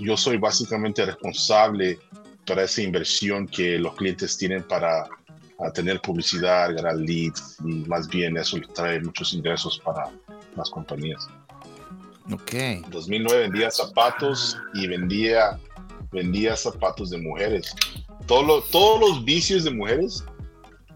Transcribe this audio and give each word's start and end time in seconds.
yo 0.00 0.16
soy 0.16 0.36
básicamente 0.36 1.04
responsable 1.04 1.98
para 2.46 2.64
esa 2.64 2.82
inversión 2.82 3.46
que 3.46 3.78
los 3.78 3.94
clientes 3.94 4.36
tienen 4.36 4.62
para 4.62 5.08
tener 5.74 6.00
publicidad, 6.00 6.74
ganar 6.74 6.96
leads 6.96 7.58
y 7.64 7.84
más 7.86 8.08
bien 8.08 8.36
eso 8.36 8.58
trae 8.74 9.00
muchos 9.00 9.34
ingresos 9.34 9.78
para 9.84 10.10
las 10.56 10.70
compañías. 10.70 11.28
Ok. 12.32 12.54
En 12.54 12.90
2009 12.90 13.42
vendía 13.42 13.70
zapatos 13.70 14.56
y 14.72 14.86
vendía, 14.86 15.58
vendía 16.12 16.56
zapatos 16.56 17.10
de 17.10 17.18
mujeres. 17.18 17.74
Todo 18.26 18.62
todos 18.62 19.00
los 19.00 19.24
vicios 19.24 19.64
de 19.64 19.70
mujeres, 19.70 20.24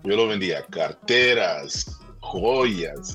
yo 0.02 0.16
lo 0.16 0.28
vendía. 0.28 0.62
Carteras, 0.70 2.00
joyas. 2.20 3.14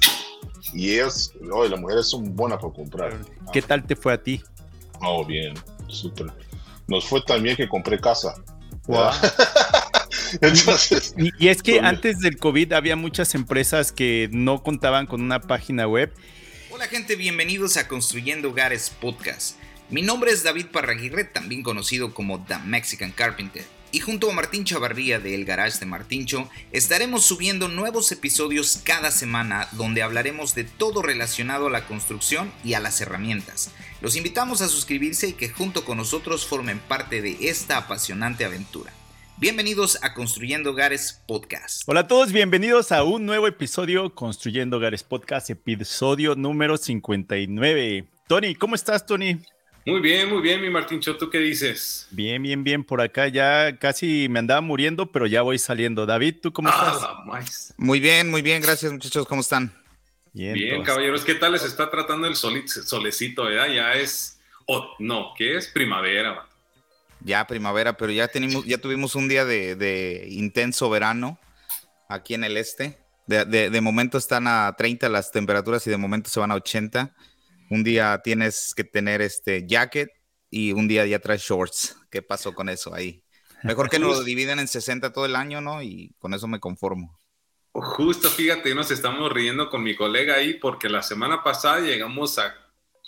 Y 0.74 0.94
ellas, 0.94 1.34
oh, 1.52 1.66
las 1.66 1.80
mujeres 1.80 2.10
son 2.10 2.36
buenas 2.36 2.60
para 2.60 2.74
comprar. 2.74 3.18
¿Qué 3.52 3.62
tal 3.62 3.84
te 3.86 3.96
fue 3.96 4.14
a 4.14 4.22
ti? 4.22 4.42
Oh, 5.02 5.26
bien, 5.26 5.56
súper. 5.90 6.28
Nos 6.88 7.06
fue 7.06 7.22
tan 7.22 7.44
bien 7.44 7.56
que 7.56 7.68
compré 7.68 8.00
casa. 8.00 8.34
Entonces, 10.42 11.14
y, 11.18 11.48
es 11.48 11.62
que 11.62 11.80
antes 11.80 12.20
del 12.20 12.38
COVID 12.38 12.74
había 12.74 12.96
muchas 12.96 13.36
empresas 13.36 13.92
que 13.92 14.30
no 14.32 14.64
contaban 14.64 15.06
con 15.06 15.22
una 15.22 15.40
página 15.40 15.88
web. 15.88 16.14
Hola 16.72 16.88
gente, 16.88 17.16
bienvenidos 17.16 17.78
a 17.78 17.88
Construyendo 17.88 18.50
Hogares 18.50 18.90
Podcast. 18.90 19.58
Mi 19.90 20.02
nombre 20.02 20.32
es 20.32 20.44
David 20.44 20.68
Parraguirre, 20.72 21.24
también 21.24 21.64
conocido 21.64 22.14
como 22.14 22.44
The 22.46 22.58
Mexican 22.60 23.12
Carpenter. 23.12 23.64
Y 23.92 24.02
junto 24.02 24.30
a 24.30 24.34
Martín 24.34 24.66
Chavarría 24.66 25.20
de 25.20 25.34
El 25.34 25.46
Garage 25.46 25.80
de 25.80 25.88
Martíncho, 25.88 26.48
estaremos 26.72 27.26
subiendo 27.26 27.70
nuevos 27.70 28.12
episodios 28.12 28.82
cada 28.84 29.10
semana 29.10 29.68
donde 29.72 30.04
hablaremos 30.04 30.54
de 30.54 30.64
todo 30.64 31.02
relacionado 31.02 31.68
a 31.68 31.72
la 31.72 31.88
construcción 31.88 32.52
y 32.64 32.76
a 32.76 32.80
las 32.80 33.02
herramientas. 33.02 33.72
Los 34.02 34.16
invitamos 34.16 34.62
a 34.62 34.68
suscribirse 34.68 35.30
y 35.30 35.34
que 35.34 35.50
junto 35.50 35.86
con 35.86 35.98
nosotros 35.98 36.46
formen 36.46 36.78
parte 36.78 37.24
de 37.24 37.50
esta 37.50 37.78
apasionante 37.78 38.46
aventura. 38.46 38.94
Bienvenidos 39.38 39.98
a 40.04 40.14
Construyendo 40.14 40.72
Hogares 40.72 41.24
Podcast. 41.26 41.82
Hola 41.88 42.02
a 42.02 42.08
todos, 42.08 42.32
bienvenidos 42.32 42.92
a 42.92 43.04
un 43.04 43.26
nuevo 43.26 43.48
episodio 43.48 44.14
Construyendo 44.14 44.78
Hogares 44.78 45.02
Podcast, 45.02 45.50
episodio 45.50 46.36
número 46.36 46.78
59. 46.78 48.06
Tony, 48.28 48.54
¿cómo 48.54 48.76
estás, 48.76 49.06
Tony? 49.08 49.40
Muy 49.86 50.02
bien, 50.02 50.30
muy 50.30 50.42
bien, 50.42 50.62
mi 50.62 50.70
Martín 50.70 51.00
¿tú 51.00 51.30
qué 51.30 51.40
dices? 51.40 52.08
Bien, 52.12 52.42
bien, 52.42 52.64
bien, 52.64 52.84
por 52.84 53.02
acá 53.02 53.28
ya 53.28 53.78
casi 53.78 54.28
me 54.30 54.40
andaba 54.40 54.62
muriendo, 54.62 55.12
pero 55.12 55.26
ya 55.26 55.42
voy 55.42 55.58
saliendo. 55.58 56.06
David, 56.06 56.36
¿tú 56.42 56.54
cómo 56.54 56.70
ah, 56.70 57.40
estás? 57.40 57.74
Muy 57.78 58.00
bien, 58.00 58.30
muy 58.30 58.42
bien, 58.42 58.62
gracias 58.62 58.92
muchachos, 58.92 59.26
¿cómo 59.26 59.42
están? 59.42 59.74
Bien, 60.34 60.54
bien 60.54 60.84
caballeros, 60.84 61.24
¿qué 61.26 61.36
tal 61.36 61.54
les 61.54 61.64
está 61.64 61.90
tratando 61.90 62.28
el 62.28 62.36
solecito, 62.36 63.46
verdad? 63.46 63.68
Ya 63.68 63.94
es, 63.94 64.40
oh, 64.68 64.96
no, 65.00 65.34
¿qué 65.36 65.58
es? 65.58 65.68
Primavera, 65.68 66.46
ya 67.22 67.46
primavera, 67.46 67.98
pero 67.98 68.12
ya, 68.12 68.28
tenemos, 68.28 68.66
ya 68.66 68.78
tuvimos 68.78 69.16
un 69.16 69.28
día 69.28 69.46
de, 69.46 70.26
intenso 70.30 70.90
verano 70.90 71.38
aquí 72.08 72.34
en 72.34 72.44
el 72.44 72.58
este. 72.58 72.98
De, 73.28 73.82
momento 73.82 74.18
están 74.18 74.48
a 74.48 74.74
30 74.76 75.08
las 75.10 75.32
temperaturas 75.32 75.86
y 75.86 75.90
de 75.90 75.98
momento 75.98 76.30
se 76.30 76.40
van 76.40 76.52
a 76.52 76.56
80. 76.56 77.14
Un 77.70 77.84
día 77.84 78.20
tienes 78.24 78.74
que 78.76 78.84
tener 78.84 79.22
este 79.22 79.66
jacket 79.68 80.10
y 80.50 80.72
un 80.72 80.88
día 80.88 81.06
ya 81.06 81.20
traes 81.20 81.42
shorts. 81.42 81.98
¿Qué 82.10 82.22
pasó 82.22 82.54
con 82.54 82.70
eso 82.70 82.94
ahí? 82.94 83.24
Mejor 83.64 83.90
que 83.90 84.00
nos 84.00 84.18
lo 84.18 84.24
dividen 84.24 84.60
en 84.60 84.68
60 84.68 85.12
todo 85.14 85.26
el 85.26 85.36
año, 85.36 85.62
¿no? 85.62 85.82
Y 85.82 86.16
con 86.18 86.34
eso 86.34 86.48
me 86.48 86.60
conformo. 86.60 87.20
Justo, 87.72 88.30
fíjate, 88.30 88.74
nos 88.74 88.90
estamos 88.92 89.32
riendo 89.32 89.70
con 89.70 89.84
mi 89.84 89.96
colega 89.96 90.36
ahí 90.36 90.56
porque 90.56 90.90
la 90.90 91.04
semana 91.04 91.44
pasada 91.44 91.80
llegamos 91.80 92.40
a, 92.40 92.56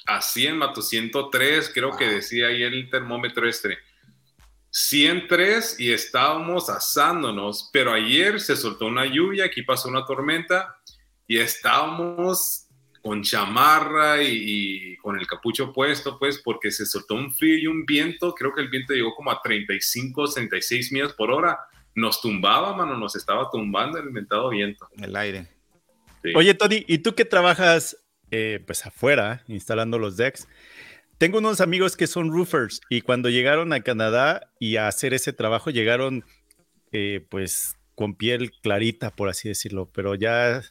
a 0.06 0.22
100, 0.22 0.58
Mato 0.58 0.82
103, 0.82 1.72
creo 1.73 1.98
que 1.98 2.08
decía 2.08 2.48
ahí 2.48 2.62
el 2.64 2.89
termómetro 2.89 3.48
este. 3.48 3.80
103 4.70 5.80
y 5.80 5.92
estábamos 5.92 6.70
asándonos, 6.70 7.70
pero 7.73 7.92
ayer 7.92 8.39
se 8.39 8.56
soltó 8.56 8.86
una 8.86 9.06
lluvia, 9.06 9.45
aquí 9.45 9.64
pasó 9.64 9.89
una 9.89 10.06
tormenta 10.06 10.77
y 11.27 11.39
estábamos 11.39 12.61
con 13.02 13.23
chamarra 13.23 14.22
y, 14.22 14.95
con 14.98 15.20
el 15.20 15.26
capucho 15.26 15.73
puesto, 15.73 16.20
pues, 16.20 16.42
porque 16.44 16.72
se 16.72 16.86
soltó 16.86 17.16
un 17.16 17.34
frío 17.34 17.58
y 17.58 17.67
un 17.67 17.86
viento, 17.86 18.34
creo 18.34 18.54
que 18.54 18.62
el 18.62 18.70
viento 18.70 18.94
llegó 18.94 19.16
como 19.16 19.32
a 19.32 19.42
35, 19.42 20.32
36 20.32 20.92
millas 20.92 21.14
por 21.14 21.32
hora, 21.32 21.60
nos 21.95 22.22
tumbaba, 22.22 22.76
mano, 22.76 22.98
nos 22.98 23.16
estaba 23.16 23.50
tumbando 23.52 23.98
el 23.98 24.08
inventado 24.08 24.50
viento. 24.50 24.88
El 24.98 25.16
aire. 25.16 25.48
Oye, 26.36 26.54
Tony, 26.54 26.86
¿y 26.88 27.00
tú 27.00 27.16
que 27.16 27.26
trabajas 27.26 27.98
eh, 28.30 28.64
pues 28.66 28.86
afuera, 28.86 29.44
instalando 29.48 29.98
los 29.98 30.18
decks? 30.18 30.48
Tengo 31.18 31.39
unos 31.39 31.62
amigos 31.62 31.98
que 31.98 32.08
son 32.08 32.32
roofers 32.32 32.82
y 32.89 33.02
cuando 33.02 33.30
llegaron 33.30 33.73
a 33.73 33.82
Canadá 33.82 34.52
y 34.60 34.78
a 34.78 34.88
hacer 34.88 35.14
ese 35.14 35.33
trabajo 35.33 35.70
llegaron 35.70 36.23
eh, 36.92 37.26
pues 37.30 37.76
con 37.95 38.16
piel 38.16 38.52
clarita, 38.62 39.16
por 39.16 39.30
así 39.30 39.48
decirlo, 39.48 39.89
pero 39.94 40.16
ya 40.16 40.64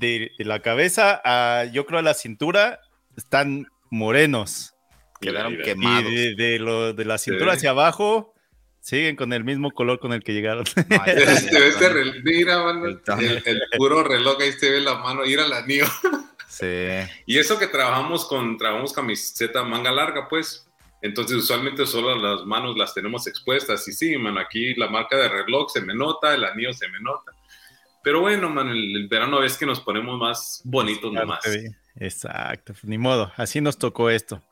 de, 0.00 0.32
la 0.38 0.60
cabeza 0.60 1.20
a 1.24 1.66
yo 1.66 1.86
creo 1.86 2.00
a 2.00 2.02
la 2.02 2.14
cintura 2.14 2.80
están 3.16 3.68
morenos. 3.90 4.74
Quedaron 5.20 5.58
quemados. 5.62 6.10
Y 6.10 6.34
de, 6.34 6.58
lo, 6.58 6.92
de 6.94 7.04
la 7.04 7.18
cintura 7.18 7.52
hacia 7.52 7.70
abajo 7.70 8.34
siguen 8.80 9.14
con 9.14 9.32
el 9.32 9.44
mismo 9.44 9.70
color 9.70 10.00
con 10.00 10.12
el 10.12 10.22
que 10.24 10.32
llegaron. 10.32 10.64
Este, 11.06 12.04
mira, 12.24 12.70
el, 12.70 13.42
el, 13.44 13.60
puro 13.76 14.02
reloj, 14.02 14.40
ahí 14.40 14.52
se 14.52 14.70
ve 14.70 14.80
la 14.80 14.96
mano, 14.96 15.24
ir 15.24 15.38
al 15.40 15.52
anillo. 15.52 15.86
Y 17.26 17.38
eso 17.38 17.58
que 17.58 17.66
trabajamos 17.66 18.26
con, 18.26 18.56
trabajamos 18.56 18.92
camiseta 18.92 19.62
manga 19.62 19.92
larga, 19.92 20.28
pues. 20.28 20.66
Entonces, 21.02 21.36
usualmente 21.38 21.86
solo 21.86 22.14
las 22.14 22.44
manos 22.46 22.76
las 22.76 22.92
tenemos 22.92 23.26
expuestas. 23.26 23.86
Y 23.88 23.92
sí, 23.92 24.16
man, 24.18 24.36
aquí 24.38 24.74
la 24.74 24.88
marca 24.88 25.16
de 25.16 25.28
reloj 25.28 25.70
se 25.70 25.80
me 25.80 25.94
nota, 25.94 26.34
el 26.34 26.44
anillo 26.44 26.72
se 26.72 26.88
me 26.88 27.00
nota. 27.00 27.32
Pero 28.02 28.20
bueno, 28.20 28.48
man, 28.50 28.68
el, 28.68 29.08
verano 29.08 29.42
es 29.42 29.56
que 29.56 29.66
nos 29.66 29.80
ponemos 29.80 30.18
más 30.18 30.62
bonitos 30.64 31.12
nomás. 31.12 31.40
Exacto, 31.96 32.74
ni 32.82 32.98
modo, 32.98 33.32
así 33.36 33.60
nos 33.60 33.78
tocó 33.78 34.10
esto. 34.10 34.42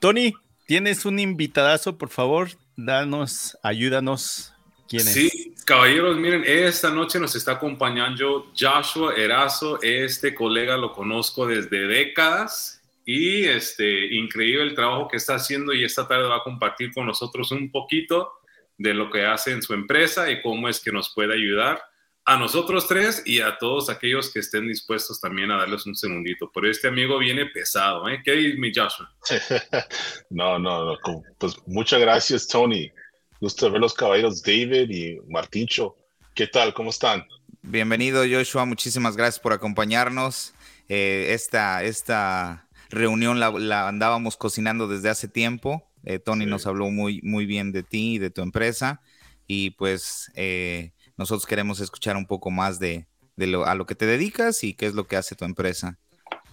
Tony, 0.00 0.32
tienes 0.66 1.04
un 1.04 1.18
invitadazo, 1.18 1.98
por 1.98 2.10
favor, 2.10 2.50
danos, 2.76 3.58
ayúdanos 3.62 4.54
Sí, 4.88 5.54
caballeros, 5.66 6.16
miren, 6.16 6.44
esta 6.46 6.90
noche 6.90 7.20
nos 7.20 7.36
está 7.36 7.52
acompañando 7.52 8.50
Joshua 8.58 9.14
Erazo. 9.14 9.78
Este 9.82 10.34
colega 10.34 10.78
lo 10.78 10.92
conozco 10.92 11.46
desde 11.46 11.86
décadas 11.86 12.82
y 13.04 13.44
este, 13.44 14.14
increíble 14.14 14.62
el 14.62 14.74
trabajo 14.74 15.08
que 15.08 15.18
está 15.18 15.34
haciendo 15.34 15.74
y 15.74 15.84
esta 15.84 16.08
tarde 16.08 16.26
va 16.28 16.36
a 16.36 16.42
compartir 16.42 16.92
con 16.94 17.06
nosotros 17.06 17.52
un 17.52 17.70
poquito 17.70 18.32
de 18.78 18.94
lo 18.94 19.10
que 19.10 19.26
hace 19.26 19.52
en 19.52 19.62
su 19.62 19.74
empresa 19.74 20.30
y 20.30 20.40
cómo 20.40 20.70
es 20.70 20.80
que 20.80 20.90
nos 20.90 21.12
puede 21.14 21.34
ayudar 21.34 21.82
a 22.28 22.36
nosotros 22.36 22.86
tres 22.86 23.22
y 23.24 23.40
a 23.40 23.56
todos 23.56 23.88
aquellos 23.88 24.30
que 24.30 24.40
estén 24.40 24.68
dispuestos 24.68 25.18
también 25.18 25.50
a 25.50 25.56
darles 25.56 25.86
un 25.86 25.96
segundito. 25.96 26.50
Pero 26.52 26.70
este 26.70 26.88
amigo 26.88 27.18
viene 27.18 27.46
pesado, 27.46 28.06
¿eh? 28.06 28.20
¿Qué 28.22 28.32
dices, 28.32 28.58
mi 28.58 28.70
Joshua? 28.70 29.10
no, 30.30 30.58
no, 30.58 30.84
no, 30.84 30.98
pues 31.38 31.56
muchas 31.66 31.98
gracias, 31.98 32.46
Tony. 32.46 32.92
Gusto 33.40 33.70
ver 33.70 33.80
los 33.80 33.94
caballeros 33.94 34.42
David 34.42 34.90
y 34.90 35.18
Martincho. 35.26 35.96
¿Qué 36.34 36.46
tal? 36.46 36.74
¿Cómo 36.74 36.90
están? 36.90 37.26
Bienvenido, 37.62 38.22
Joshua. 38.30 38.66
Muchísimas 38.66 39.16
gracias 39.16 39.40
por 39.40 39.54
acompañarnos. 39.54 40.52
Eh, 40.90 41.28
esta, 41.30 41.82
esta 41.82 42.68
reunión 42.90 43.40
la, 43.40 43.88
andábamos 43.88 44.36
cocinando 44.36 44.86
desde 44.86 45.08
hace 45.08 45.28
tiempo. 45.28 45.82
Eh, 46.04 46.18
Tony 46.18 46.44
nos 46.44 46.66
habló 46.66 46.90
muy, 46.90 47.22
muy 47.22 47.46
bien 47.46 47.72
de 47.72 47.84
ti 47.84 48.16
y 48.16 48.18
de 48.18 48.28
tu 48.28 48.42
empresa. 48.42 49.00
Y 49.46 49.70
pues 49.70 50.30
eh, 50.34 50.92
nosotros 51.18 51.46
queremos 51.46 51.80
escuchar 51.80 52.16
un 52.16 52.26
poco 52.26 52.50
más 52.50 52.78
de, 52.78 53.06
lo, 53.36 53.66
a 53.66 53.74
lo 53.74 53.84
que 53.84 53.94
te 53.94 54.06
dedicas 54.06 54.64
y 54.64 54.74
qué 54.74 54.86
es 54.86 54.94
lo 54.94 55.06
que 55.06 55.16
hace 55.16 55.34
tu 55.34 55.44
empresa. 55.44 55.98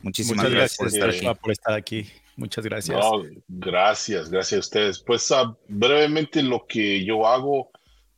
Muchísimas 0.02 0.50
gracias, 0.50 0.78
por, 0.78 0.88
estar 0.88 1.38
por 1.38 1.52
estar 1.52 1.74
aquí. 1.74 2.10
Muchas 2.36 2.66
gracias. 2.66 3.00
gracias, 3.48 4.30
gracias 4.30 4.58
a 4.58 4.60
ustedes. 4.60 5.00
Pues 5.00 5.32
ah, 5.32 5.56
brevemente 5.68 6.44
lo 6.44 6.66
que 6.68 7.06
yo 7.06 7.26
hago, 7.26 7.70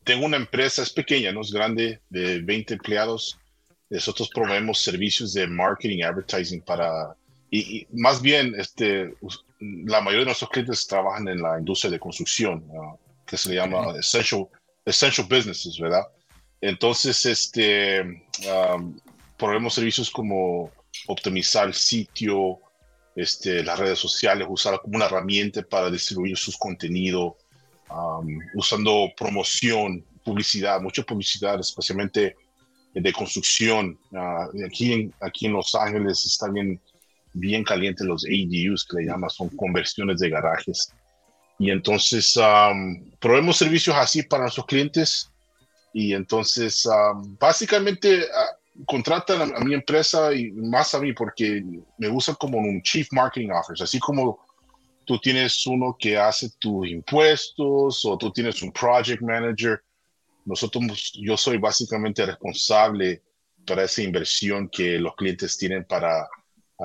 tengo 0.04 0.26
una 0.26 0.38
empresa, 0.38 0.82
es 0.82 0.90
pequeña, 0.90 1.32
no 1.32 1.42
es 1.42 1.52
grande, 1.52 2.02
de 2.10 2.42
20 2.42 2.76
empleados. 2.76 3.38
Nosotros 3.90 4.30
proveemos 4.34 4.80
servicios 4.80 5.34
de 5.34 5.48
marketing, 5.48 6.04
advertising 6.04 6.62
para, 6.62 7.16
y, 7.52 7.88
más 7.94 8.22
bien, 8.22 8.54
este, 8.58 9.14
la 9.60 10.02
mayoría 10.02 10.20
de 10.20 10.26
nuestros 10.26 10.50
clientes 10.50 10.88
trabajan 10.88 11.28
en 11.28 11.42
la 11.42 11.60
industria 11.60 11.92
de 11.92 12.00
construcción, 12.00 12.66
que 13.26 13.38
se 13.38 13.50
le 13.50 13.56
llama 13.56 13.98
essential, 13.98 14.48
essential 14.86 15.28
businesses, 15.30 15.80
¿verdad? 15.80 16.04
Entonces, 16.62 17.26
este, 17.26 18.02
um, 18.02 19.00
servicios 19.70 20.10
como 20.10 20.72
optimizar 21.08 21.68
el 21.68 21.74
sitio, 21.74 22.60
este, 23.16 23.64
las 23.64 23.80
redes 23.80 24.00
sociales, 24.00 24.48
usarla 24.50 24.80
como 24.80 24.96
una 24.96 25.06
herramienta 25.06 25.62
para 25.62 25.90
distribuir 25.90 26.38
sus 26.38 26.58
contenidos, 26.58 27.34
usando 28.54 29.10
promoción, 29.16 30.04
publicidad, 30.24 30.82
mucha 30.82 31.04
publicidad, 31.04 31.60
especialmente 31.60 32.36
de 32.94 33.14
construcción. 33.14 33.98
Uh, 34.12 34.66
aquí, 34.66 34.94
en, 34.94 35.14
aquí 35.22 35.46
en 35.46 35.54
Los 35.54 35.74
Ángeles 35.76 36.26
están 36.26 36.54
bien, 36.54 36.82
bien 37.34 37.64
calientes 37.64 38.06
los 38.06 38.26
ADUs, 38.26 38.86
que 38.86 38.98
le 38.98 39.06
llaman, 39.06 39.30
son 39.30 39.50
conversiones 39.50 40.20
de 40.20 40.30
garajes. 40.30 40.92
Y 41.60 41.72
entonces 41.72 42.38
um, 42.38 43.10
probemos 43.20 43.58
servicios 43.58 43.96
así 43.96 44.24
para 44.24 44.44
nuestros 44.44 44.66
clientes. 44.66 45.32
Y 45.94 46.14
entonces, 46.14 46.86
um, 46.86 47.38
básicamente, 47.38 48.24
uh, 48.24 48.86
contratan 48.86 49.54
a, 49.56 49.60
mi 49.60 49.74
empresa 49.74 50.34
y 50.34 50.52
más 50.52 50.94
a 50.94 51.00
mí 51.00 51.14
porque 51.14 51.64
me 51.98 52.10
usan 52.10 52.36
como 52.36 52.60
un 52.60 52.82
Chief 52.82 53.08
Marketing 53.12 53.50
Officer, 53.50 53.84
así 53.84 54.00
como 54.00 54.40
tú 55.06 55.18
tienes 55.20 55.66
uno 55.66 55.96
que 55.98 56.18
hace 56.18 56.50
tus 56.60 56.88
impuestos 56.88 58.06
o 58.06 58.18
tú 58.18 58.32
tienes 58.32 58.62
un 58.62 58.72
Project 58.72 59.22
Manager. 59.22 59.82
Nosotros, 60.46 61.14
yo 61.22 61.36
soy 61.38 61.58
básicamente 61.58 62.26
responsable 62.26 63.24
para 63.66 63.84
esa 63.84 64.02
inversión 64.02 64.70
que 64.70 65.00
los 65.00 65.16
clientes 65.16 65.58
tienen 65.58 65.86
para 65.86 66.28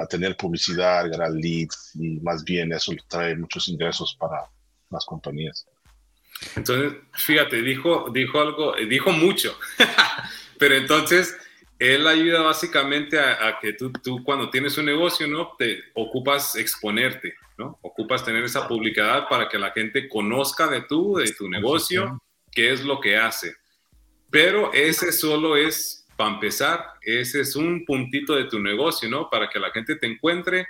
tener 0.09 0.37
publicidad, 0.37 1.11
ganar 1.11 1.33
leads 1.33 1.93
y 1.95 2.19
más 2.21 2.43
bien 2.45 2.73
eso 2.73 2.93
trae 3.09 3.37
muchos 3.37 3.69
ingresos 3.69 4.17
para 4.19 4.51
las 4.91 5.05
compañías. 5.05 5.67
Entonces, 6.57 7.01
fíjate, 7.13 7.63
dijo, 7.63 8.11
dijo 8.13 8.41
algo, 8.41 8.75
dijo 8.89 9.13
mucho, 9.13 9.59
pero 10.59 10.75
entonces 10.75 11.37
él 11.79 12.07
ayuda 12.07 12.43
básicamente 12.43 13.19
a, 13.19 13.59
que 13.61 13.73
tú, 13.73 13.91
tú, 13.93 14.23
cuando 14.23 14.51
tienes 14.51 14.79
un 14.79 14.85
negocio, 14.85 15.27
¿no? 15.27 15.55
Te 15.59 15.83
ocupas 15.95 16.55
exponerte, 16.55 17.35
¿no? 17.59 17.79
Ocupas 17.83 18.25
tener 18.25 18.45
esa 18.45 18.69
publicidad 18.69 19.29
para 19.29 19.49
que 19.49 19.59
la 19.59 19.73
gente 19.73 20.09
conozca 20.09 20.69
de 20.69 20.83
tú, 20.83 21.17
de 21.17 21.33
tu 21.33 21.49
negocio, 21.49 22.23
qué 22.53 22.73
es 22.73 22.85
lo 22.85 23.01
que 23.01 23.17
hace. 23.17 23.57
Pero 24.31 24.73
ese 24.73 25.11
solo 25.13 25.57
es 25.57 26.07
para 26.17 26.35
empezar, 26.35 26.87
ese 27.01 27.41
es 27.41 27.57
un 27.57 27.85
puntito 27.85 28.37
de 28.37 28.45
tu 28.45 28.61
negocio, 28.61 29.09
¿no? 29.09 29.29
Para 29.29 29.51
que 29.51 29.59
la 29.59 29.73
gente 29.73 29.97
te 29.97 30.07
encuentre, 30.07 30.69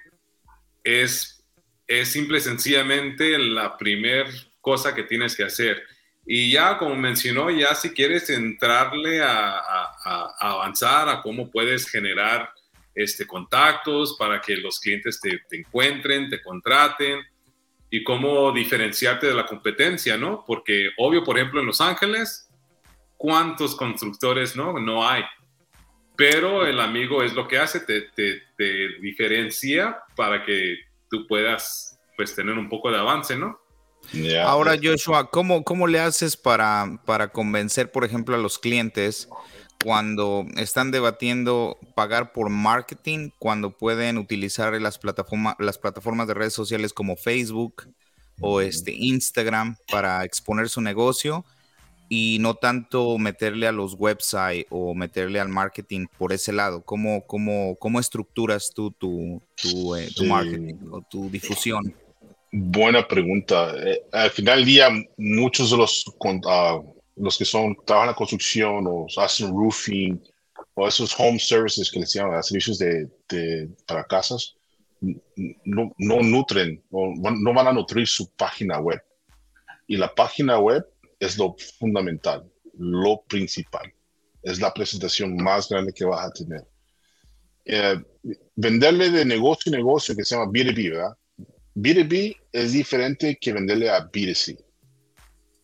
es, 0.82 1.44
es 1.86 2.08
simple 2.08 2.38
y 2.38 2.40
sencillamente 2.40 3.38
la 3.38 3.76
primer 3.76 4.28
cosa 4.62 4.94
que 4.94 5.02
tienes 5.02 5.36
que 5.36 5.44
hacer. 5.44 5.82
Y 6.24 6.50
ya, 6.50 6.78
como 6.78 6.94
mencionó, 6.94 7.50
ya 7.50 7.74
si 7.74 7.90
quieres 7.90 8.30
entrarle 8.30 9.20
a, 9.22 9.60
avanzar 10.38 11.10
a 11.10 11.20
cómo 11.20 11.50
puedes 11.50 11.86
generar 11.86 12.50
este, 12.94 13.26
contactos 13.26 14.16
para 14.18 14.40
que 14.40 14.56
los 14.56 14.80
clientes 14.80 15.20
te, 15.20 15.42
te, 15.50 15.58
encuentren, 15.58 16.30
te 16.30 16.40
contraten 16.40 17.20
y 17.90 18.02
cómo 18.02 18.50
diferenciarte 18.52 19.26
de 19.26 19.34
la 19.34 19.44
competencia, 19.44 20.16
¿no? 20.16 20.44
Porque 20.46 20.88
obvio, 20.96 21.22
por 21.22 21.36
ejemplo, 21.36 21.60
en 21.60 21.66
Los 21.66 21.82
Ángeles, 21.82 22.48
¿cuántos 23.18 23.76
constructores 23.76 24.56
no? 24.56 24.78
No 24.78 25.06
hay 25.06 25.24
pero 26.16 26.66
el 26.66 26.80
amigo 26.80 27.22
es 27.22 27.34
lo 27.34 27.48
que 27.48 27.58
hace, 27.58 27.80
te, 27.80 28.02
te, 28.02 28.42
diferencia 29.00 29.98
para 30.14 30.44
que 30.44 30.78
tú 31.10 31.26
puedas 31.26 31.98
pues 32.16 32.34
tener 32.34 32.56
un 32.56 32.68
poco 32.68 32.90
de 32.90 32.98
avance, 32.98 33.36
¿no? 33.36 33.58
Ahora, 34.44 34.76
Joshua, 34.82 35.30
¿cómo, 35.30 35.64
¿cómo 35.64 35.86
le 35.86 35.98
haces 35.98 36.36
para, 36.36 37.00
para 37.06 37.28
convencer, 37.28 37.90
por 37.90 38.04
ejemplo, 38.04 38.34
a 38.34 38.38
los 38.38 38.58
clientes 38.58 39.28
cuando 39.82 40.46
están 40.56 40.90
debatiendo 40.90 41.78
pagar 41.94 42.32
por 42.32 42.50
marketing, 42.50 43.30
cuando 43.38 43.76
pueden 43.76 44.18
utilizar 44.18 44.80
las, 44.80 44.98
plataformas 44.98 45.56
las 45.58 45.78
plataformas 45.78 46.28
de 46.28 46.34
redes 46.34 46.52
sociales 46.52 46.92
como 46.92 47.16
Facebook 47.16 47.88
o 48.40 48.60
este, 48.60 48.92
Instagram 48.92 49.76
para 49.90 50.24
exponer 50.24 50.68
su 50.68 50.80
negocio? 50.80 51.44
y 52.14 52.36
no 52.40 52.56
tanto 52.56 53.16
meterle 53.16 53.66
a 53.66 53.72
los 53.72 53.94
websites 53.94 54.66
o 54.68 54.94
meterle 54.94 55.40
al 55.40 55.48
marketing 55.48 56.04
por 56.18 56.34
ese 56.34 56.52
lado? 56.52 56.82
¿Cómo, 56.82 57.26
cómo, 57.26 57.74
cómo 57.76 57.98
estructuras 57.98 58.70
tú 58.74 58.90
tu, 58.90 59.40
tu, 59.54 59.96
eh, 59.96 60.10
marketing 60.26 60.74
o 60.90 61.00
tu 61.00 61.30
difusión? 61.30 61.94
Buena 62.54 63.08
pregunta. 63.08 63.74
Eh, 63.82 64.02
al 64.12 64.30
final 64.30 64.58
del 64.58 64.66
día, 64.66 64.88
muchos 65.16 65.70
de 65.70 65.78
los, 65.78 66.04
uh, 66.06 66.94
los 67.16 67.38
que 67.38 67.46
son, 67.46 67.74
trabajan 67.86 68.08
en 68.08 68.12
la 68.12 68.16
construcción 68.16 68.84
o 68.86 69.06
hacen 69.16 69.48
roofing 69.48 70.22
o 70.74 70.86
esos 70.86 71.18
home 71.18 71.38
services 71.38 71.90
que 71.90 72.00
les 72.00 72.12
llaman, 72.12 72.42
servicios 72.42 72.78
de, 72.78 73.08
de, 73.30 73.70
para 73.86 74.04
casas, 74.04 74.54
no, 75.00 75.94
no 75.96 76.20
nutren 76.20 76.82
o 76.90 77.14
no 77.16 77.54
van 77.54 77.68
a 77.68 77.72
nutrir 77.72 78.06
su 78.06 78.30
página 78.32 78.78
web. 78.78 79.02
Y 79.86 79.96
la 79.96 80.14
página 80.14 80.58
web 80.58 80.86
es 81.18 81.38
lo 81.38 81.56
fundamental, 81.78 82.44
lo 82.78 83.22
principal. 83.22 83.90
Es 84.42 84.60
la 84.60 84.74
presentación 84.74 85.36
más 85.36 85.70
grande 85.70 85.94
que 85.94 86.04
vas 86.04 86.26
a 86.26 86.30
tener. 86.30 86.66
Eh, 87.64 87.96
venderle 88.56 89.10
de 89.10 89.24
negocio 89.24 89.72
a 89.72 89.76
negocio 89.76 90.14
que 90.14 90.24
se 90.24 90.34
llama 90.34 90.52
B2B, 90.52 90.90
¿verdad? 90.90 91.16
B2B 91.74 92.36
es 92.52 92.72
diferente 92.72 93.38
que 93.40 93.52
venderle 93.52 93.90
a 93.90 94.10
B2C. 94.10 94.58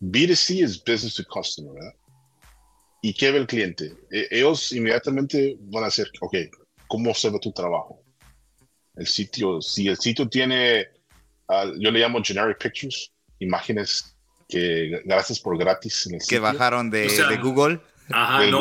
B2C 0.01 0.65
es 0.65 0.83
business 0.83 1.15
to 1.15 1.25
customer, 1.25 1.73
¿verdad? 1.75 1.95
¿Y 3.03 3.15
qué 3.15 3.31
ve 3.31 3.39
el 3.39 3.47
cliente? 3.47 3.95
E, 4.11 4.29
ellos 4.31 4.73
inmediatamente 4.73 5.57
van 5.61 5.85
a 5.85 5.89
hacer, 5.89 6.11
ok, 6.21 6.37
¿cómo 6.87 7.15
se 7.15 7.31
ve 7.31 7.39
tu 7.41 7.53
trabajo? 7.53 8.03
El 8.97 9.07
sitio, 9.07 9.61
si 9.61 9.89
el 9.89 9.97
sitio 9.97 10.29
tiene, 10.29 10.89
ah, 11.49 11.71
yo 11.79 11.91
le 11.91 12.01
llamo 12.01 12.23
generic 12.23 12.59
pictures, 12.59 13.13
imágenes 13.39 14.17
que 14.49 15.03
gracias 15.05 15.39
por 15.39 15.57
gratis. 15.59 16.07
En 16.07 16.15
el 16.15 16.21
que 16.27 16.39
bajaron 16.39 16.91
de, 16.91 17.07
Google. 17.41 17.81
Ajá, 18.11 18.47
no, 18.47 18.61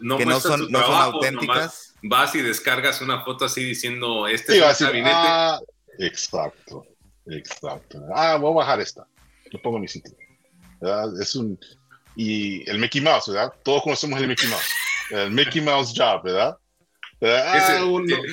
no, 0.00 0.16
que 0.16 0.24
no 0.24 0.40
son, 0.40 0.70
no 0.70 0.80
son 0.80 0.94
auténticas. 0.94 1.94
Vas 2.02 2.34
y 2.34 2.40
descargas 2.40 3.02
una 3.02 3.22
foto 3.22 3.44
así 3.44 3.62
diciendo, 3.62 4.26
este 4.26 4.58
es 4.58 4.80
un 4.80 4.86
gabinete. 4.86 5.14
Ah, 5.14 5.60
exacto, 6.06 6.86
exacto. 7.26 8.02
Ah, 8.14 8.36
voy 8.36 8.52
a 8.52 8.56
bajar 8.56 8.80
esta. 8.80 9.06
Lo 9.50 9.62
pongo 9.62 9.76
en 9.76 9.82
mi 9.82 9.88
sitio. 9.88 10.16
Es 11.20 11.34
un... 11.36 11.58
Y 12.16 12.68
el 12.68 12.78
Mickey 12.78 13.00
Mouse, 13.00 13.28
¿verdad? 13.28 13.52
Todos 13.62 13.82
conocemos 13.82 14.20
el 14.20 14.28
Mickey 14.28 14.48
Mouse. 14.48 14.66
El 15.10 15.30
Mickey 15.30 15.60
Mouse 15.60 15.92
Job, 15.96 16.22
¿verdad? 16.24 16.56
Ah, 17.22 17.78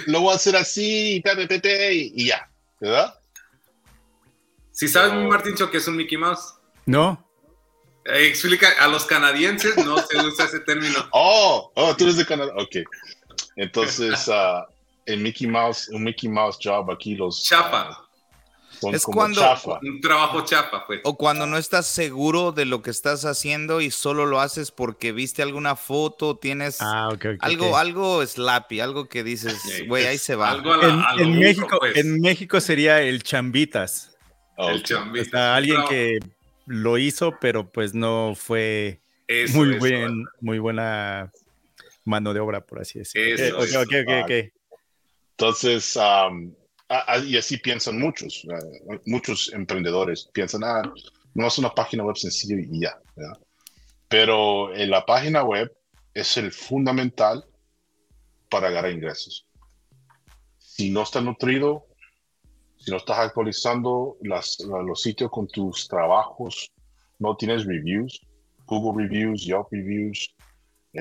lo, 0.07 0.21
voy 0.21 0.31
a 0.31 0.35
hacer 0.35 0.55
así, 0.55 1.21
y, 1.21 2.13
y 2.15 2.27
ya, 2.27 2.49
¿verdad? 2.79 3.13
Si 4.71 4.87
sabes, 4.87 5.13
Martín, 5.13 5.55
que 5.55 5.77
es 5.77 5.87
un 5.87 5.97
Mickey 5.97 6.17
Mouse. 6.17 6.53
No. 6.85 7.27
Eh, 8.05 8.27
explica, 8.27 8.69
a 8.79 8.87
los 8.87 9.05
canadienses 9.05 9.75
no 9.77 9.97
se 9.97 10.17
usa 10.17 10.45
ese 10.45 10.59
término. 10.61 11.05
Oh, 11.11 11.71
oh, 11.75 11.95
tú 11.95 12.05
eres 12.05 12.17
de 12.17 12.25
Canadá. 12.25 12.53
Ok. 12.55 12.77
Entonces, 13.57 14.27
uh, 14.27 14.63
el 15.07 15.21
Mickey 15.21 15.47
Mouse, 15.47 15.89
un 15.89 16.03
Mickey 16.03 16.29
Mouse 16.29 16.59
job 16.61 16.91
aquí 16.91 17.15
los. 17.15 17.43
Chapa. 17.43 18.03
Uh, 18.81 18.93
es 18.93 19.03
cuando 19.05 19.41
un 19.81 20.01
trabajo 20.01 20.45
chapa, 20.45 20.85
pues. 20.85 21.01
O 21.03 21.17
cuando 21.17 21.47
no 21.47 21.57
estás 21.57 21.87
seguro 21.87 22.51
de 22.51 22.65
lo 22.65 22.83
que 22.83 22.91
estás 22.91 23.25
haciendo 23.25 23.81
y 23.81 23.89
solo 23.89 24.27
lo 24.27 24.39
haces 24.39 24.69
porque 24.69 25.13
viste 25.13 25.41
alguna 25.41 25.75
foto, 25.75 26.37
tienes 26.37 26.77
ah, 26.81 27.09
algo, 27.39 27.77
algo 27.77 28.23
slappy, 28.23 28.79
algo 28.79 29.09
que 29.09 29.23
dices, 29.23 29.83
güey, 29.87 30.05
ahí 30.05 30.19
se 30.19 30.35
va. 30.35 30.61
en, 31.17 31.39
México, 31.39 31.77
pues. 31.79 31.97
en 31.97 32.21
México 32.21 32.61
sería 32.61 33.01
el 33.01 33.23
chambitas. 33.23 34.15
el 34.57 34.83
chambitas. 34.83 35.33
alguien 35.33 35.81
que 35.89 36.19
lo 36.67 36.99
hizo, 36.99 37.35
pero 37.41 37.67
pues 37.71 37.95
no 37.95 38.33
fue 38.35 39.01
muy, 39.53 39.79
muy 40.39 40.59
buena 40.59 41.31
mano 42.05 42.33
de 42.33 42.39
obra, 42.39 42.61
por 42.61 42.81
así 42.81 42.99
decirlo. 42.99 43.57
Entonces, 45.39 45.95
y 47.27 47.37
así 47.37 47.57
piensan 47.57 47.99
muchos, 47.99 48.43
eh, 48.45 48.99
muchos 49.05 49.53
emprendedores 49.53 50.27
piensan, 50.33 50.63
ah, 50.63 50.81
no 51.35 51.47
es 51.47 51.59
una 51.59 51.69
página 51.69 52.03
web 52.03 52.17
sencilla 52.17 52.55
y 52.59 52.81
ya. 52.81 52.99
Pero 54.07 54.73
en 54.73 54.89
la 54.89 55.05
página 55.05 55.43
web 55.43 55.71
es 56.15 56.37
el 56.37 56.51
fundamental 56.51 57.45
para 58.49 58.71
ganar 58.71 58.91
ingresos. 58.91 59.45
Si 60.57 60.89
no 60.89 61.03
está 61.03 61.21
nutrido, 61.21 61.85
si 62.79 62.89
no 62.89 62.97
estás 62.97 63.19
actualizando 63.19 64.17
las, 64.21 64.57
los 64.61 65.01
sitios 65.03 65.29
con 65.29 65.47
tus 65.47 65.87
trabajos, 65.87 66.71
no 67.19 67.37
tienes 67.37 67.65
reviews, 67.65 68.21
Google 68.65 69.03
Reviews, 69.03 69.45
Yelp 69.45 69.67
Reviews, 69.69 70.33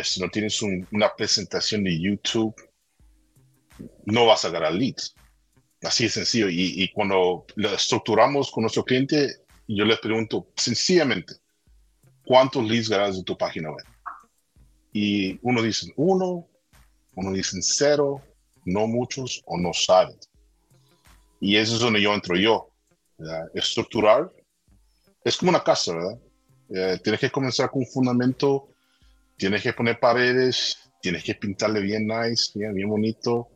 si 0.03 0.21
no 0.21 0.29
tienes 0.29 0.61
una 0.61 1.15
presentación 1.17 1.85
de 1.85 1.99
YouTube, 1.99 2.55
no 4.05 4.27
vas 4.27 4.45
a 4.45 4.51
ganar 4.51 4.73
leads. 4.73 5.15
Así 5.83 6.05
de 6.05 6.11
sencillo. 6.11 6.49
Y, 6.49 6.91
cuando 6.93 7.47
lo 7.55 7.75
estructuramos 7.75 8.51
con 8.51 8.63
nuestro 8.63 8.85
cliente, 8.85 9.37
yo 9.69 9.85
les 9.85 9.99
pregunto 9.99 10.49
sencillamente, 10.57 11.35
¿cuántos 12.25 12.65
leads 12.65 12.89
ganas 12.89 13.17
de 13.17 13.23
tu 13.23 13.37
página 13.37 13.71
web? 13.71 13.85
Y 14.93 15.39
uno 15.43 15.63
dice 15.63 15.93
uno, 15.97 16.49
uno 17.15 17.33
dice 17.33 17.59
cero, 17.61 18.23
no 18.65 18.87
muchos 18.87 19.43
o 19.45 19.59
no 19.59 19.73
saben. 19.73 20.17
Y 21.41 21.57
eso 21.57 21.75
es 21.75 21.81
donde 21.81 22.01
yo 22.01 22.15
entro 22.15 22.37
yo. 22.37 22.71
Estructurar 23.55 24.33
es 25.25 25.37
como 25.37 25.51
una 25.51 25.63
casa, 25.63 25.95
¿verdad? 25.95 26.19
Eh, 26.69 26.99
tienes 27.03 27.21
que 27.21 27.31
comenzar 27.31 27.71
con 27.71 27.81
un 27.81 27.87
fundamento, 27.87 28.69
tienes 29.37 29.63
que 29.63 29.73
poner 29.73 30.01
paredes, 30.01 30.79
tienes 31.01 31.23
que 31.23 31.35
pintarle 31.35 31.81
bien 31.81 32.07
nice, 32.07 32.53
bien 32.55 32.89
bonito, 32.89 33.49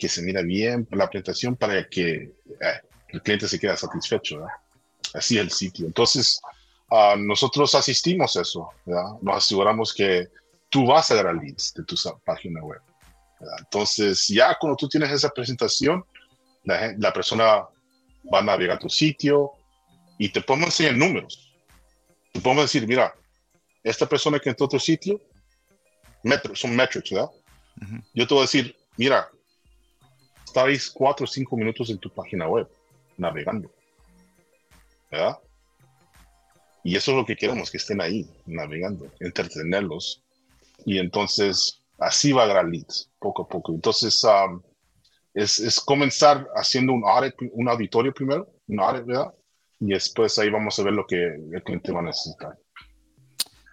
que 0.00 0.08
se 0.08 0.22
mira 0.22 0.42
bien 0.42 0.88
la 0.92 1.08
presentación 1.08 1.54
para 1.54 1.86
que 1.88 2.14
eh, 2.14 2.80
el 3.08 3.22
cliente 3.22 3.46
se 3.46 3.60
quede 3.60 3.76
satisfecho, 3.76 4.38
¿verdad? 4.38 4.54
así 5.14 5.36
es 5.36 5.42
el 5.42 5.50
sitio. 5.50 5.86
Entonces, 5.86 6.40
ah, 6.90 7.14
nosotros 7.18 7.74
asistimos 7.74 8.36
a 8.36 8.40
eso, 8.40 8.70
nos 9.20 9.36
aseguramos 9.36 9.92
que 9.92 10.28
tú 10.70 10.86
vas 10.86 11.10
a 11.10 11.16
dar 11.16 11.34
leads 11.34 11.74
de 11.74 11.84
tu 11.84 11.94
página 12.24 12.62
web. 12.62 12.80
Entonces, 13.58 14.26
ya 14.28 14.56
cuando 14.58 14.76
tú 14.76 14.88
tienes 14.88 15.10
esa 15.10 15.28
presentación, 15.28 16.04
la, 16.64 16.94
la, 16.98 17.12
persona 17.12 17.66
va 18.32 18.38
a 18.38 18.42
navegar 18.42 18.76
a 18.76 18.78
tu 18.78 18.88
sitio 18.88 19.52
y 20.18 20.28
te 20.28 20.40
podemos 20.42 20.68
enseñar 20.68 20.96
números. 20.96 21.52
Te 22.32 22.40
podemos 22.40 22.64
decir, 22.64 22.86
mira, 22.86 23.14
esta 23.82 24.06
persona 24.06 24.38
que 24.38 24.50
entró 24.50 24.66
a 24.66 24.68
tu 24.68 24.78
sitio, 24.78 25.20
son 26.54 26.76
metrics, 26.76 27.10
¿verdad? 27.10 27.30
Yo 28.14 28.26
te 28.26 28.34
voy 28.34 28.42
a 28.42 28.46
decir, 28.46 28.76
mira, 28.98 29.30
estáis 30.50 30.90
cuatro 30.90 31.24
o 31.24 31.28
cinco 31.28 31.56
minutos 31.56 31.90
en 31.90 31.98
tu 31.98 32.10
página 32.10 32.48
web 32.48 32.68
navegando. 33.16 33.70
¿Verdad? 35.10 35.38
Y 36.82 36.96
eso 36.96 37.12
es 37.12 37.16
lo 37.16 37.24
que 37.24 37.36
queremos, 37.36 37.70
que 37.70 37.76
estén 37.76 38.00
ahí 38.00 38.28
navegando, 38.46 39.06
entretenerlos. 39.20 40.22
Y 40.84 40.98
entonces 40.98 41.82
así 41.98 42.32
va 42.32 42.44
a 42.44 42.46
dar 42.48 42.64
leads, 42.64 43.10
poco 43.18 43.42
a 43.42 43.48
poco. 43.48 43.72
Entonces 43.72 44.22
um, 44.24 44.60
es, 45.34 45.60
es, 45.60 45.78
comenzar 45.78 46.48
haciendo 46.56 46.92
un 46.94 47.04
audit, 47.04 47.34
un 47.52 47.68
auditorio 47.68 48.12
primero, 48.12 48.48
un 48.66 48.80
audit, 48.80 49.04
¿verdad? 49.04 49.32
Y 49.78 49.92
después 49.92 50.36
ahí 50.38 50.50
vamos 50.50 50.78
a 50.78 50.82
ver 50.82 50.94
lo 50.94 51.06
que 51.06 51.22
el 51.52 51.62
cliente 51.62 51.92
va 51.92 52.00
a 52.00 52.04
necesitar. 52.04 52.58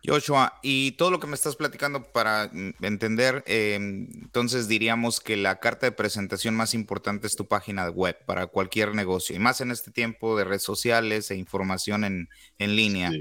Joshua, 0.08 0.58
y 0.64 0.94
todo 0.94 1.12
lo 1.12 1.20
que 1.20 1.28
me 1.28 1.36
estás 1.36 1.58
platicando 1.58 2.04
para 2.04 2.50
entender, 2.82 3.44
em, 3.46 4.08
entonces 4.14 4.70
diríamos 4.70 5.20
que 5.20 5.36
la 5.36 5.60
carta 5.60 5.86
de 5.86 5.92
presentación 5.92 6.56
más 6.56 6.74
importante 6.74 7.28
es 7.28 7.36
tu 7.36 7.46
página 7.46 7.90
web 7.90 8.18
para 8.26 8.48
cualquier 8.48 8.96
negocio, 8.96 9.36
y 9.36 9.40
más 9.40 9.60
en 9.60 9.72
este 9.72 9.92
tiempo 9.92 10.38
de 10.38 10.46
redes 10.46 10.64
sociales 10.64 11.30
e 11.30 11.36
información 11.36 12.06
en, 12.06 12.30
en 12.58 12.76
línea. 12.76 13.12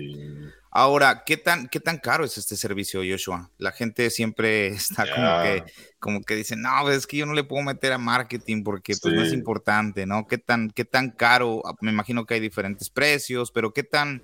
Ahora, 0.70 1.24
¿qué 1.24 1.38
tan, 1.38 1.68
¿qué 1.68 1.80
tan 1.80 1.96
caro 1.96 2.24
es 2.24 2.36
este 2.36 2.54
servicio, 2.54 3.00
Joshua? 3.00 3.50
La 3.56 3.72
gente 3.72 4.10
siempre 4.10 4.66
está 4.68 5.06
como, 5.12 5.42
que, 5.42 5.64
como 5.98 6.20
que 6.20 6.36
dice, 6.36 6.54
no, 6.54 6.90
es 6.90 7.06
que 7.06 7.16
yo 7.16 7.26
no 7.26 7.32
le 7.32 7.44
puedo 7.44 7.62
meter 7.62 7.92
a 7.94 7.98
marketing 7.98 8.62
porque 8.62 8.94
pues, 9.00 9.14
no 9.14 9.22
es 9.22 9.32
importante, 9.32 10.06
¿no? 10.06 10.26
¿Qué 10.26 10.38
tan, 10.38 10.70
¿Qué 10.70 10.84
tan 10.84 11.10
caro? 11.10 11.62
Me 11.80 11.90
imagino 11.90 12.26
que 12.26 12.34
hay 12.34 12.40
diferentes 12.40 12.90
precios, 12.90 13.50
pero 13.50 13.72
¿qué 13.72 13.82
tan 13.82 14.22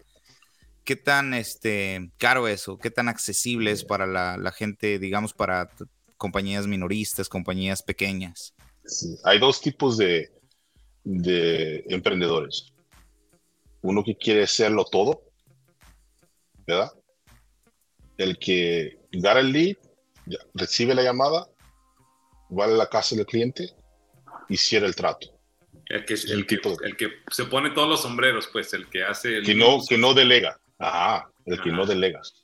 ¿Qué 0.85 0.97
tan 0.97 1.33
este, 1.33 2.11
caro 2.19 2.49
eso? 2.49 2.77
¿Qué 2.77 2.91
tan 2.91 3.09
accesible 3.09 3.71
es 3.71 3.85
para 3.85 4.07
la, 4.07 4.53
gente, 4.53 4.99
digamos, 4.99 5.33
para 5.33 5.71
compañías 6.17 6.67
minoristas, 6.67 7.29
compañías 7.29 7.83
pequeñas? 7.83 8.55
Hay 9.25 9.39
dos 9.39 9.61
tipos 9.61 9.97
de, 9.97 10.33
emprendedores. 11.05 12.73
Uno 13.81 14.03
que 14.03 14.17
quiere 14.17 14.43
hacerlo 14.43 14.85
todo, 14.85 15.23
¿verdad? 16.67 16.93
El 18.17 18.39
que 18.39 18.99
da 19.13 19.39
el 19.39 19.53
lead, 19.53 19.77
recibe 20.55 20.95
la 20.95 21.03
llamada, 21.03 21.49
va 22.51 22.65
a 22.65 22.69
la 22.69 22.89
casa 22.89 23.15
del 23.15 23.27
cliente 23.27 23.71
y 24.49 24.57
cierra 24.57 24.87
el 24.87 24.97
trato. 24.97 25.29
El 25.87 26.05
que, 26.05 26.15
el, 26.15 26.47
que, 26.97 27.09
se 27.31 27.45
pone 27.45 27.71
todos 27.71 27.89
los 27.89 28.03
sombreros, 28.03 28.49
pues, 28.53 28.73
el 28.73 28.89
que 28.89 29.05
hace... 29.05 29.39
El 29.39 29.45
que, 29.45 29.55
no, 29.55 29.81
que 29.87 29.99
no 29.99 30.15
delega. 30.15 30.59
Ajá, 30.83 31.31
el 31.45 31.63
que 31.63 31.71
no 31.71 31.87
delegas. 31.87 32.43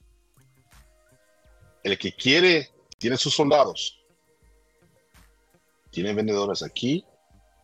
El 1.82 1.98
que 1.98 2.12
quiere, 2.12 2.70
tiene 2.96 3.16
sus 3.16 3.34
soldados. 3.34 4.00
Tiene 5.90 6.14
vendedores 6.14 6.62
aquí, 6.62 7.04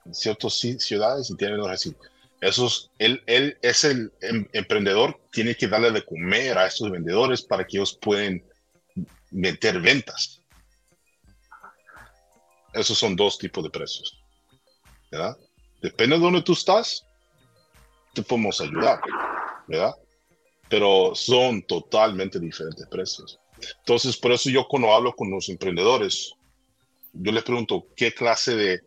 en 0.05 0.15
ciertas 0.15 0.55
ciudades, 0.55 1.31
y 1.31 1.37
tiene 1.37 1.53
vendedores 1.53 1.81
así. 1.81 1.97
Esos, 2.41 2.91
él, 2.99 3.23
él 3.27 3.57
es 3.63 3.85
el 3.85 4.13
em, 4.21 4.49
emprendedor, 4.53 5.21
tiene 5.31 5.55
que 5.55 5.69
darle 5.69 5.93
de 5.93 6.05
comer 6.05 6.59
a 6.59 6.67
estos 6.67 6.91
vendedores 6.91 7.43
para 7.43 7.65
que 7.65 7.77
ellos 7.77 7.97
puedan 8.03 8.43
meter 9.31 9.81
ventas. 9.81 10.43
Esos 12.73 12.99
son 12.99 13.15
dos 13.15 13.39
tipos 13.39 13.63
de 13.63 13.71
precios. 13.71 14.21
¿verdad? 15.13 15.37
Depende 15.81 16.17
de 16.17 16.23
dónde 16.23 16.43
tú 16.43 16.53
estás, 16.53 17.07
te 18.13 18.23
podemos 18.23 18.61
ayudar. 18.61 19.01
¿verdad? 19.69 19.95
Pero 20.75 21.15
son 21.15 21.63
totalmente 21.63 22.41
diferentes 22.41 22.85
precios. 22.89 23.39
Entonces, 23.79 24.17
por 24.17 24.33
eso 24.33 24.51
yo 24.51 24.67
cuando 24.67 24.93
hablo 24.93 25.15
con 25.15 25.31
los 25.31 25.49
emprendedores, 25.49 26.35
yo 27.13 27.31
les 27.31 27.45
pregunto, 27.45 27.87
¿qué 27.95 28.13
clase 28.13 28.57
de 28.57 28.81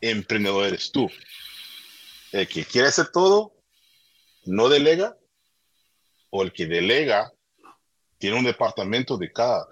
emprendedor 0.00 0.66
eres 0.66 0.90
tú? 0.90 1.08
¿El 2.32 2.48
que 2.48 2.64
quiere 2.64 2.88
hacer 2.88 3.10
todo, 3.12 3.52
no 4.46 4.68
delega? 4.68 5.16
¿O 6.30 6.42
el 6.42 6.52
que 6.52 6.66
delega, 6.66 7.32
tiene 8.18 8.36
un 8.36 8.44
departamento 8.44 9.16
de 9.16 9.32
cada, 9.32 9.64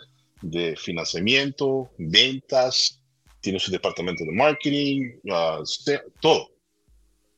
de 0.42 0.76
financiamiento, 0.76 1.90
ventas, 1.98 3.02
tiene 3.40 3.58
su 3.58 3.72
departamento 3.72 4.24
de 4.24 4.30
marketing, 4.30 5.18
uh, 5.24 5.64
todo? 6.20 6.48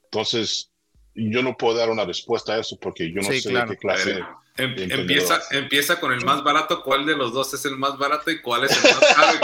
Entonces, 0.05 0.68
yo 1.19 1.43
no 1.43 1.57
puedo 1.57 1.77
dar 1.77 1.91
una 1.91 2.05
respuesta 2.05 2.55
a 2.55 2.61
eso 2.61 2.79
porque 2.81 3.11
yo 3.11 3.23
no 3.23 3.29
sé 3.29 3.43
qué 3.43 3.77
clase. 3.77 4.21
Em, 4.57 4.75
empieza, 4.91 5.41
empieza 5.53 6.01
con 6.01 6.13
el 6.13 6.25
más 6.25 6.43
barato, 6.43 6.83
cuál 6.83 7.07
de 7.07 7.17
los 7.17 7.33
dos 7.33 7.55
es 7.55 7.65
el 7.65 7.77
más 7.77 7.97
barato 7.97 8.31
y 8.31 8.41
cuál 8.41 8.65
es 8.65 8.73
el 8.73 8.83
más 8.83 9.15
caro 9.15 9.39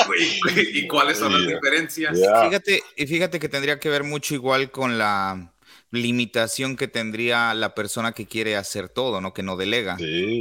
y, 0.57 0.89
cuáles 0.89 1.19
son 1.19 1.33
las 1.33 1.47
diferencias. 1.47 2.19
Fíjate, 2.19 2.83
y 2.97 3.07
fíjate 3.07 3.39
que 3.39 3.49
tendría 3.49 3.79
que 3.79 3.89
ver 3.89 4.03
mucho 4.03 4.35
igual 4.35 4.73
con 4.73 4.99
la 4.99 5.53
limitación 5.93 6.77
que 6.77 6.89
tendría 6.89 7.55
la 7.55 7.75
persona 7.75 8.11
que 8.11 8.27
quiere 8.27 8.57
hacer 8.57 8.89
todo, 8.89 9.21
¿no? 9.21 9.33
Que 9.33 9.45
no 9.45 9.57
delega. 9.57 9.97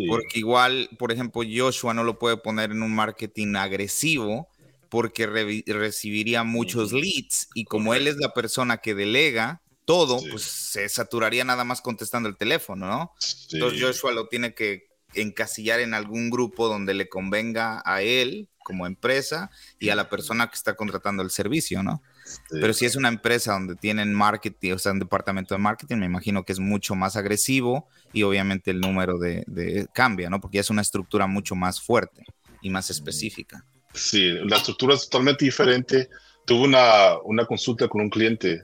Porque 0.07 0.39
igual, 0.39 0.89
por 0.97 1.11
ejemplo, 1.11 1.43
Joshua 1.47 1.93
no 1.93 2.03
lo 2.03 2.17
puede 2.17 2.37
poner 2.37 2.71
en 2.71 2.81
un 2.81 2.95
marketing 2.95 3.55
agresivo 3.55 4.49
porque 4.89 5.25
recibiría 5.65 6.43
muchos 6.43 6.93
leads 6.93 7.49
y 7.55 7.65
como 7.65 7.95
él 7.95 8.07
es 8.07 8.17
la 8.17 8.33
persona 8.33 8.77
que 8.77 8.93
delega, 8.93 9.62
todo, 9.85 10.21
pues 10.29 10.43
se 10.43 10.87
saturaría 10.89 11.43
nada 11.43 11.63
más 11.63 11.81
contestando 11.81 12.29
el 12.29 12.37
teléfono, 12.37 12.87
¿no? 12.87 13.13
Entonces 13.51 13.81
Joshua 13.81 14.13
lo 14.13 14.27
tiene 14.27 14.53
que 14.53 14.87
encasillar 15.13 15.79
en 15.79 15.93
algún 15.93 16.29
grupo 16.29 16.67
donde 16.67 16.93
le 16.93 17.09
convenga 17.09 17.81
a 17.85 18.01
él 18.01 18.49
como 18.63 18.87
empresa 18.87 19.51
y 19.77 19.89
a 19.89 19.95
la 19.95 20.09
persona 20.09 20.47
que 20.47 20.55
está 20.55 20.75
contratando 20.75 21.21
el 21.21 21.29
servicio, 21.29 21.83
¿no? 21.83 22.01
Pero 22.49 22.73
si 22.73 22.85
es 22.85 22.95
una 22.95 23.09
empresa 23.09 23.53
donde 23.53 23.75
tienen 23.75 24.13
marketing, 24.13 24.73
o 24.73 24.79
sea, 24.79 24.93
un 24.93 24.99
departamento 24.99 25.53
de 25.53 25.59
marketing, 25.59 25.97
me 25.97 26.05
imagino 26.05 26.43
que 26.43 26.53
es 26.53 26.59
mucho 26.59 26.95
más 26.95 27.15
agresivo 27.15 27.87
y 28.13 28.23
obviamente 28.23 28.71
el 28.71 28.79
número 28.79 29.19
de, 29.19 29.43
de 29.47 29.87
cambia, 29.93 30.29
¿no? 30.29 30.39
Porque 30.39 30.59
es 30.59 30.69
una 30.69 30.81
estructura 30.81 31.27
mucho 31.27 31.55
más 31.55 31.81
fuerte 31.81 32.23
y 32.61 32.69
más 32.69 32.89
específica. 32.89 33.65
Sí, 33.93 34.31
la 34.45 34.57
estructura 34.57 34.95
es 34.95 35.03
totalmente 35.03 35.45
diferente. 35.45 36.09
Tuve 36.45 36.63
una, 36.63 37.17
una 37.23 37.45
consulta 37.45 37.87
con 37.87 38.01
un 38.01 38.09
cliente 38.09 38.63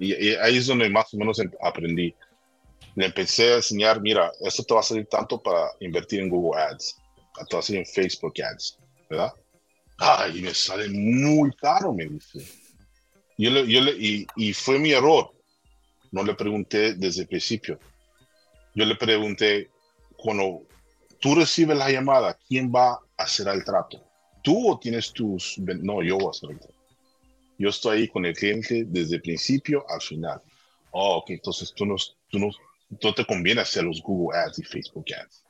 y, 0.00 0.34
ahí 0.36 0.56
es 0.56 0.66
donde 0.66 0.88
más 0.88 1.12
o 1.14 1.16
menos 1.16 1.38
em, 1.38 1.50
aprendí. 1.62 2.14
Le 2.96 3.06
empecé 3.06 3.52
a 3.52 3.56
enseñar, 3.56 4.00
mira, 4.00 4.32
esto 4.40 4.64
te 4.64 4.74
va 4.74 4.80
a 4.80 4.82
salir 4.82 5.06
tanto 5.06 5.40
para 5.40 5.70
invertir 5.80 6.20
en 6.20 6.28
Google 6.28 6.60
Ads, 6.60 6.96
te 7.48 7.56
va 7.56 7.60
a 7.60 7.62
salir 7.62 7.80
en 7.80 7.86
Facebook 7.86 8.34
Ads, 8.42 8.78
¿verdad? 9.08 9.32
Ay, 9.98 10.40
me 10.40 10.54
sale 10.54 10.88
muy 10.88 11.52
caro, 11.52 11.92
me 11.92 12.06
dice. 12.06 12.44
Yo 13.36 13.50
le, 13.50 13.66
yo 13.66 13.80
le, 13.82 13.92
y, 13.92 14.26
y 14.36 14.52
fue 14.52 14.78
mi 14.78 14.92
error. 14.92 15.30
No 16.10 16.24
le 16.24 16.34
pregunté 16.34 16.94
desde 16.94 17.22
el 17.22 17.28
principio. 17.28 17.78
Yo 18.74 18.84
le 18.84 18.96
pregunté, 18.96 19.70
cuando 20.16 20.62
tú 21.20 21.34
recibes 21.34 21.76
la 21.76 21.90
llamada, 21.90 22.36
¿quién 22.48 22.72
va 22.74 22.92
a 22.92 23.22
hacer 23.22 23.48
el 23.48 23.64
trato? 23.64 24.02
¿Tú 24.42 24.70
o 24.70 24.78
tienes 24.78 25.12
tus... 25.12 25.58
No, 25.58 26.02
yo 26.02 26.16
voy 26.16 26.26
a 26.26 26.30
hacer 26.30 26.50
el 26.50 26.58
trato. 26.58 26.79
Yo 27.60 27.68
estoy 27.68 27.98
ahí 27.98 28.08
con 28.08 28.24
el 28.24 28.34
cliente 28.34 28.84
desde 28.86 29.16
el 29.16 29.20
principio 29.20 29.84
al 29.90 30.00
final. 30.00 30.40
Oh, 30.92 31.18
ok, 31.18 31.28
entonces 31.28 31.74
tú 31.76 31.84
no, 31.84 31.94
tú 32.30 32.38
no, 32.38 32.48
no 33.02 33.14
te 33.14 33.26
conviene 33.26 33.60
hacer 33.60 33.84
los 33.84 34.00
Google 34.00 34.38
Ads 34.38 34.60
y 34.60 34.62
Facebook 34.62 35.04
Ads. 35.14 35.44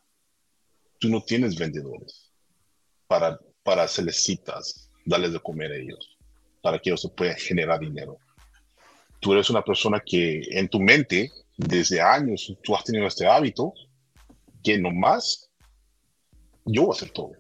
Tú 0.99 1.09
no 1.09 1.23
tienes 1.23 1.57
vendedores 1.57 2.33
para, 3.07 3.39
para 3.63 3.85
hacerles 3.85 4.25
citas, 4.25 4.91
darles 5.05 5.35
de 5.35 5.39
comer 5.39 5.71
a 5.71 5.77
ellos, 5.77 6.19
para 6.61 6.81
que 6.81 6.91
ellos 6.91 7.03
se 7.03 7.11
puedan 7.11 7.37
generar 7.37 7.79
dinero. 7.79 8.19
Tú 9.21 9.33
eres 9.33 9.49
una 9.49 9.63
persona 9.63 10.03
que 10.05 10.43
en 10.51 10.69
tu 10.69 10.81
mente, 10.81 11.31
desde 11.57 12.01
años, 12.01 12.53
tú 12.65 12.75
has 12.75 12.83
tenido 12.83 13.07
este 13.07 13.29
hábito 13.29 13.73
que 14.65 14.77
nomás 14.79 15.49
yo 16.65 16.87
voy 16.87 16.91
a 16.93 16.97
hacer 16.97 17.11
todo 17.11 17.40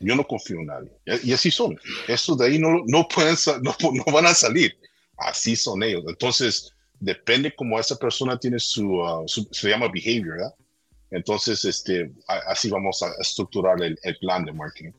yo 0.00 0.14
no 0.14 0.24
confío 0.26 0.60
en 0.60 0.66
nadie. 0.66 0.92
Y 1.24 1.32
así 1.32 1.50
son. 1.50 1.78
Estos 2.06 2.38
de 2.38 2.46
ahí 2.46 2.58
no, 2.58 2.82
no, 2.86 3.08
pueden, 3.08 3.36
no, 3.62 3.76
no 3.92 4.12
van 4.12 4.26
a 4.26 4.34
salir. 4.34 4.78
Así 5.16 5.56
son 5.56 5.82
ellos. 5.82 6.04
Entonces, 6.06 6.72
depende 7.00 7.54
cómo 7.54 7.78
esa 7.78 7.96
persona 7.96 8.38
tiene 8.38 8.58
su, 8.58 9.00
uh, 9.00 9.26
se 9.26 9.68
llama 9.68 9.88
behavior. 9.88 10.54
Entonces, 11.10 11.64
este, 11.64 12.12
así 12.26 12.70
vamos 12.70 13.02
a 13.02 13.10
estructurar 13.20 13.82
el, 13.82 13.98
el 14.02 14.16
plan 14.18 14.44
de 14.44 14.52
marketing. 14.52 14.92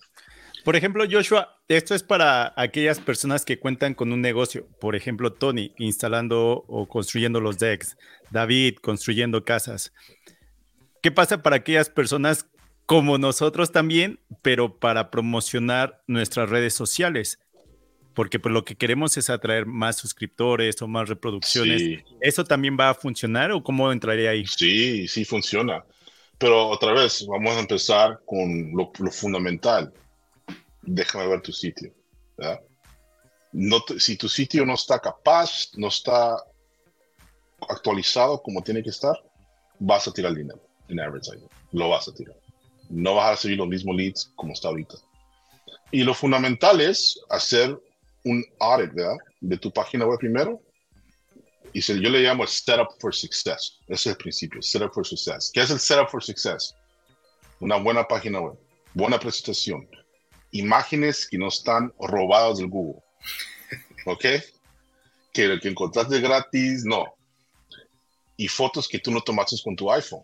Por 0.65 0.75
ejemplo, 0.75 1.05
Joshua, 1.09 1.55
esto 1.67 1.95
es 1.95 2.03
para 2.03 2.53
aquellas 2.57 2.99
personas 2.99 3.45
que 3.45 3.59
cuentan 3.59 3.93
con 3.93 4.11
un 4.11 4.21
negocio. 4.21 4.67
Por 4.81 4.95
ejemplo, 4.95 5.31
Tony 5.31 5.73
instalando 5.77 6.65
o 6.67 6.87
construyendo 6.87 7.39
los 7.39 7.57
decks, 7.57 7.95
David 8.31 8.77
construyendo 8.81 9.45
casas. 9.45 9.93
¿Qué 11.01 11.11
pasa 11.11 11.41
para 11.41 11.57
aquellas 11.57 11.89
personas 11.89 12.45
como 12.89 13.19
nosotros 13.19 13.71
también, 13.71 14.19
pero 14.41 14.79
para 14.79 15.11
promocionar 15.11 16.01
nuestras 16.07 16.49
redes 16.49 16.73
sociales? 16.73 17.37
Porque 18.15 18.39
pues 18.39 18.51
lo 18.51 18.65
que 18.65 18.75
queremos 18.75 19.15
es 19.15 19.29
atraer 19.29 19.67
más 19.67 19.97
suscriptores 19.97 20.81
o 20.81 20.87
más 20.87 21.07
reproducciones. 21.07 22.03
¿Eso 22.19 22.43
también 22.45 22.75
va 22.79 22.89
a 22.89 22.95
funcionar 22.95 23.51
o 23.51 23.63
cómo 23.63 23.91
entraría 23.91 24.31
ahí? 24.31 24.43
Sí, 24.47 25.07
sí 25.07 25.23
funciona. 25.23 25.85
Pero 26.39 26.67
otra 26.67 26.93
vez, 26.93 27.27
vamos 27.27 27.57
a 27.57 27.59
empezar 27.59 28.21
con 28.25 28.71
lo, 28.75 28.91
fundamental. 29.11 29.93
Déjame 30.81 31.27
ver 31.27 31.43
tu 31.43 31.51
sitio. 31.51 31.93
No 33.51 33.85
si 33.99 34.17
tu 34.17 34.27
sitio 34.27 34.65
no 34.65 34.73
está 34.73 34.97
capaz, 34.97 35.69
no 35.75 35.89
está 35.89 36.43
actualizado 37.69 38.41
como 38.41 38.63
tiene 38.63 38.81
que 38.81 38.89
estar, 38.89 39.15
vas 39.77 40.07
a 40.07 40.11
tirar 40.11 40.33
dinero 40.33 40.59
en 40.87 40.99
advertising. 40.99 41.47
Lo 41.71 41.89
vas 41.89 42.07
a 42.07 42.15
tirar. 42.15 42.35
No 42.89 43.15
vas 43.15 43.27
a 43.27 43.31
recibir 43.31 43.57
los 43.57 43.67
mismos 43.67 43.95
leads 43.95 44.31
como 44.35 44.53
está 44.53 44.67
ahorita. 44.67 44.95
Y 45.91 46.03
lo 46.03 46.13
fundamental 46.13 46.81
es 46.81 47.19
hacer 47.29 47.79
un 48.25 48.43
audit 48.59 48.91
de 49.39 49.57
tu 49.57 49.71
página 49.71 50.05
web 50.05 50.19
primero 50.19 50.61
y 51.73 51.81
yo 51.81 52.09
le 52.09 52.21
llamo 52.21 52.43
el 52.43 52.49
setup 52.49 52.99
for 52.99 53.13
success. 53.13 53.79
Ese 53.87 53.93
es 53.93 54.07
el 54.07 54.17
principio, 54.17 54.61
setup 54.61 54.93
for 54.93 55.05
success. 55.05 55.51
¿Qué 55.53 55.61
es 55.61 55.69
el 55.69 55.79
setup 55.79 56.09
for 56.09 56.23
success? 56.23 56.75
Una 57.59 57.77
buena 57.77 58.07
página 58.07 58.39
web, 58.39 58.57
buena 58.93 59.19
presentación, 59.19 59.87
imágenes 60.51 61.27
que 61.27 61.37
no 61.37 61.49
están 61.49 61.93
robadas 61.99 62.57
del 62.57 62.67
Google. 62.67 63.01
¿Ok? 64.05 64.25
Que 65.33 65.47
lo 65.47 65.59
que 65.59 65.69
encontraste 65.69 66.19
gratis, 66.19 66.83
no. 66.85 67.05
Y 68.37 68.47
fotos 68.47 68.87
que 68.87 68.99
tú 68.99 69.11
no 69.11 69.21
tomaste 69.21 69.57
con 69.63 69.75
tu 69.75 69.91
iPhone. 69.91 70.23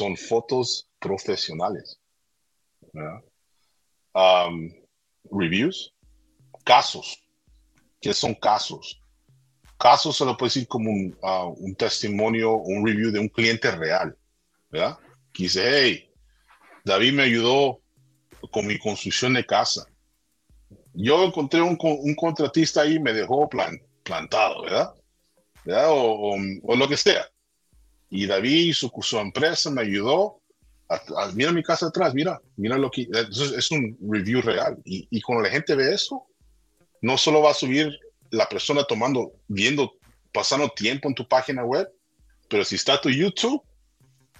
Son 0.00 0.16
fotos 0.16 0.88
profesionales. 0.98 2.00
Um, 4.14 4.72
reviews, 5.30 5.92
casos. 6.64 7.22
¿Qué 8.00 8.14
son 8.14 8.34
casos? 8.34 8.98
caso 9.78 10.10
se 10.10 10.24
lo 10.24 10.38
puede 10.38 10.48
decir 10.48 10.68
como 10.68 10.90
un, 10.90 11.16
uh, 11.22 11.54
un 11.58 11.74
testimonio, 11.74 12.54
un 12.54 12.86
review 12.86 13.10
de 13.10 13.18
un 13.18 13.28
cliente 13.28 13.70
real, 13.70 14.16
¿verdad? 14.70 14.98
Que 15.34 15.48
hey, 15.52 16.10
David 16.84 17.12
me 17.12 17.24
ayudó 17.24 17.80
con 18.52 18.66
mi 18.66 18.78
construcción 18.78 19.34
de 19.34 19.44
casa. 19.44 19.86
Yo 20.94 21.24
encontré 21.24 21.60
un, 21.60 21.76
contratista 22.16 22.82
ahí 22.82 22.94
y 22.94 23.00
me 23.00 23.12
dejó 23.12 23.50
plan, 23.50 23.78
plantado, 24.02 24.62
¿verdad? 24.62 24.94
¿verdad? 25.64 25.88
O, 25.90 26.36
lo 26.74 26.88
que 26.88 26.96
sea. 26.96 27.26
Y 28.10 28.26
David 28.26 28.66
y 28.66 28.72
su, 28.72 28.90
su 29.00 29.18
empresa 29.18 29.70
me 29.70 29.82
ayudó. 29.82 30.40
A, 30.88 31.30
mira 31.34 31.52
mi 31.52 31.62
casa 31.62 31.86
atrás, 31.86 32.12
mira, 32.14 32.40
mira 32.56 32.76
lo 32.76 32.90
que... 32.90 33.08
Es, 33.12 33.38
es 33.38 33.70
un 33.70 33.96
review 34.00 34.42
real. 34.42 34.76
Y, 34.84 35.06
y 35.10 35.20
cuando 35.20 35.44
la 35.44 35.50
gente 35.50 35.74
ve 35.76 35.94
eso, 35.94 36.26
no 37.00 37.16
solo 37.16 37.42
va 37.42 37.52
a 37.52 37.54
subir 37.54 37.96
la 38.30 38.48
persona 38.48 38.84
tomando, 38.84 39.32
viendo, 39.48 39.94
pasando 40.32 40.68
tiempo 40.68 41.08
en 41.08 41.14
tu 41.14 41.26
página 41.26 41.64
web, 41.64 41.88
pero 42.48 42.64
si 42.64 42.74
está 42.74 43.00
tu 43.00 43.08
YouTube, 43.08 43.62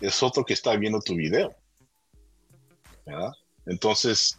es 0.00 0.22
otro 0.22 0.44
que 0.44 0.54
está 0.54 0.74
viendo 0.76 1.00
tu 1.00 1.14
video. 1.14 1.54
¿verdad? 3.06 3.32
Entonces, 3.66 4.38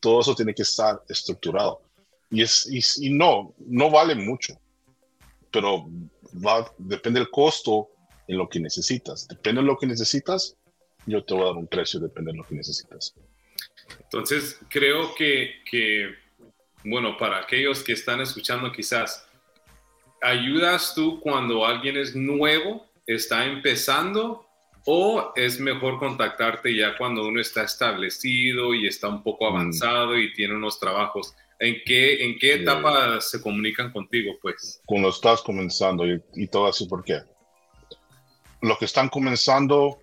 todo 0.00 0.20
eso 0.20 0.34
tiene 0.34 0.54
que 0.54 0.62
estar 0.62 1.02
estructurado. 1.08 1.82
Y, 2.30 2.42
es, 2.42 2.68
y, 3.00 3.10
no, 3.10 3.54
no 3.58 3.90
vale 3.90 4.14
mucho, 4.14 4.54
pero 5.50 5.86
va, 6.34 6.70
depende 6.78 7.20
del 7.20 7.30
costo 7.30 7.90
en 8.30 8.38
lo 8.38 8.48
que 8.48 8.60
necesitas. 8.60 9.26
Depende 9.26 9.60
de 9.60 9.66
lo 9.66 9.76
que 9.76 9.86
necesitas, 9.86 10.56
yo 11.06 11.24
te 11.24 11.34
voy 11.34 11.42
a 11.42 11.46
dar 11.46 11.56
un 11.56 11.66
precio, 11.66 11.98
depende 11.98 12.30
de 12.30 12.38
lo 12.38 12.44
que 12.44 12.54
necesitas. 12.54 13.14
Entonces, 14.04 14.58
creo 14.68 15.14
que, 15.16 15.62
que 15.68 16.14
bueno, 16.84 17.16
para 17.18 17.40
aquellos 17.40 17.82
que 17.82 17.92
están 17.92 18.20
escuchando 18.20 18.70
quizás, 18.70 19.26
¿ayudas 20.22 20.94
tú 20.94 21.20
cuando 21.20 21.66
alguien 21.66 21.96
es 21.96 22.14
nuevo, 22.14 22.86
está 23.04 23.46
empezando 23.46 24.46
o 24.86 25.32
es 25.34 25.58
mejor 25.58 25.98
contactarte 25.98 26.74
ya 26.74 26.96
cuando 26.96 27.26
uno 27.26 27.40
está 27.40 27.64
establecido 27.64 28.74
y 28.74 28.86
está 28.86 29.08
un 29.08 29.24
poco 29.24 29.50
mm. 29.50 29.54
avanzado 29.54 30.16
y 30.16 30.32
tiene 30.34 30.54
unos 30.54 30.78
trabajos? 30.78 31.34
¿En 31.58 31.76
qué, 31.84 32.24
en 32.24 32.38
qué 32.38 32.54
etapa 32.54 33.20
se 33.20 33.42
comunican 33.42 33.92
contigo, 33.92 34.38
pues? 34.40 34.80
Cuando 34.86 35.10
estás 35.10 35.42
comenzando 35.42 36.06
y, 36.06 36.22
y 36.34 36.46
todo 36.46 36.68
así, 36.68 36.86
¿por 36.86 37.04
qué? 37.04 37.20
Los 38.60 38.78
que 38.78 38.84
están 38.84 39.08
comenzando 39.08 39.98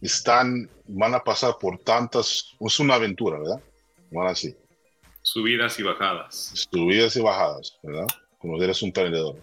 están, 0.00 0.68
van 0.86 1.14
a 1.14 1.22
pasar 1.22 1.56
por 1.60 1.78
tantas, 1.78 2.54
es 2.58 2.80
una 2.80 2.94
aventura, 2.94 3.38
¿verdad? 3.38 3.62
Van 4.10 4.28
así 4.28 4.54
Subidas 5.22 5.78
y 5.78 5.82
bajadas. 5.82 6.68
Subidas 6.70 7.16
y 7.16 7.20
bajadas, 7.20 7.78
¿verdad? 7.82 8.06
Como 8.38 8.62
eres 8.62 8.82
un 8.82 8.88
emprendedor. 8.88 9.42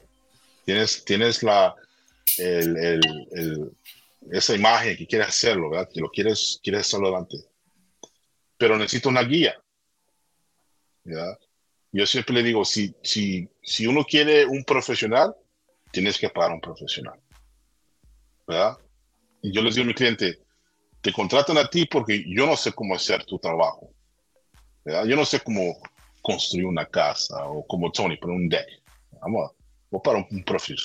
Tienes, 0.64 1.04
tienes 1.04 1.42
la, 1.42 1.74
el, 2.38 2.78
el, 2.78 3.72
esa 4.32 4.54
imagen 4.54 4.96
que 4.96 5.08
quieres 5.08 5.30
hacerlo, 5.30 5.72
¿verdad? 5.72 5.90
Que 5.92 6.00
lo 6.00 6.12
quieres, 6.12 6.60
quieres 6.62 6.82
hacerlo 6.82 7.08
adelante. 7.08 7.38
Pero 8.58 8.78
necesito 8.78 9.10
una 9.10 9.24
guía. 9.24 9.60
¿verdad? 11.04 11.40
Yo 11.92 12.06
siempre 12.06 12.36
le 12.36 12.44
digo, 12.44 12.64
si, 12.64 12.94
si, 13.02 13.50
si 13.64 13.88
uno 13.88 14.06
quiere 14.06 14.46
un 14.46 14.64
profesional, 14.64 15.36
tienes 15.92 16.20
que 16.20 16.30
pagar 16.30 16.52
un 16.52 16.62
profesional. 16.62 17.20
Y 19.42 19.52
yo 19.52 19.62
les 19.62 19.76
digo 19.76 19.86
a 19.86 19.88
mi 19.88 19.94
cliente, 19.94 20.40
te 21.02 21.12
contratan 21.12 21.58
a 21.58 21.68
ti 21.68 21.86
porque 21.86 22.24
yo 22.28 22.46
no 22.46 22.56
sé 22.56 22.72
cómo 22.74 22.96
hacer 22.96 23.26
tu 23.26 23.40
trabajo. 23.40 23.92
Yo 24.86 25.16
no 25.16 25.26
sé 25.26 25.40
cómo 25.40 25.78
construir 26.22 26.66
una 26.66 26.86
casa 26.86 27.46
o 27.46 27.66
como 27.66 27.92
Tony, 27.92 28.18
pero 28.18 28.34
un 28.34 28.50
deck. 28.50 28.68
Vamos, 29.22 29.52
o 29.90 30.02
para 30.02 30.20
un, 30.20 30.28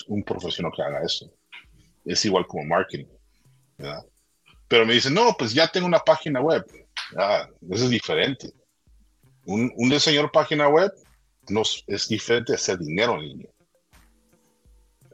un, 0.09 0.22
profesional 0.22 0.72
que 0.74 0.83
haga 0.83 1.02
eso. 1.05 1.31
Es 2.05 2.24
igual 2.24 2.46
como 2.46 2.64
marketing. 2.64 3.07
Pero 4.68 4.85
me 4.85 4.94
dicen, 4.94 5.14
no, 5.14 5.35
pues 5.38 5.55
ya 5.55 5.68
tengo 5.68 5.87
una 5.87 6.00
página 6.00 6.40
web. 6.40 6.64
eso 7.70 7.85
es 7.85 7.90
diferente. 7.90 8.52
Un, 9.44 9.72
un 9.76 9.88
diseñador 9.88 10.33
página 10.33 10.68
web 10.68 10.92
no, 11.48 11.62
es 11.87 12.09
diferente 12.09 12.52
de 12.52 12.57
hacer 12.57 12.79
dinero 12.79 13.14
en 13.14 13.29
línea. 13.29 13.50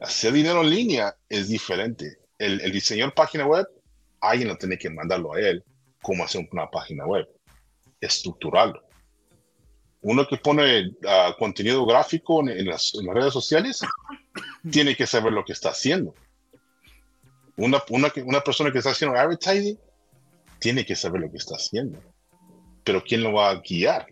Hacer 0.01 0.33
dinero 0.33 0.61
en 0.61 0.69
línea 0.69 1.15
es 1.29 1.49
diferente. 1.49 2.17
El, 2.43 2.61
el 2.61 2.71
diseñador 2.71 3.13
página 3.13 3.45
web, 3.45 3.65
alguien 4.19 4.49
no 4.49 4.55
tiene 4.57 4.77
que 4.77 4.89
mandarlo 4.89 5.33
a 5.33 5.39
él 5.39 5.63
cómo 6.01 6.23
hacer 6.23 6.47
una 6.51 6.69
página 6.69 7.05
web 7.07 7.27
estructurarlo. 7.99 8.83
Uno 10.01 10.27
que 10.27 10.37
pone 10.37 10.91
ah, 11.07 11.33
contenido 11.39 11.85
gráfico 11.85 12.47
en, 12.47 12.65
las, 12.65 12.91
redes 13.13 13.33
sociales 13.33 13.81
tiene 14.71 14.95
que 14.95 15.07
saber 15.07 15.31
lo 15.31 15.45
que 15.45 15.53
está 15.53 15.69
haciendo. 15.69 16.13
Una, 17.55 17.81
una, 17.89 18.11
una, 18.25 18.41
persona 18.41 18.71
que 18.71 18.79
está 18.79 18.91
haciendo 18.91 19.17
advertising 19.17 19.79
tiene 20.59 20.85
que 20.85 20.95
saber 20.95 21.21
lo 21.21 21.31
que 21.31 21.37
está 21.37 21.55
haciendo. 21.55 21.99
Pero 22.83 23.01
¿quién 23.01 23.23
lo 23.23 23.33
va 23.33 23.51
a 23.51 23.61
guiar? 23.61 24.07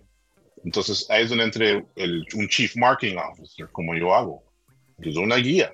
Entonces 0.64 1.10
ahí 1.10 1.24
es 1.24 1.30
donde 1.30 1.44
entre 1.44 1.86
el, 1.96 2.26
un 2.36 2.48
Chief 2.48 2.76
Marketing 2.78 3.18
Officer, 3.18 3.68
como 3.72 3.96
yo 3.96 4.16
hago. 4.16 4.44
Yo 4.98 5.12
doy 5.12 5.24
una 5.24 5.38
guía. 5.38 5.74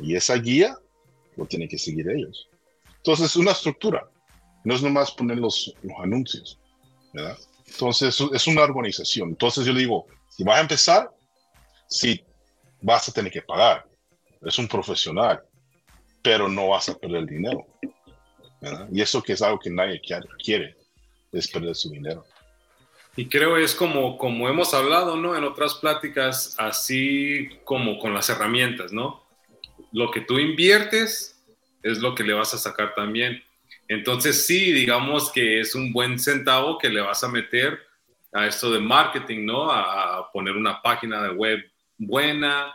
Y 0.00 0.16
esa 0.16 0.34
guía 0.36 0.76
lo 1.38 1.46
tienen 1.46 1.68
que 1.68 1.78
seguir 1.78 2.10
ellos. 2.10 2.48
Entonces 2.96 3.26
es 3.26 3.36
una 3.36 3.52
estructura. 3.52 4.10
No 4.64 4.74
es 4.74 4.82
nomás 4.82 5.12
poner 5.12 5.38
los, 5.38 5.72
los 5.82 5.98
anuncios. 6.02 6.58
Entonces, 7.66 8.20
es 8.32 8.46
una 8.46 8.62
organización. 8.62 9.30
Entonces, 9.30 9.64
yo 9.64 9.72
le 9.72 9.80
digo, 9.80 10.06
si 10.28 10.44
vas 10.44 10.58
a 10.58 10.62
empezar, 10.62 11.10
sí, 11.88 12.22
vas 12.82 13.08
a 13.08 13.12
tener 13.12 13.32
que 13.32 13.42
pagar. 13.42 13.86
Es 14.42 14.58
un 14.58 14.68
profesional, 14.68 15.42
pero 16.22 16.48
no 16.48 16.68
vas 16.68 16.88
a 16.88 16.98
perder 16.98 17.26
dinero. 17.26 17.66
Y 18.92 19.00
eso 19.00 19.22
que 19.22 19.34
es 19.34 19.42
algo 19.42 19.58
que 19.58 19.70
nadie 19.70 20.00
quiere, 20.44 20.76
es 21.32 21.48
perder 21.48 21.74
su 21.74 21.90
dinero. 21.90 22.24
Y 23.16 23.28
creo 23.28 23.56
es 23.56 23.74
como, 23.74 24.16
como 24.16 24.48
hemos 24.48 24.74
hablado, 24.74 25.16
¿no? 25.16 25.36
En 25.36 25.44
otras 25.44 25.74
pláticas, 25.74 26.54
así 26.58 27.48
como 27.64 27.98
con 27.98 28.14
las 28.14 28.28
herramientas, 28.28 28.92
¿no? 28.92 29.27
Lo 29.92 30.10
que 30.10 30.20
tú 30.20 30.38
inviertes 30.38 31.44
es 31.82 31.98
lo 31.98 32.14
que 32.14 32.24
le 32.24 32.34
vas 32.34 32.54
a 32.54 32.58
sacar 32.58 32.94
también. 32.94 33.42
Entonces 33.88 34.46
sí, 34.46 34.72
digamos 34.72 35.32
que 35.32 35.60
es 35.60 35.74
un 35.74 35.92
buen 35.92 36.18
centavo 36.18 36.78
que 36.78 36.90
le 36.90 37.00
vas 37.00 37.24
a 37.24 37.28
meter 37.28 37.80
a 38.32 38.46
esto 38.46 38.70
de 38.70 38.80
marketing, 38.80 39.46
¿no? 39.46 39.70
A, 39.70 40.30
poner 40.32 40.54
una 40.56 40.82
página 40.82 41.22
de 41.22 41.30
web 41.30 41.60
buena, 41.96 42.74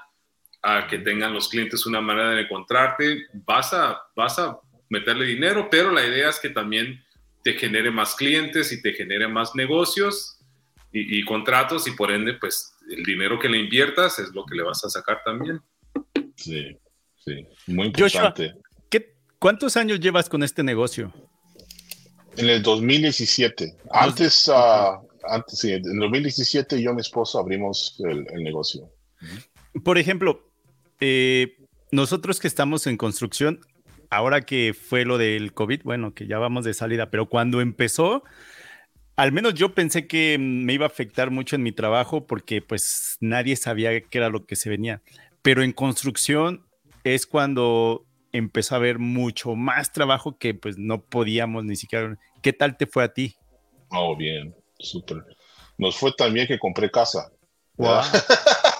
a 0.62 0.88
que 0.88 0.97
tengan 0.97 1.34
los 1.34 1.49
clientes 1.49 1.86
una 1.86 2.02
manera 2.02 2.32
de 2.32 2.41
encontrarte, 2.41 3.28
vas 3.45 3.73
a, 3.73 4.02
vas 4.15 4.39
a 4.39 4.58
meterle 4.89 5.26
dinero, 5.26 5.67
pero 5.69 5.91
la 5.91 6.06
idea 6.06 6.30
es 6.30 6.39
que 6.39 6.49
también 6.49 7.04
te 7.43 7.54
genere 7.54 7.91
más 7.91 8.15
clientes 8.15 8.71
y 8.71 8.82
te 8.82 8.93
genere 8.93 9.28
más 9.28 9.54
negocios 9.56 10.39
y, 10.91 11.23
contratos 11.26 11.88
y 11.88 11.91
por 11.91 12.12
ende, 12.12 12.36
pues 12.36 12.76
el 12.89 13.04
dinero 13.04 13.39
que 13.39 13.49
le 13.49 13.58
inviertas 13.58 14.19
es 14.19 14.34
lo 14.34 14.45
que 14.45 14.56
le 14.56 14.63
vas 14.63 14.84
a 14.86 14.89
sacar 14.89 15.21
también. 15.26 15.60
Sí, 16.36 16.78
sí, 17.25 17.47
muy 17.67 17.88
importante. 17.88 18.53
¿qué, 18.89 19.15
¿Cuántos 19.39 19.77
años 19.77 19.99
llevas 19.99 20.29
con 20.29 20.43
este 20.43 20.63
negocio? 20.63 21.13
En 22.38 22.49
el 22.49 22.63
2017. 22.63 23.75
Antes, 23.91 24.47
uh, 24.47 25.05
antes 25.23 25.59
sí, 25.59 25.71
en 25.71 25.86
el 25.86 25.99
2017 25.99 26.81
yo 26.81 26.91
y 26.91 26.95
mi 26.95 27.01
esposo 27.01 27.39
abrimos 27.39 27.95
el, 27.99 28.25
el 28.31 28.43
negocio. 28.43 28.89
Por 29.83 29.97
ejemplo, 29.97 30.51
eh, 30.99 31.57
nosotros 31.91 32.39
que 32.39 32.47
estamos 32.47 32.88
en 32.88 32.97
construcción, 32.97 33.59
ahora 34.09 34.41
que 34.41 34.73
fue 34.73 35.05
lo 35.05 35.17
del 35.17 35.53
COVID, 35.53 35.81
bueno, 35.83 36.13
que 36.13 36.27
ya 36.27 36.38
vamos 36.38 36.65
de 36.65 36.73
salida, 36.73 37.09
pero 37.09 37.29
cuando 37.29 37.62
empezó, 37.62 38.23
al 39.15 39.31
menos 39.31 39.53
yo 39.53 39.73
pensé 39.73 40.07
que 40.07 40.38
me 40.39 40.73
iba 40.73 40.86
a 40.86 40.88
afectar 40.88 41.29
mucho 41.29 41.55
en 41.55 41.63
mi 41.63 41.71
trabajo 41.71 42.25
porque 42.25 42.62
pues 42.62 43.17
nadie 43.19 43.55
sabía 43.55 44.01
qué 44.01 44.17
era 44.17 44.29
lo 44.29 44.45
que 44.45 44.55
se 44.55 44.69
venía. 44.69 45.01
Pero 45.41 45.62
en 45.62 45.71
construcción 45.71 46.65
es 47.04 47.26
cuando 47.26 48.06
empezó 48.32 48.76
a 48.76 48.78
haber 48.78 49.00
mucho 49.00 49.56
más 49.56 49.92
trabajo 49.92 50.38
que 50.38 50.54
pues 50.54 50.78
no 50.78 51.04
podíamos 51.04 51.63
ni 51.63 51.76
siquiera. 51.76 52.18
¿Qué 52.42 52.54
tal 52.54 52.78
te 52.78 52.88
fue 52.88 53.04
a 53.04 53.13
ti? 53.13 53.36
Oh, 53.89 54.16
bien, 54.16 54.56
súper. 54.80 55.24
Nos 55.78 55.96
fue 55.96 56.12
también 56.18 56.48
que 56.48 56.60
compré 56.60 56.89
casa. 56.89 57.32
Wow. 57.78 58.02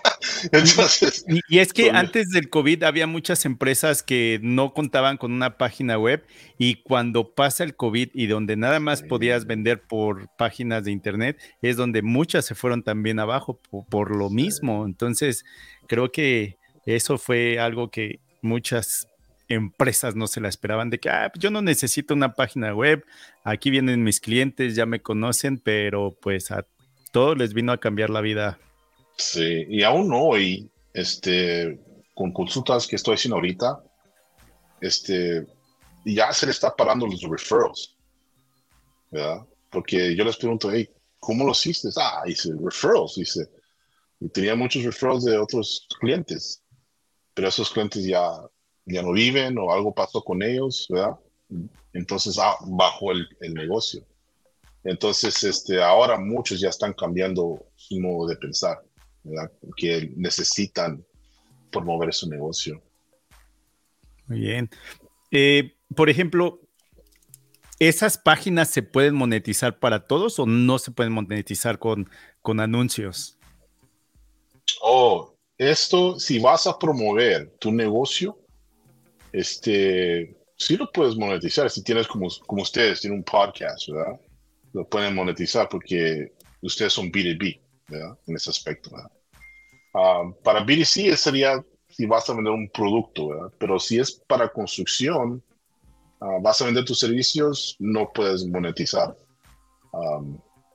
y, 1.50 1.60
es 1.60 1.74
que 1.74 1.92
antes 1.92 2.30
del 2.30 2.50
COVID 2.50 2.84
había 2.84 3.08
muchas 3.08 3.46
empresas 3.46 4.04
que 4.04 4.40
no 4.42 4.74
contaban 4.74 5.18
con 5.18 5.32
una 5.32 5.58
página 5.58 5.98
web 5.98 6.26
y 6.58 6.82
cuando 6.84 7.34
pasa 7.34 7.64
el 7.64 7.76
COVID 7.76 8.10
y 8.14 8.28
donde 8.28 8.56
nada 8.56 8.80
más 8.80 9.04
podías 9.04 9.46
vender 9.46 9.82
por 9.84 10.30
páginas 10.38 10.84
de 10.84 10.92
internet, 10.92 11.40
es 11.62 11.78
donde 11.78 12.02
muchas 12.02 12.46
se 12.46 12.56
fueron 12.56 12.84
también 12.84 13.20
abajo 13.20 13.60
por, 13.90 14.16
lo 14.16 14.30
mismo. 14.30 14.86
Entonces, 14.86 15.44
creo 15.88 16.12
que 16.12 16.58
eso 16.86 17.18
fue 17.18 17.60
algo 17.60 17.90
que 17.90 18.20
muchas 18.42 19.08
empresas 19.48 20.16
no 20.16 20.28
se 20.28 20.42
la 20.42 20.50
esperaban 20.50 20.90
de 20.90 21.00
que 21.00 21.10
ah, 21.10 21.32
yo 21.38 21.52
no 21.52 21.62
necesito 21.62 22.14
una 22.14 22.34
página 22.34 22.74
web, 22.74 23.06
aquí 23.44 23.70
vienen 23.70 24.04
mis 24.04 24.20
clientes, 24.20 24.76
ya 24.76 24.86
me 24.86 25.02
conocen, 25.02 25.58
pero 25.58 26.18
pues 26.22 26.52
a 26.52 26.66
todos 27.12 27.38
les 27.38 27.54
vino 27.54 27.72
a 27.72 27.80
cambiar 27.80 28.10
la 28.10 28.22
vida 28.22 28.58
Sí, 29.18 29.66
y 29.70 29.84
aún 29.84 30.12
hoy, 30.14 30.70
este, 30.94 31.80
con 32.14 32.32
consultas 32.32 32.88
que 32.88 32.96
estoy 32.96 33.16
haciendo 33.16 33.36
ahorita, 33.36 33.84
este, 34.82 35.46
ya 36.06 36.34
se 36.34 36.46
le 36.46 36.52
está 36.52 36.76
parando 36.76 37.08
los 37.08 37.22
referrals, 37.22 37.96
¿verdad? 39.12 39.42
Porque 39.70 40.16
yo 40.16 40.24
les 40.24 40.38
pregunto, 40.38 40.72
hey, 40.72 40.90
¿cómo 41.20 41.46
lo 41.46 41.52
hiciste? 41.52 41.90
Ah, 41.98 42.24
hice 42.26 42.52
referrals, 42.60 43.16
dice. 43.16 43.50
Y 44.20 44.30
tenía 44.30 44.56
muchos 44.56 44.84
referrals 44.84 45.26
de 45.26 45.38
otros 45.38 45.88
clientes, 46.00 46.63
pero 47.34 47.48
esos 47.48 47.72
clientes 47.72 48.06
ya, 48.06 48.30
ya 48.86 49.02
no 49.02 49.12
viven 49.12 49.58
o 49.58 49.72
algo 49.72 49.94
pasó 49.94 50.24
con 50.24 50.42
ellos, 50.42 50.88
¿verdad? 50.90 51.16
Entonces, 51.94 52.38
ah, 52.40 52.56
bajó 52.66 53.12
el, 53.12 53.28
el 53.42 53.54
negocio. 53.54 54.06
Entonces, 54.84 55.44
este, 55.44 55.82
ahora 55.82 56.20
muchos 56.20 56.60
ya 56.60 56.70
están 56.70 56.94
cambiando 56.94 57.66
su 57.76 58.00
modo 58.00 58.28
de 58.28 58.36
pensar 58.36 58.82
que 59.78 60.12
necesitan 60.16 61.04
promover 61.72 62.14
su 62.14 62.30
negocio. 62.30 62.82
Muy 64.28 64.40
bien. 64.40 64.70
Eh, 65.32 65.76
por 65.96 66.10
ejemplo, 66.10 66.60
¿esas 67.80 68.18
páginas 68.18 68.70
se 68.70 68.84
pueden 68.84 69.16
monetizar 69.16 69.80
para 69.80 70.06
todos 70.06 70.38
o 70.40 70.46
no 70.46 70.80
se 70.80 70.92
pueden 70.92 71.14
monetizar 71.14 71.80
con, 71.80 72.10
con 72.42 72.60
anuncios? 72.60 73.38
Oh, 74.82 75.33
esto, 75.58 76.20
si 76.20 76.40
vas 76.40 76.68
a 76.68 76.78
promover 76.78 77.52
tu 77.60 77.72
negocio, 77.72 78.38
este, 79.32 80.36
sí 80.58 80.78
lo 80.78 80.92
puedes 80.92 81.16
monetizar. 81.16 81.70
Si 81.70 81.84
tienes 81.84 82.08
como, 82.08 82.28
como 82.48 82.62
ustedes, 82.62 83.02
tienen 83.02 83.20
un 83.20 83.24
podcast, 83.24 83.90
¿verdad? 83.90 84.20
Lo 84.74 84.88
pueden 84.88 85.16
monetizar 85.16 85.70
porque 85.70 86.32
ustedes 86.62 86.94
son 86.94 87.12
B2B. 87.12 87.60
En 88.26 88.36
ese 88.36 88.50
aspecto, 88.50 88.90
ah, 89.94 90.24
para 90.44 90.64
BDC 90.64 91.16
sería 91.16 91.64
si 91.90 92.08
vas 92.08 92.28
a 92.28 92.34
vender 92.34 92.54
un 92.54 92.68
producto, 92.70 93.52
Pero 93.60 93.78
si 93.78 94.00
es 94.00 94.14
para 94.28 94.52
construcción, 94.52 95.44
ah, 96.22 96.40
vas 96.42 96.60
a 96.62 96.66
vender 96.66 96.86
tus 96.86 97.00
servicios, 97.00 97.76
no 97.78 98.12
puedes 98.12 98.46
monetizar 98.46 99.16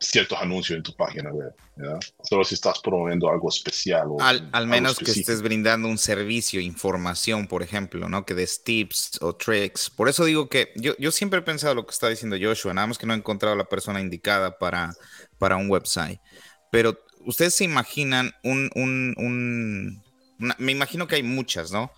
ciertos 0.01 0.39
anuncios 0.41 0.77
en 0.77 0.83
tu 0.83 0.95
página 0.95 1.31
web, 1.31 1.53
Solo 2.25 2.43
si 2.45 2.55
estás 2.55 2.81
promoviendo 2.81 3.31
algo 3.31 3.49
especial. 3.49 4.09
al, 4.21 4.67
menos 4.67 4.99
que 4.99 5.11
estés 5.11 5.43
brindando 5.43 5.89
un 5.89 5.99
servicio, 5.99 6.61
información, 6.61 7.47
por 7.47 7.63
ejemplo, 7.63 8.09
¿no? 8.09 8.27
Que 8.27 8.35
des 8.35 8.65
tips 8.65 9.19
o 9.23 9.37
tricks. 9.37 9.89
Por 9.91 10.09
eso 10.09 10.25
digo 10.25 10.49
que 10.49 10.73
yo, 10.77 10.97
yo 10.99 11.13
siempre 11.13 11.39
he 11.39 11.43
pensado 11.43 11.75
lo 11.75 11.87
que 11.87 11.93
está 11.93 12.09
diciendo 12.09 12.37
Joshua, 12.41 12.75
nada 12.75 12.89
más 12.89 12.99
que 12.99 13.07
no 13.07 13.15
he 13.15 13.17
encontrado 13.17 13.55
la 13.55 13.65
persona 13.65 14.01
indicada 14.01 14.59
para, 14.59 14.95
para 15.39 15.57
un 15.57 15.71
website 15.71 16.21
pero 16.71 16.99
ustedes 17.25 17.55
se 17.55 17.65
imaginan 17.65 18.33
un, 18.43 18.71
un, 18.75 20.03
me 20.59 20.73
imagino 20.73 21.07
que 21.07 21.17
hay 21.17 21.23
muchas, 21.23 21.73
¿no? 21.73 21.91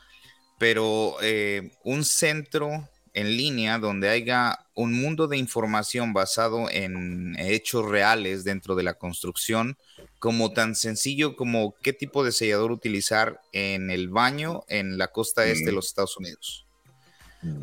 Pero 0.59 1.17
eh, 1.23 1.73
un 1.85 2.05
centro 2.05 2.89
en 3.15 3.37
línea 3.37 3.79
donde 3.79 4.09
haya 4.09 4.67
un 4.75 4.93
mundo 4.93 5.29
de 5.29 5.37
información 5.37 6.13
basado 6.13 6.71
en 6.71 7.37
hechos 7.39 7.87
reales 7.87 8.45
dentro 8.45 8.75
de 8.75 8.83
la 8.83 8.95
construcción, 8.95 9.77
como 10.19 10.53
tan 10.53 10.75
sencillo 10.75 11.37
como 11.37 11.75
qué 11.83 11.93
tipo 11.93 12.25
de 12.25 12.33
sellador 12.33 12.71
utilizar 12.71 13.41
en 13.53 13.91
el 13.91 14.09
baño 14.09 14.65
en 14.69 14.99
la 14.99 15.09
costa 15.09 15.47
este 15.47 15.67
de 15.67 15.73
los 15.73 15.87
Estados 15.87 16.17
Unidos. 16.17 16.67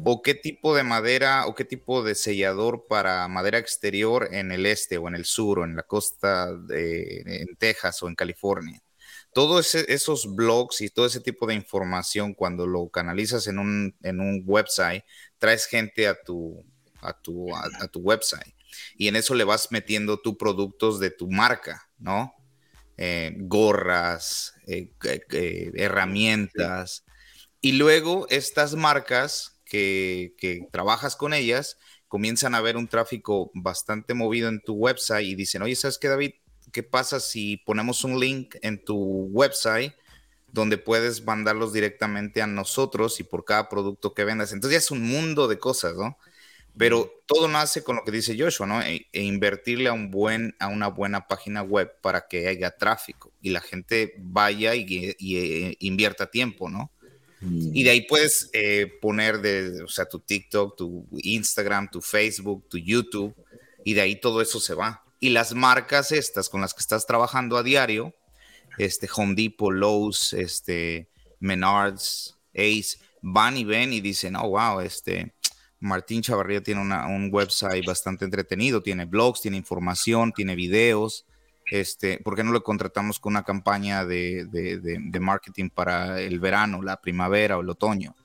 O 0.03 0.23
qué 0.23 0.33
tipo 0.33 0.75
de 0.75 0.81
madera 0.81 1.45
o 1.45 1.53
qué 1.53 1.63
tipo 1.63 2.01
de 2.01 2.15
sellador 2.15 2.85
para 2.89 3.27
madera 3.27 3.59
exterior 3.59 4.29
en 4.31 4.51
el 4.51 4.65
este 4.65 4.97
o 4.97 5.07
en 5.07 5.13
el 5.13 5.25
sur 5.25 5.59
o 5.59 5.65
en 5.65 5.75
la 5.75 5.83
costa 5.83 6.51
de 6.51 7.21
en 7.25 7.55
Texas 7.57 8.01
o 8.01 8.07
en 8.07 8.15
California. 8.15 8.81
Todos 9.33 9.75
esos 9.75 10.35
blogs 10.35 10.81
y 10.81 10.89
todo 10.89 11.05
ese 11.05 11.19
tipo 11.19 11.45
de 11.45 11.53
información, 11.53 12.33
cuando 12.33 12.65
lo 12.65 12.89
canalizas 12.89 13.45
en 13.45 13.59
un, 13.59 13.95
en 14.01 14.19
un 14.19 14.41
website, 14.43 15.03
traes 15.37 15.65
gente 15.65 16.07
a 16.07 16.15
tu, 16.21 16.63
a, 17.01 17.13
tu, 17.13 17.55
a, 17.55 17.87
tu 17.87 17.99
website 17.99 18.55
y 18.97 19.07
en 19.07 19.15
eso 19.15 19.35
le 19.35 19.43
vas 19.43 19.71
metiendo 19.71 20.19
tus 20.19 20.35
productos 20.37 20.99
de 20.99 21.11
tu 21.11 21.29
marca, 21.29 21.89
¿no? 21.97 22.33
Eh, 22.97 23.35
gorras, 23.37 24.53
eh, 24.65 24.91
eh, 25.03 25.71
herramientas. 25.75 27.05
Y 27.61 27.73
luego 27.73 28.27
estas 28.29 28.75
marcas 28.75 29.61
que, 29.65 30.67
trabajas 30.71 31.15
con 31.15 31.33
ellas, 31.33 31.77
comienzan 32.07 32.55
a 32.55 32.61
ver 32.61 32.77
un 32.77 32.87
tráfico 32.87 33.51
bastante 33.53 34.13
movido 34.13 34.49
en 34.49 34.61
tu 34.61 34.73
website 34.73 35.27
y 35.27 35.35
dicen, 35.35 35.61
oye, 35.61 35.75
¿sabes 35.75 35.97
qué, 35.97 36.07
David? 36.07 36.31
¿Qué 36.71 36.83
pasa 36.83 37.19
si 37.19 37.57
ponemos 37.57 38.03
un 38.03 38.19
link 38.19 38.55
en 38.61 38.83
tu 38.83 38.95
website 39.31 39.93
donde 40.61 40.77
puedes 40.77 41.23
mandarlos 41.23 41.73
directamente 41.73 42.41
a 42.41 42.47
nosotros 42.47 43.19
y 43.19 43.23
por 43.23 43.45
cada 43.45 43.69
producto 43.69 44.13
que 44.13 44.25
vendas? 44.25 44.51
Entonces 44.51 44.73
ya 44.73 44.79
es 44.79 44.91
un 44.91 45.01
mundo 45.01 45.47
de 45.47 45.59
cosas, 45.59 45.95
¿no? 45.95 46.17
Pero 46.77 47.11
todo 47.25 47.47
nace 47.47 47.83
con 47.83 47.95
lo 47.95 48.03
que 48.03 48.11
dice 48.11 48.37
Joshua, 48.37 48.67
¿no? 48.67 48.81
E, 48.81 49.07
e, 49.11 49.23
invertirle 49.23 49.89
a, 49.89 49.93
un 49.93 50.11
buen, 50.11 50.55
a 50.59 50.67
una 50.67 50.87
buena 50.87 51.27
página 51.27 51.63
web 51.63 51.91
para 52.01 52.27
que 52.27 52.47
haya 52.47 52.71
tráfico 52.71 53.33
y 53.41 53.49
la 53.49 53.61
gente 53.61 54.13
vaya 54.19 54.75
y, 54.75 55.15
y 55.17 55.37
eh, 55.37 55.77
invierta 55.79 56.29
tiempo, 56.29 56.69
¿no? 56.69 56.91
Y 57.39 57.83
de 57.83 57.91
ahí 57.91 58.01
puedes 58.01 58.49
eh, 58.53 58.91
poner 58.99 59.39
de, 59.41 59.83
o 59.83 59.87
sea, 59.87 60.05
tu 60.05 60.19
TikTok, 60.19 60.75
tu 60.75 61.07
Instagram, 61.17 61.89
tu 61.91 62.01
Facebook, 62.01 62.67
tu 62.67 62.79
YouTube, 62.79 63.35
y 63.85 63.93
de 63.93 64.01
ahí 64.01 64.19
todo 64.19 64.41
eso 64.41 64.59
se 64.59 64.73
va. 64.73 65.03
Y 65.19 65.29
las 65.29 65.53
marcas 65.53 66.11
estas 66.11 66.49
con 66.49 66.61
las 66.61 66.73
que 66.73 66.81
estás 66.81 67.05
trabajando 67.05 67.57
a 67.57 67.63
diario, 67.63 68.15
este 68.77 69.09
Home 69.15 69.35
Depot, 69.35 69.73
Lowe's, 69.73 70.33
este 70.33 71.09
Menards, 71.39 72.37
Ace, 72.53 72.97
van 73.21 73.57
y 73.57 73.63
ven 73.63 73.93
y 73.93 74.01
dicen, 74.01 74.35
oh, 74.35 74.49
wow, 74.49 74.79
este 74.79 75.33
Martín 75.79 76.21
Chavarría 76.21 76.61
tiene 76.61 76.81
un 76.81 77.29
website 77.31 77.85
bastante 77.85 78.25
entretenido, 78.25 78.81
tiene 78.81 79.05
blogs, 79.05 79.41
tiene 79.41 79.57
información, 79.57 80.31
tiene 80.31 80.55
videos, 80.55 81.25
este, 81.69 82.19
¿por 82.19 82.35
qué 82.35 82.43
no 82.43 82.51
lo 82.51 82.63
contratamos 82.63 83.19
con 83.19 83.33
una 83.33 83.43
campaña 83.43 84.05
de, 84.05 84.47
marketing 85.19 85.69
para 85.69 86.21
el 86.21 86.39
verano, 86.39 86.81
la 86.81 87.01
primavera 87.01 87.57
o 87.57 87.61
el 87.61 87.69
otoño? 87.69 88.15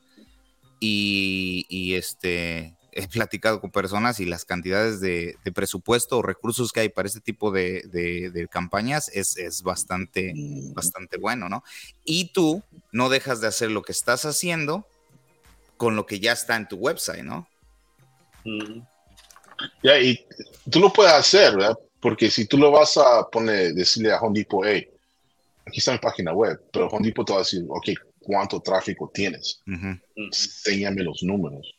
Y, 0.79 1.95
este, 1.95 2.77
he 2.93 3.09
platicado 3.09 3.61
con 3.61 3.71
personas 3.71 4.21
y 4.21 4.27
las 4.27 4.45
cantidades 4.45 5.01
de, 5.01 5.37
presupuesto 5.55 6.19
o 6.19 6.23
recursos 6.23 6.73
que 6.73 6.81
hay 6.81 6.89
para 6.91 7.09
este 7.09 7.21
tipo 7.21 7.51
de, 7.51 8.49
campañas 8.51 9.11
es, 9.15 9.63
bastante, 9.63 10.35
bastante 10.75 11.17
bueno, 11.17 11.49
¿no? 11.49 11.65
Y 12.05 12.33
tú 12.33 12.63
no 12.93 13.09
dejas 13.09 13.41
de 13.41 13.49
hacer 13.49 13.71
lo 13.71 13.83
que 13.83 13.93
estás 13.93 14.25
haciendo 14.25 14.87
con 15.77 15.97
lo 15.97 16.07
que 16.07 16.21
ya 16.21 16.33
está 16.33 16.57
en 16.57 16.69
tu 16.69 16.77
website, 16.77 17.25
¿no? 17.25 17.49
Ya, 19.83 19.99
y 19.99 20.25
tú 20.71 20.81
lo 20.81 20.93
puedes 20.93 21.13
hacer, 21.13 21.57
¿verdad? 21.57 21.77
Porque 22.01 22.31
si 22.31 22.47
tú 22.47 22.59
lo 22.59 22.71
vas 22.71 22.97
a 22.99 23.29
poner, 23.31 23.73
decirle 23.75 24.13
a 24.13 24.21
Home 24.21 24.39
Depot, 24.39 24.65
hey, 24.67 24.89
aquí 25.65 25.79
está 25.79 25.93
mi 25.93 25.99
página 25.99 26.33
web, 26.33 26.61
pero 26.73 26.89
Home 26.89 27.07
Depot 27.07 27.27
te 27.27 27.33
va 27.33 27.39
a 27.39 27.43
decir, 27.43 27.65
ok, 27.69 27.89
¿cuánto 28.21 28.61
tráfico 28.61 29.11
tienes? 29.15 29.63
Enséñame 30.15 31.03
los 31.03 31.23
números. 31.23 31.75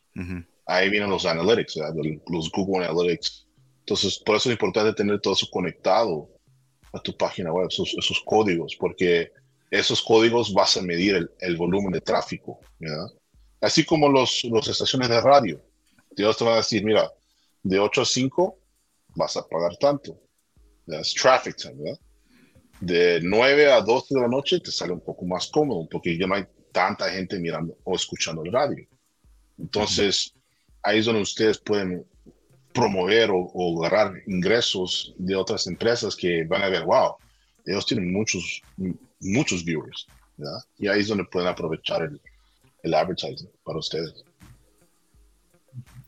Ahí 0.66 0.88
vienen 0.88 1.10
los 1.10 1.26
analytics, 1.26 1.76
¿verdad? 1.76 1.94
los 2.28 2.50
Google 2.50 2.86
Analytics. 2.86 3.46
Entonces, 3.80 4.18
por 4.18 4.36
eso 4.36 4.48
es 4.48 4.54
importante 4.54 4.94
tener 4.94 5.20
todo 5.20 5.34
eso 5.34 5.46
conectado 5.50 6.30
a 6.92 7.00
tu 7.00 7.14
página 7.16 7.52
web, 7.52 7.66
esos, 7.68 7.94
esos 7.98 8.22
códigos, 8.24 8.76
porque 8.78 9.30
esos 9.70 10.00
códigos 10.02 10.54
vas 10.54 10.76
a 10.76 10.82
medir 10.82 11.30
el, 11.40 11.56
volumen 11.56 11.92
de 11.92 12.00
tráfico, 12.00 12.60
¿verdad? 12.78 13.08
Así 13.60 13.84
como 13.84 14.08
los, 14.08 14.44
las 14.44 14.68
estaciones 14.68 15.08
de 15.08 15.20
radio. 15.20 15.60
Dios 16.16 16.36
te 16.36 16.44
va 16.44 16.54
a 16.54 16.56
decir, 16.58 16.84
mira, 16.84 17.10
de 17.62 17.78
8 17.78 18.02
a 18.02 18.04
5 18.04 18.58
vas 19.16 19.36
a 19.36 19.46
pagar 19.46 19.76
tanto. 19.76 20.20
Es 20.86 21.14
traffic 21.14 21.56
time, 21.56 21.74
¿verdad? 21.82 22.00
De 22.80 23.20
9 23.22 23.72
a 23.72 23.80
12 23.80 24.14
de 24.14 24.20
la 24.20 24.28
noche 24.28 24.60
te 24.60 24.70
sale 24.70 24.92
un 24.92 25.00
poco 25.00 25.24
más 25.24 25.48
cómodo, 25.48 25.88
porque 25.90 26.16
ya 26.16 26.26
no 26.26 26.34
hay 26.34 26.44
tanta 26.72 27.10
gente 27.10 27.38
mirando 27.38 27.76
o 27.84 27.96
escuchando 27.96 28.44
el 28.44 28.52
radio. 28.52 28.86
Entonces, 29.58 30.33
ahí 30.84 30.98
es 30.98 31.06
donde 31.06 31.22
ustedes 31.22 31.58
pueden 31.58 32.06
promover 32.72 33.30
o, 33.32 33.84
agarrar 33.84 34.14
ingresos 34.26 35.14
de 35.18 35.34
otras 35.34 35.66
empresas 35.66 36.14
que 36.14 36.44
van 36.44 36.62
a 36.62 36.68
ver, 36.68 36.84
wow, 36.84 37.14
ellos 37.64 37.86
tienen 37.86 38.12
muchos, 38.12 38.62
muchos 39.20 39.64
viewers, 39.64 40.06
¿verdad? 40.36 40.58
Y 40.78 40.88
ahí 40.88 41.00
es 41.00 41.08
donde 41.08 41.24
pueden 41.24 41.48
aprovechar 41.48 42.02
el, 42.02 42.20
el 42.82 42.94
advertising 42.94 43.48
para 43.64 43.78
ustedes. 43.78 44.24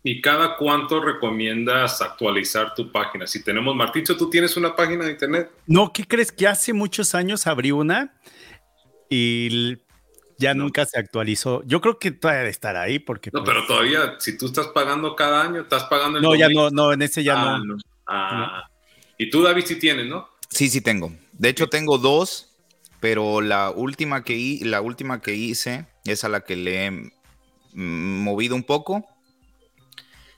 ¿Y 0.02 0.20
cada 0.20 0.56
cuánto 0.56 1.00
recomiendas 1.00 2.00
actualizar 2.00 2.74
tu 2.74 2.92
página? 2.92 3.26
Si 3.26 3.42
tenemos, 3.42 3.74
Marticho, 3.74 4.16
¿tú 4.16 4.30
tienes 4.30 4.56
una 4.56 4.76
página 4.76 5.04
de 5.04 5.12
internet? 5.12 5.50
No, 5.66 5.92
¿qué 5.92 6.04
crees? 6.04 6.30
Que 6.30 6.46
hace 6.46 6.72
muchos 6.72 7.14
años 7.14 7.46
abrí 7.46 7.72
una 7.72 8.14
y 9.10 9.78
ya 10.38 10.54
nunca 10.54 10.86
se 10.86 10.98
actualizó. 10.98 11.62
Yo 11.64 11.80
creo 11.80 11.98
que 11.98 12.10
todavía 12.10 12.40
debe 12.40 12.50
estar 12.50 12.76
ahí 12.76 12.98
porque... 12.98 13.30
No, 13.32 13.44
pero 13.44 13.60
pues, 13.60 13.68
todavía, 13.68 14.16
si 14.18 14.36
tú 14.36 14.46
estás 14.46 14.68
pagando 14.68 15.16
cada 15.16 15.42
año, 15.42 15.62
estás 15.62 15.84
pagando 15.84 16.18
el... 16.18 16.24
No, 16.24 16.34
ya 16.34 16.48
no, 16.48 16.70
no, 16.70 16.92
en 16.92 17.02
ese 17.02 17.24
ya 17.24 17.34
ah, 17.36 17.58
no. 17.64 17.76
Ah. 18.06 18.64
Y 19.18 19.30
tú, 19.30 19.42
David, 19.42 19.64
sí 19.66 19.76
tienes, 19.78 20.06
¿no? 20.06 20.28
Sí, 20.48 20.68
sí 20.68 20.80
tengo. 20.80 21.12
De 21.32 21.48
hecho, 21.48 21.68
tengo 21.68 21.98
dos, 21.98 22.54
pero 23.00 23.40
la 23.40 23.70
última 23.70 24.24
que, 24.24 24.60
la 24.62 24.80
última 24.80 25.20
que 25.20 25.34
hice 25.34 25.86
es 26.04 26.24
a 26.24 26.28
la 26.28 26.42
que 26.42 26.56
le 26.56 26.86
he 26.86 27.12
movido 27.72 28.54
un 28.54 28.64
poco 28.64 29.06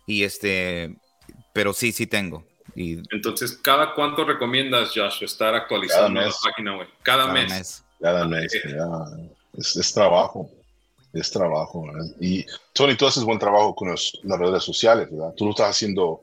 y 0.06 0.24
este, 0.24 0.96
pero 1.52 1.72
sí, 1.72 1.92
sí 1.92 2.06
tengo. 2.06 2.46
Y, 2.74 2.98
Entonces, 3.10 3.58
¿cada 3.62 3.94
cuánto 3.94 4.24
recomiendas, 4.24 4.92
Josh, 4.94 5.22
estar 5.22 5.54
actualizando 5.54 6.20
la 6.20 6.32
página 6.42 6.76
web? 6.78 6.88
Cada, 7.02 7.32
mes. 7.32 7.84
Cada 8.00 8.26
mes. 8.26 8.52
Es, 9.58 9.92
trabajo. 9.92 10.50
Es 11.12 11.30
trabajo. 11.30 11.84
Y 12.20 12.46
Tony, 12.72 12.96
tú 12.96 13.06
haces 13.06 13.24
buen 13.24 13.38
trabajo 13.38 13.74
con 13.74 13.88
las 13.90 14.38
redes 14.38 14.62
sociales, 14.62 15.10
¿verdad? 15.10 15.34
Tú 15.36 15.46
lo 15.46 15.50
estás 15.50 15.70
haciendo 15.70 16.22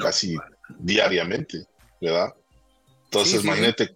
casi 0.00 0.36
diariamente, 0.78 1.64
¿verdad? 2.00 2.34
Entonces, 3.04 3.44
imagínate 3.44 3.94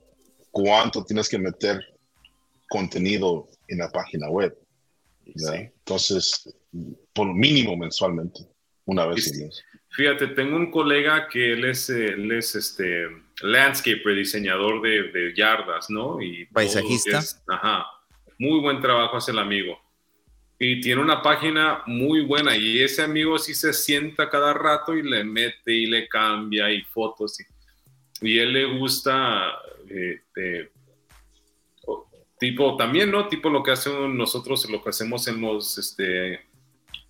cuánto 0.50 1.04
tienes 1.04 1.28
que 1.28 1.38
meter 1.38 1.80
contenido 2.68 3.48
en 3.68 3.78
la 3.78 3.90
página 3.90 4.28
web. 4.28 4.56
Entonces, 5.26 6.54
por 7.12 7.32
mínimo 7.32 7.76
mensualmente 7.76 8.40
una 8.86 9.06
vez 9.06 9.32
Fíjate, 9.90 10.26
tengo 10.28 10.56
un 10.56 10.72
colega 10.72 11.28
que 11.28 11.52
él 11.52 11.64
es, 11.64 11.88
él 11.88 12.32
es 12.32 12.56
este 12.56 13.06
landscaper, 13.42 14.16
diseñador 14.16 14.82
de, 14.82 15.32
yardas, 15.36 15.88
¿no? 15.88 16.20
Y 16.20 16.46
Paisajista. 16.46 17.22
ajá. 17.46 17.86
Muy 18.38 18.60
buen 18.60 18.80
trabajo 18.80 19.16
hace 19.16 19.32
el 19.32 19.38
amigo. 19.38 19.80
Y 20.58 20.80
tiene 20.80 21.00
una 21.00 21.20
página 21.20 21.82
muy 21.86 22.20
buena 22.20 22.56
y 22.56 22.80
ese 22.80 23.02
amigo 23.02 23.38
sí 23.38 23.54
se 23.54 23.72
sienta 23.72 24.30
cada 24.30 24.54
rato 24.54 24.96
y 24.96 25.02
le 25.02 25.24
mete 25.24 25.72
y 25.72 25.86
le 25.86 26.08
cambia 26.08 26.70
y 26.70 26.82
fotos. 26.82 27.38
Y, 28.20 28.38
él 28.38 28.52
le 28.52 28.64
gusta 28.78 29.52
eh, 29.90 30.70
tipo 32.38 32.76
también, 32.76 33.10
¿no? 33.10 33.28
Tipo 33.28 33.48
lo 33.48 33.62
que 33.62 33.72
hacen 33.72 34.16
nosotros, 34.16 34.68
lo 34.70 34.82
que 34.82 34.90
hacemos 34.90 35.26
en 35.28 35.40
los, 35.40 35.78
este, 35.78 36.40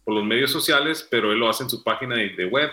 por 0.05 0.15
los 0.15 0.25
medios 0.25 0.51
sociales, 0.51 1.07
pero 1.11 1.33
él 1.33 1.39
lo 1.39 1.49
hace 1.49 1.65
en 1.65 1.71
su 1.71 1.83
página 1.83 2.17
de, 2.17 2.47
web 2.47 2.71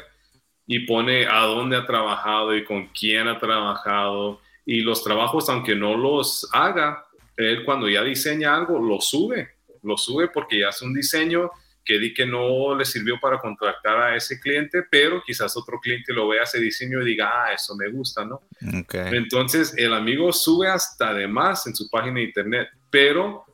y 0.67 0.79
pone 0.85 1.25
a 1.25 1.41
dónde 1.41 1.75
ha 1.75 1.85
trabajado 1.85 2.55
y 2.55 2.63
con 2.63 2.87
quién 2.87 3.27
ha 3.27 3.39
trabajado 3.39 4.39
y 4.65 4.81
los 4.81 5.03
trabajos, 5.03 5.49
aunque 5.49 5.75
no 5.75 5.97
los 5.97 6.47
haga, 6.53 7.07
él 7.41 7.65
cuando 7.65 7.89
ya 7.89 8.03
diseña 8.03 8.55
algo, 8.55 8.79
lo 8.79 8.99
sube, 9.01 9.55
lo 9.83 9.97
sube 9.97 10.29
porque 10.29 10.59
ya 10.59 10.69
hace 10.69 10.85
un 10.85 10.93
diseño 10.93 11.49
que 11.83 11.97
di 11.97 12.13
que 12.13 12.25
no 12.25 12.75
le 12.75 12.85
sirvió 12.85 13.19
para 13.19 13.39
contratar 13.39 13.99
a 13.99 14.15
ese 14.15 14.39
cliente, 14.39 14.83
pero 14.89 15.23
quizás 15.25 15.57
otro 15.57 15.79
cliente 15.79 16.13
lo 16.13 16.27
vea 16.27 16.43
ese 16.43 16.59
diseño 16.59 17.01
y 17.01 17.05
diga, 17.05 17.31
ah, 17.33 17.53
eso 17.53 17.75
me 17.75 17.89
gusta, 17.89 18.23
¿no? 18.23 18.41
Entonces 18.93 19.73
el 19.77 19.93
amigo 19.93 20.31
sube 20.31 20.67
hasta 20.67 21.09
además 21.09 21.65
en 21.65 21.75
su 21.75 21.89
página 21.89 22.15
de 22.15 22.23
internet, 22.23 22.69
pero 22.91 23.45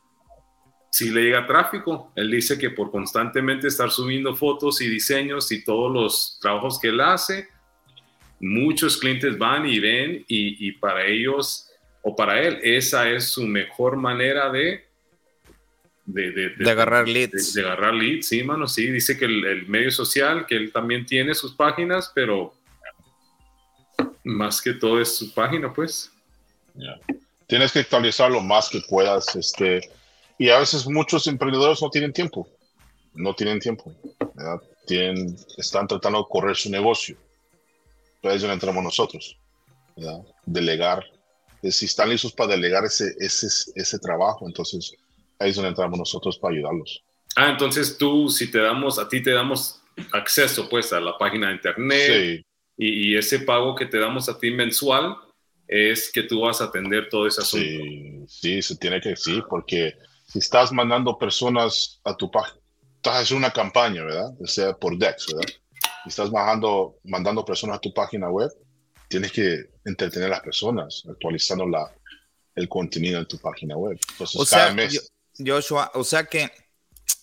si 0.97 1.11
le 1.11 1.21
llega 1.21 1.45
tráfico. 1.45 2.11
Él 2.15 2.31
dice 2.31 2.57
que 2.57 2.71
por 2.71 2.89
constantemente 2.89 3.67
estar 3.67 3.91
subiendo 3.91 4.35
fotos 4.35 4.81
y 4.81 4.87
diseños 4.87 5.51
y 5.51 5.63
todos 5.63 5.91
los 5.91 6.39
trabajos 6.41 6.79
que 6.79 6.87
él 6.87 7.01
hace, 7.01 7.47
muchos 8.39 8.97
clientes 8.97 9.37
van 9.37 9.67
y 9.67 9.79
ven 9.79 10.25
y, 10.27 10.71
para 10.73 11.05
ellos 11.05 11.66
o 12.09 12.15
para 12.15 12.41
él 12.41 12.59
esa 12.63 13.09
es 13.09 13.25
su 13.25 13.45
mejor 13.45 13.97
manera 13.97 14.49
de 14.49 14.87
de, 16.05 16.71
agarrar 16.71 17.05
leads. 17.05 17.53
De, 17.53 17.65
agarrar 17.65 17.93
leads, 17.93 18.29
sí, 18.29 18.41
mano, 18.41 18.65
sí. 18.65 18.89
Dice 18.89 19.17
que 19.17 19.25
el, 19.25 19.67
medio 19.67 19.91
social, 19.91 20.45
que 20.45 20.55
él 20.55 20.71
también 20.71 21.05
tiene 21.05 21.35
sus 21.35 21.53
páginas, 21.53 22.09
pero 22.15 22.53
más 24.23 24.61
que 24.61 24.71
todo 24.71 25.01
es 25.01 25.17
su 25.17 25.33
página, 25.33 25.73
pues. 25.73 26.09
Tienes 27.45 27.73
que 27.73 27.79
actualizar 27.79 28.31
lo 28.31 28.39
más 28.39 28.69
que 28.69 28.79
puedas, 28.87 29.35
este, 29.35 29.81
y 30.37 30.49
a 30.49 30.59
veces 30.59 30.87
muchos 30.87 31.27
emprendedores 31.27 31.81
no 31.81 31.89
tienen 31.89 32.13
tiempo, 32.13 32.47
no 33.13 33.35
tienen 33.35 33.59
tiempo, 33.59 33.93
Tienen, 34.85 35.35
están 35.57 35.87
tratando 35.87 36.19
de 36.19 36.25
correr 36.29 36.55
su 36.55 36.69
negocio. 36.69 37.17
Entonces 38.15 38.37
es 38.37 38.41
donde 38.43 38.53
entramos 38.53 38.81
nosotros, 38.81 39.37
delegar. 40.45 41.03
Si 41.71 41.85
están 41.85 42.09
listos 42.09 42.33
para 42.33 42.51
delegar 42.51 42.85
ese, 42.85 43.15
ese, 43.19 43.47
ese 43.75 43.99
trabajo, 43.99 44.47
entonces 44.47 44.93
ahí 45.39 45.49
es 45.49 45.55
donde 45.55 45.69
entramos 45.69 45.97
nosotros 45.97 46.37
para 46.37 46.55
ayudarlos. 46.55 47.03
Ah, 47.35 47.49
entonces 47.49 47.97
tú, 47.97 48.29
si 48.29 48.49
te 48.49 48.59
damos, 48.59 48.99
a 48.99 49.07
ti 49.07 49.21
te 49.21 49.31
damos 49.31 49.81
acceso 50.13 50.69
pues 50.69 50.93
a 50.93 50.99
la 50.99 51.17
página 51.17 51.47
de 51.47 51.55
internet 51.55 52.45
y, 52.77 53.11
y, 53.11 53.17
ese 53.17 53.39
pago 53.39 53.75
que 53.75 53.87
te 53.87 53.99
damos 53.99 54.29
a 54.29 54.37
ti 54.37 54.51
mensual 54.51 55.15
es 55.67 56.11
que 56.11 56.23
tú 56.23 56.41
vas 56.41 56.61
a 56.61 56.65
atender 56.65 57.09
todo 57.09 57.27
ese 57.27 57.41
asunto. 57.41 57.65
Sí, 57.65 58.25
sí, 58.27 58.61
se 58.61 58.75
tiene 58.77 59.01
que, 59.01 59.15
sí, 59.15 59.41
porque 59.49 59.95
si 60.27 60.39
estás 60.39 60.71
mandando 60.71 61.17
personas 61.17 61.99
a 62.03 62.15
tu 62.15 62.29
página, 62.29 62.59
estás 62.95 63.23
haciendo 63.23 63.45
una 63.45 63.53
campaña, 63.53 64.03
¿verdad? 64.03 64.31
O 64.39 64.47
sea, 64.47 64.73
por 64.73 64.97
Dex, 64.97 65.27
¿verdad? 65.27 65.53
Y 66.05 66.09
estás 66.09 66.31
mandando, 66.31 66.95
mandando 67.03 67.43
personas 67.43 67.77
a 67.77 67.81
tu 67.81 67.93
página 67.93 68.29
web, 68.29 68.49
tienes 69.07 69.31
que 69.31 69.69
entretener 69.85 70.27
a 70.27 70.35
las 70.35 70.41
personas, 70.41 71.03
actualizando 71.09 71.67
la, 71.67 71.91
el 72.55 72.67
contenido 72.67 73.19
en 73.19 73.27
tu 73.27 73.37
página 73.37 73.75
web. 73.77 73.97
Entonces, 74.11 74.39
o 74.39 74.45
sea, 74.45 74.75
Joshua, 75.39 75.91
o 75.93 76.03
sea 76.03 76.25
que 76.25 76.51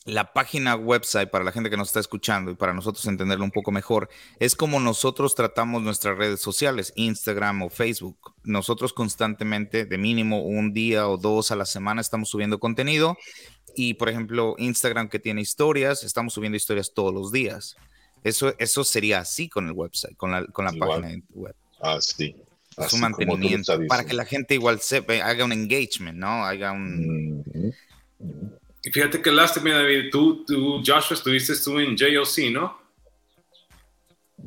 la 0.05 0.33
página 0.33 0.77
website, 0.77 1.31
para 1.31 1.45
la 1.45 1.53
gente 1.53 1.71
que 1.71 1.77
nos 1.77 1.89
está 1.89 2.01
escuchando 2.01 2.51
y 2.51 2.55
para 2.55 2.75
nosotros 2.75 3.05
entenderlo 3.07 3.45
un 3.45 3.51
poco 3.51 3.73
mejor, 3.73 4.11
es 4.39 4.55
como 4.55 4.79
nosotros 4.79 5.35
tratamos 5.35 5.83
nuestras 5.83 6.19
redes 6.19 6.41
sociales, 6.41 6.93
Instagram 6.97 7.63
o 7.63 7.71
Facebook. 7.71 8.35
Nosotros 8.43 8.93
constantemente, 8.93 9.87
de 9.87 9.99
mínimo 9.99 10.43
un 10.43 10.75
día 10.75 11.09
o 11.09 11.17
dos 11.17 11.51
a 11.51 11.57
la 11.57 11.65
semana, 11.65 12.01
estamos 12.01 12.29
subiendo 12.29 12.61
contenido. 12.61 13.17
Y, 13.77 13.95
por 13.95 14.09
ejemplo, 14.09 14.55
Instagram 14.59 15.09
que 15.09 15.19
tiene 15.19 15.41
historias, 15.41 16.05
estamos 16.05 16.35
subiendo 16.35 16.57
historias 16.57 16.93
todos 16.95 17.13
los 17.13 17.33
días. 17.33 17.75
Eso, 18.23 18.55
eso 18.59 18.85
sería 18.85 19.19
así 19.19 19.49
con 19.49 19.67
el 19.67 19.73
website, 19.73 20.17
con 20.17 20.31
la, 20.31 20.47
con 20.47 20.67
la 20.67 20.73
página 20.73 21.19
web. 21.31 21.57
Ah, 21.85 22.01
sí. 22.01 22.35
Es 22.77 22.93
un 22.93 23.01
mantenimiento 23.01 23.79
para 23.87 24.05
que 24.05 24.15
la 24.15 24.25
gente 24.25 24.55
igual 24.55 24.81
se, 24.81 25.05
haga 25.23 25.45
un 25.45 25.53
engagement, 25.53 26.19
¿no? 26.19 26.45
Haga 26.45 26.73
un... 26.73 27.45
Fíjate 28.83 29.23
que 29.23 29.31
lástima, 29.31 29.71
David, 29.71 30.11
tú, 30.11 30.45
tú, 30.45 30.83
Joshua, 30.85 31.15
estuviste 31.15 31.55
tú 31.63 31.79
en 31.79 31.97
JOC, 31.97 32.51
¿no? 32.53 32.79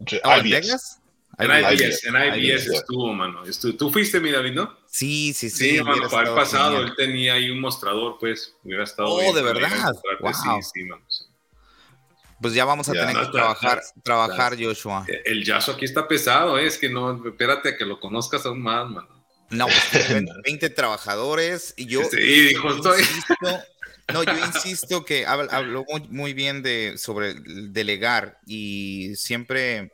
¿En 0.06 0.50
Vegas? 0.50 1.00
En 1.39 1.52
IBS, 1.52 2.04
en 2.06 2.15
IBS 2.15 2.67
estuvo, 2.67 3.13
mano. 3.13 3.43
Tú 3.78 3.91
fuiste, 3.91 4.19
mi 4.19 4.32
David, 4.32 4.54
¿no? 4.54 4.76
Sí, 4.88 5.34
sí, 5.34 5.50
sí. 5.50 5.78
Sí, 5.78 5.84
mano, 5.84 6.10
para 6.10 6.30
el 6.30 6.36
pasado 6.36 6.82
él 6.82 6.93
tenía 6.95 7.34
ahí 7.34 7.52
un 7.52 7.60
mostrador, 7.60 8.17
pues, 8.19 8.56
hubiera 8.63 8.84
estado. 8.84 9.10
Oh, 9.10 9.34
de 9.34 9.43
verdad. 9.43 9.93
Wow. 10.19 10.34
Sí, 10.34 10.69
sí, 10.73 10.84
mano. 10.86 11.04
Pues 12.41 12.54
ya 12.54 12.65
vamos 12.65 12.88
a 12.89 12.93
tener 12.93 13.15
que 13.15 13.26
trabajar, 13.32 13.82
trabajar 14.04 14.56
Joshua. 14.60 15.06
El 15.26 15.43
Joshua 15.50 15.73
aquí 15.73 15.86
está 15.86 16.08
pesado, 16.08 16.58
¿eh? 16.58 16.67
es 16.67 16.78
que 16.78 16.89
no, 16.89 17.28
espérate 17.28 17.69
a 17.69 17.78
que 17.78 17.86
lo 17.86 18.00
conozcas 18.00 18.45
aún 18.45 18.62
más, 18.62 18.89
mano. 18.89 19.17
No, 19.50 19.65
pues 19.65 20.26
20 20.43 20.69
trabajadores 20.71 21.73
y 21.78 21.86
yo. 21.86 22.04
Sí, 22.04 22.17
dijo, 22.17 22.69
estoy. 22.76 23.04
no, 24.13 24.23
yo 24.23 24.38
insisto 24.45 25.06
que 25.06 25.26
habló 25.26 25.86
muy, 26.10 26.34
bien 26.34 26.62
de, 26.62 26.95
sobre 26.97 27.34
delegar 27.34 28.39
y 28.45 29.15
siempre 29.15 29.91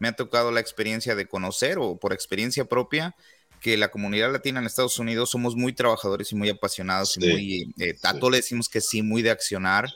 me 0.00 0.08
ha 0.08 0.12
tocado 0.12 0.50
la 0.50 0.60
experiencia 0.60 1.14
de 1.14 1.26
conocer 1.26 1.78
o 1.78 1.96
por 1.96 2.12
experiencia 2.12 2.64
propia 2.64 3.14
que 3.60 3.76
la 3.78 3.90
comunidad 3.90 4.30
latina 4.30 4.60
en 4.60 4.66
Estados 4.66 4.98
Unidos 4.98 5.30
somos 5.30 5.56
muy 5.56 5.72
trabajadores 5.72 6.30
y 6.32 6.34
muy 6.34 6.50
apasionados 6.50 7.16
y 7.16 7.26
muy, 7.26 7.74
eh, 7.78 7.96
a 8.02 8.12
todos 8.12 8.32
le 8.32 8.36
decimos 8.38 8.68
que 8.68 8.82
sí, 8.82 9.00
muy 9.00 9.22
de 9.22 9.30
accionar, 9.30 9.88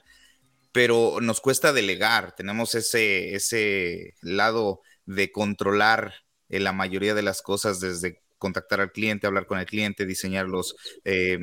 pero 0.79 1.19
nos 1.21 1.41
cuesta 1.41 1.73
delegar, 1.73 2.37
tenemos 2.37 2.77
ese, 2.77 3.35
ese 3.35 4.14
lado 4.23 4.81
de 5.07 5.33
controlar 5.33 6.14
eh, 6.49 6.61
la 6.61 6.73
mayoría 6.73 7.14
de 7.14 7.23
las 7.23 7.43
cosas 7.43 7.81
desde 7.81 8.23
contactar 8.38 8.81
al 8.81 8.93
cliente, 8.93 9.27
hablar 9.27 9.47
con 9.47 9.59
el 9.59 9.67
cliente, 9.67 10.07
diseñar 10.07 10.47
los, 10.47 10.77
eh, 11.05 11.41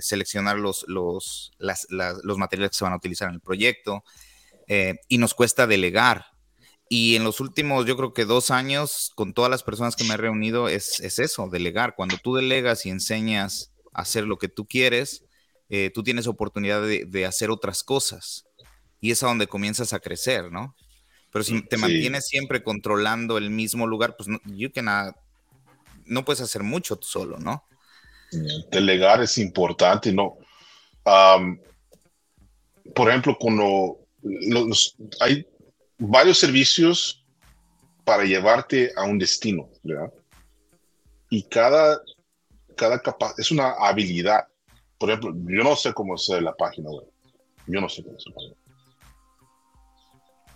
seleccionar 0.00 0.56
los, 0.56 0.86
los, 0.88 1.52
los 1.58 2.38
materiales 2.38 2.70
que 2.70 2.78
se 2.78 2.84
van 2.84 2.94
a 2.94 2.96
utilizar 2.96 3.28
en 3.28 3.34
el 3.34 3.40
proyecto, 3.42 4.02
y 5.06 5.18
nos 5.18 5.34
cuesta 5.34 5.66
delegar. 5.66 6.24
Y 6.88 7.16
en 7.16 7.24
los 7.24 7.40
últimos, 7.40 7.84
yo 7.84 7.94
creo 7.94 8.14
que 8.14 8.24
dos 8.24 8.50
años, 8.50 9.12
con 9.14 9.34
todas 9.34 9.50
las 9.50 9.62
personas 9.62 9.96
que 9.96 10.04
me 10.04 10.14
he 10.14 10.16
reunido, 10.16 10.70
es, 10.70 10.98
eso, 11.00 11.50
delegar. 11.50 11.94
Cuando 11.94 12.16
tú 12.16 12.36
delegas 12.36 12.86
y 12.86 12.88
enseñas 12.88 13.74
a 13.92 14.00
hacer 14.00 14.24
lo 14.24 14.38
que 14.38 14.48
tú 14.48 14.66
quieres, 14.66 15.26
eh, 15.68 15.90
tú 15.92 16.02
tienes 16.02 16.26
oportunidad 16.26 16.82
de, 16.82 17.26
hacer 17.26 17.50
otras 17.50 17.82
cosas. 17.82 18.46
Y 19.00 19.10
es 19.10 19.22
a 19.22 19.26
donde 19.26 19.46
comienzas 19.46 19.92
a 19.92 20.00
crecer, 20.00 20.50
¿no? 20.50 20.74
Pero 21.30 21.44
si 21.44 21.62
te 21.62 21.76
mantienes 21.76 22.26
siempre 22.26 22.62
controlando 22.62 23.38
el 23.38 23.50
mismo 23.50 23.86
lugar, 23.86 24.16
pues 24.16 24.28
no, 24.28 24.38
you 24.44 24.70
no 26.06 26.24
puedes 26.24 26.40
hacer 26.40 26.62
mucho 26.62 26.96
tú 26.96 27.06
solo, 27.06 27.38
¿no? 27.38 27.64
Delegar 28.70 29.22
es 29.22 29.38
importante, 29.38 30.12
¿no? 30.12 30.38
por 32.94 33.08
ejemplo, 33.08 33.36
cuando 33.38 33.98
los, 34.22 34.96
hay 35.20 35.46
varios 35.98 36.38
servicios 36.38 37.24
para 38.04 38.24
llevarte 38.24 38.92
a 38.96 39.04
un 39.04 39.18
destino, 39.18 39.68
¿verdad? 39.82 40.12
Y 41.30 41.42
cada, 41.44 42.00
cada 42.76 43.00
capa 43.00 43.34
es 43.38 43.50
una 43.50 43.72
habilidad. 43.72 44.46
Por 45.04 45.10
ejemplo, 45.10 45.34
yo 45.54 45.62
no 45.62 45.76
sé 45.76 45.92
cómo 45.92 46.14
hacer 46.14 46.42
la 46.42 46.54
página 46.54 46.88
web. 46.88 47.06
Yo 47.66 47.78
no 47.78 47.90
sé 47.90 48.02
cómo 48.02 48.16
hacerlo. 48.16 48.56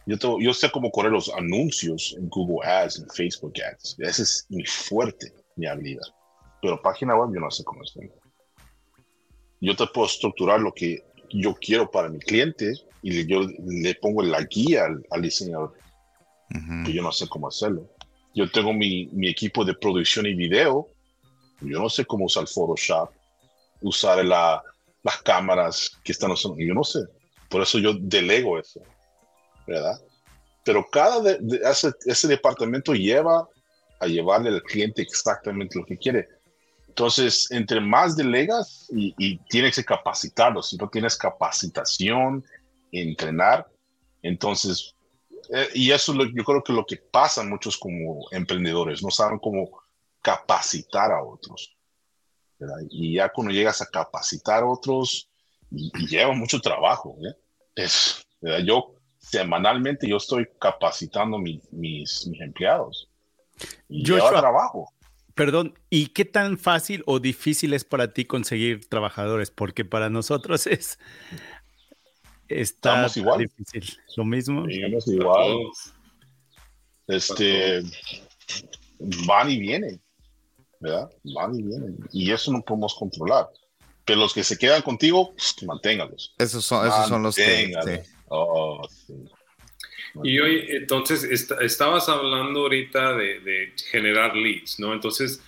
Yo, 0.06 0.38
yo 0.40 0.54
sé 0.54 0.70
cómo 0.70 0.90
correr 0.90 1.12
los 1.12 1.30
anuncios 1.34 2.14
en 2.16 2.30
Google 2.30 2.66
Ads, 2.66 3.00
en 3.00 3.10
Facebook 3.10 3.52
Ads. 3.62 3.96
Ese 3.98 4.22
es 4.22 4.46
mi 4.48 4.64
fuerte, 4.64 5.34
mi 5.56 5.66
habilidad. 5.66 6.06
Pero 6.62 6.80
página 6.80 7.14
web 7.14 7.28
yo 7.34 7.40
no 7.40 7.50
sé 7.50 7.62
cómo 7.62 7.82
hacerlo. 7.82 8.10
Yo 9.60 9.76
te 9.76 9.86
puedo 9.88 10.06
estructurar 10.06 10.60
lo 10.60 10.72
que 10.72 11.04
yo 11.28 11.54
quiero 11.60 11.90
para 11.90 12.08
mi 12.08 12.18
cliente 12.18 12.72
y 13.02 13.26
yo 13.26 13.42
le 13.66 13.94
pongo 13.96 14.22
la 14.22 14.42
guía 14.44 14.86
al, 15.10 15.20
diseñador, 15.20 15.74
que 16.86 16.92
yo 16.94 17.02
no 17.02 17.12
sé 17.12 17.28
cómo 17.28 17.48
hacerlo. 17.48 17.86
Yo 18.34 18.50
tengo 18.50 18.72
mi, 18.72 19.10
mi, 19.12 19.28
equipo 19.28 19.62
de 19.62 19.74
producción 19.74 20.24
y 20.24 20.32
video, 20.32 20.88
yo 21.60 21.78
no 21.80 21.90
sé 21.90 22.06
cómo 22.06 22.24
usar 22.24 22.46
Photoshop, 22.46 23.10
usar 23.80 24.24
la, 24.24 24.62
las 25.02 25.22
cámaras 25.22 25.90
que 26.02 26.12
están 26.12 26.30
usando, 26.30 26.58
yo 26.58 26.74
no 26.74 26.84
sé. 26.84 27.00
Por 27.48 27.62
eso 27.62 27.78
yo 27.78 27.94
delego 27.94 28.58
eso, 28.58 28.80
¿verdad? 29.66 29.98
Pero 30.64 30.86
cada 30.90 31.38
ese, 32.04 32.28
departamento 32.28 32.92
lleva 32.92 33.48
a 34.00 34.06
llevarle 34.06 34.50
al 34.50 34.62
cliente 34.62 35.02
exactamente 35.02 35.78
lo 35.78 35.86
que 35.86 35.96
quiere. 35.96 36.28
Entonces, 36.88 37.50
entre 37.50 37.80
más 37.80 38.16
delegas 38.16 38.86
y, 38.90 39.14
y, 39.18 39.38
tienes 39.48 39.76
que 39.76 39.84
capacitarlo, 39.84 40.62
si 40.62 40.76
no 40.76 40.88
tienes 40.88 41.16
capacitación, 41.16 42.44
entrenar. 42.92 43.66
Entonces, 44.22 44.94
eh, 45.50 45.68
y 45.74 45.90
eso 45.90 46.12
yo 46.14 46.44
creo 46.44 46.62
que 46.62 46.72
lo 46.72 46.84
que 46.84 46.96
pasa 46.96 47.42
muchos 47.42 47.76
como 47.76 48.26
emprendedores, 48.30 49.02
no 49.02 49.10
saben 49.10 49.38
cómo 49.38 49.80
capacitar 50.20 51.12
a 51.12 51.22
otros. 51.22 51.77
Y 52.90 53.14
ya 53.14 53.28
cuando 53.28 53.52
llegas 53.52 53.80
a 53.82 53.86
capacitar 53.86 54.62
a 54.62 54.66
otros, 54.66 55.28
y, 55.70 55.90
lleva 56.06 56.32
mucho 56.32 56.60
trabajo. 56.60 57.16
¿eh? 57.26 57.34
Es, 57.74 58.26
yo 58.64 58.94
semanalmente 59.18 60.08
yo 60.08 60.16
estoy 60.16 60.48
capacitando 60.60 61.38
mis, 61.38 61.60
mis 61.72 62.28
empleados. 62.40 63.08
Y 63.88 64.04
lleva 64.04 64.30
trabajo. 64.30 64.92
Perdón, 65.34 65.78
¿y 65.88 66.08
qué 66.08 66.24
tan 66.24 66.58
fácil 66.58 67.04
o 67.06 67.20
difícil 67.20 67.72
es 67.72 67.84
para 67.84 68.12
ti 68.12 68.24
conseguir 68.24 68.88
trabajadores? 68.88 69.50
Porque 69.50 69.84
para 69.84 70.10
nosotros 70.10 70.66
es, 70.66 70.98
Está 72.48 72.90
Estamos 73.04 73.16
igual. 73.18 73.38
difícil. 73.40 73.98
Lo 74.16 74.24
mismo. 74.24 74.66
Estamos 74.66 75.06
igual. 75.06 75.56
Este, 77.06 77.82
van 78.98 79.50
y 79.50 79.58
vienen, 79.58 80.00
¿verdad? 80.80 81.10
Van 81.24 81.54
y 81.54 81.62
vienen. 81.62 81.98
Y 82.12 82.30
eso 82.30 82.52
no 82.52 82.62
podemos 82.62 82.94
controlar. 82.94 83.48
Pero 84.04 84.20
los 84.20 84.32
que 84.32 84.42
se 84.42 84.56
quedan 84.56 84.82
contigo, 84.82 85.32
pues, 85.32 85.62
manténgalos. 85.64 86.34
Esos 86.38 86.64
son, 86.64 86.86
esos 86.86 87.08
son 87.08 87.22
los 87.22 87.36
que... 87.36 88.02
Oh, 88.28 88.86
y 90.24 90.38
hoy, 90.38 90.66
entonces, 90.70 91.24
estabas 91.60 92.08
hablando 92.08 92.60
ahorita 92.60 93.12
de, 93.12 93.40
de, 93.40 93.72
generar 93.90 94.34
leads, 94.34 94.80
¿no? 94.80 94.92
Entonces, 94.92 95.42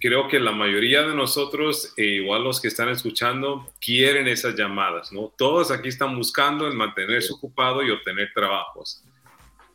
creo 0.00 0.28
que 0.28 0.40
la 0.40 0.52
mayoría 0.52 1.02
de 1.02 1.14
nosotros, 1.14 1.92
e 1.96 2.04
igual 2.04 2.44
los 2.44 2.60
que 2.60 2.68
están 2.68 2.88
escuchando, 2.88 3.70
quieren 3.80 4.28
esas 4.28 4.54
llamadas, 4.54 5.12
¿no? 5.12 5.32
Todos 5.36 5.70
aquí 5.70 5.88
están 5.88 6.16
buscando 6.16 6.66
el 6.66 6.74
mantenerse 6.74 7.32
ocupado 7.32 7.82
y 7.82 7.90
obtener 7.90 8.30
trabajos. 8.34 9.02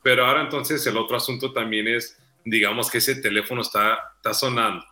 Pero 0.01 0.25
ahora 0.25 0.41
entonces 0.41 0.85
el 0.85 0.97
otro 0.97 1.15
asunto 1.15 1.53
también 1.53 1.87
es, 1.87 2.17
digamos 2.45 2.89
que 2.89 2.99
ese 2.99 3.15
teléfono 3.15 3.61
está, 3.61 4.13
está 4.17 4.33
sonando, 4.33 4.85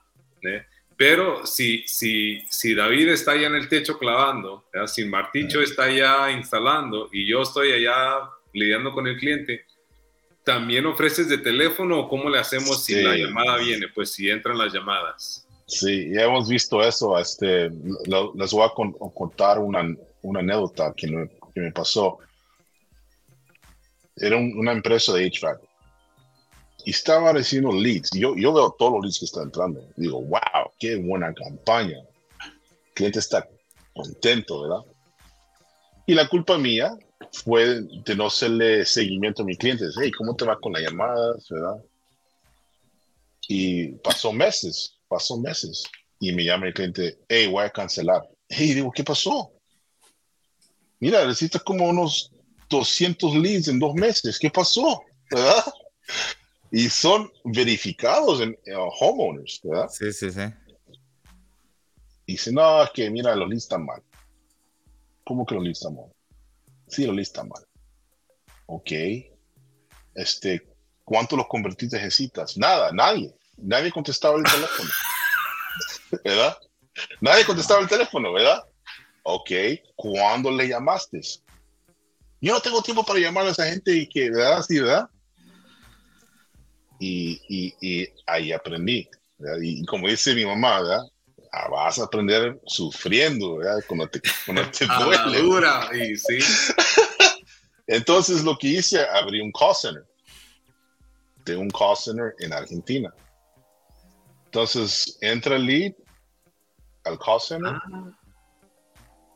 ¿eh? 0.43 0.65
Pero 0.97 1.47
si, 1.47 1.83
si, 1.87 2.43
si 2.47 2.75
David 2.75 3.09
está 3.09 3.31
allá 3.31 3.47
en 3.47 3.55
el 3.55 3.67
techo 3.67 3.97
clavando, 3.97 4.65
si 4.85 5.03
Marticho 5.05 5.59
está 5.59 5.85
allá 5.85 6.29
instalando 6.29 7.09
y 7.11 7.27
yo 7.27 7.41
estoy 7.41 7.71
allá 7.71 8.29
lidiando 8.53 8.93
con 8.93 9.07
el 9.07 9.17
cliente, 9.17 9.65
¿También 10.43 10.87
ofreces 10.87 11.29
de 11.29 11.37
teléfono 11.37 11.99
o 11.99 12.09
cómo 12.09 12.27
le 12.29 12.39
hacemos 12.39 12.83
si 12.83 12.95
la 13.01 13.15
llamada 13.15 13.57
viene? 13.57 13.87
Pues 13.93 14.11
si 14.11 14.27
entran 14.27 14.57
las 14.57 14.73
llamadas. 14.73 15.47
Sí, 15.67 16.09
ya 16.11 16.23
hemos 16.23 16.49
visto 16.49 16.81
eso. 16.81 17.17
Este, 17.19 17.69
les 17.69 18.51
voy 18.51 18.65
a 18.65 19.11
contar 19.13 19.59
una, 19.59 19.95
una 20.23 20.39
anécdota 20.39 20.93
que 20.97 21.07
me, 21.07 21.29
que 21.53 21.61
me, 21.61 21.71
pasó. 21.71 22.17
Era 24.15 24.35
una 24.35 24.71
empresa 24.71 25.13
de 25.13 25.29
HVAC 25.29 25.61
y 26.85 26.91
estaba 26.91 27.33
recibiendo 27.33 27.71
leads. 27.71 28.09
Yo, 28.13 28.35
yo 28.35 28.53
veo 28.53 28.75
todos 28.77 28.93
los 28.93 29.01
leads 29.03 29.19
que 29.19 29.25
están 29.25 29.43
entrando. 29.43 29.87
Digo, 29.95 30.21
wow, 30.21 30.71
qué 30.79 30.95
buena 30.95 31.33
campaña. 31.33 31.97
El 31.97 32.93
cliente 32.93 33.19
está 33.19 33.47
contento, 33.93 34.61
¿verdad? 34.61 34.85
Y 36.05 36.13
la 36.13 36.27
culpa 36.27 36.57
mía 36.57 36.97
fue 37.31 37.81
de 37.81 38.15
no 38.15 38.27
hacerle 38.27 38.85
seguimiento 38.85 39.43
a 39.43 39.45
mis 39.45 39.57
clientes. 39.57 39.95
Hey, 40.01 40.11
¿cómo 40.11 40.35
te 40.35 40.45
va 40.45 40.59
con 40.59 40.73
las 40.73 40.81
llamadas? 40.81 41.47
¿Verdad? 41.49 41.83
Y 43.47 43.87
pasó 43.99 44.31
meses, 44.31 44.97
pasó 45.07 45.37
meses. 45.37 45.83
Y 46.19 46.33
me 46.33 46.43
llama 46.43 46.67
el 46.67 46.73
cliente, 46.73 47.19
hey, 47.27 47.47
voy 47.47 47.65
a 47.65 47.69
cancelar. 47.69 48.21
Hey, 48.47 48.73
digo, 48.73 48.91
¿qué 48.91 49.03
pasó? 49.03 49.51
Mira, 50.99 51.25
necesitas 51.25 51.63
como 51.63 51.89
unos 51.89 52.31
200 52.69 53.35
leads 53.35 53.67
en 53.67 53.79
dos 53.79 53.93
meses. 53.95 54.37
¿Qué 54.39 54.49
pasó? 54.49 55.01
¿Verdad? 55.29 55.65
Y 56.71 56.89
son 56.89 57.31
verificados 57.43 58.41
en 58.41 58.57
homeowners, 58.99 59.59
¿verdad? 59.63 59.89
Sí, 59.89 60.11
sí, 60.13 60.31
sí. 60.31 60.41
Y 62.25 62.33
dice, 62.33 62.51
no, 62.51 62.83
es 62.83 62.89
que 62.91 63.09
mira, 63.09 63.35
los 63.35 63.49
leads 63.49 63.63
están 63.63 63.85
mal. 63.85 64.01
¿Cómo 65.25 65.45
que 65.45 65.55
leads 65.55 65.79
están 65.79 65.95
mal? 65.95 66.11
Sí, 66.91 67.05
lo 67.05 67.13
lista 67.13 67.43
mal. 67.43 67.65
Ok. 68.65 68.91
Este, 70.13 70.61
¿cuánto 71.05 71.37
los 71.37 71.47
convertiste 71.47 71.97
en 71.97 72.11
citas? 72.11 72.57
Nada, 72.57 72.91
nadie. 72.91 73.33
Nadie 73.57 73.91
contestaba 73.91 74.37
el 74.37 74.43
teléfono. 74.43 74.89
¿Verdad? 76.23 76.57
Nadie 77.21 77.45
contestaba 77.45 77.79
el 77.79 77.87
teléfono, 77.87 78.33
¿verdad? 78.33 78.61
Ok. 79.23 79.51
¿Cuándo 79.95 80.51
le 80.51 80.67
llamaste? 80.67 81.21
Yo 82.41 82.53
no 82.53 82.59
tengo 82.59 82.81
tiempo 82.81 83.05
para 83.05 83.19
llamar 83.19 83.45
a 83.45 83.51
esa 83.51 83.67
gente 83.67 83.95
y 83.95 84.09
que, 84.09 84.29
¿verdad? 84.29 84.61
Sí, 84.63 84.79
¿verdad? 84.79 85.09
Y, 87.03 87.41
y, 87.49 87.75
y 87.81 88.07
ahí 88.27 88.51
aprendí. 88.51 89.09
Y 89.59 89.83
como 89.87 90.07
dice 90.07 90.35
mi 90.35 90.45
mamá, 90.45 90.81
¿verdad? 90.81 91.01
Ah, 91.51 91.67
vas 91.67 91.97
a 91.97 92.03
aprender 92.03 92.61
sufriendo, 92.67 93.57
¿verdad? 93.57 93.83
Cuando 93.87 94.07
te, 94.07 94.21
cuando 94.45 94.69
te 94.69 94.85
duele. 95.03 95.39
Dura, 95.41 95.89
y 95.93 96.15
sí. 96.15 96.37
Entonces 97.87 98.43
lo 98.43 98.55
que 98.55 98.67
hice, 98.67 99.03
abrí 99.03 99.41
un 99.41 99.51
call 99.51 99.73
center. 99.75 100.05
De 101.43 101.57
un 101.57 101.69
call 101.71 101.97
center 101.97 102.35
en 102.39 102.53
Argentina. 102.53 103.11
Entonces 104.45 105.17
entra 105.21 105.55
el 105.55 105.65
lead 105.65 105.93
al 107.05 107.17
call 107.17 107.41
center 107.41 107.73
Ah, 107.73 108.11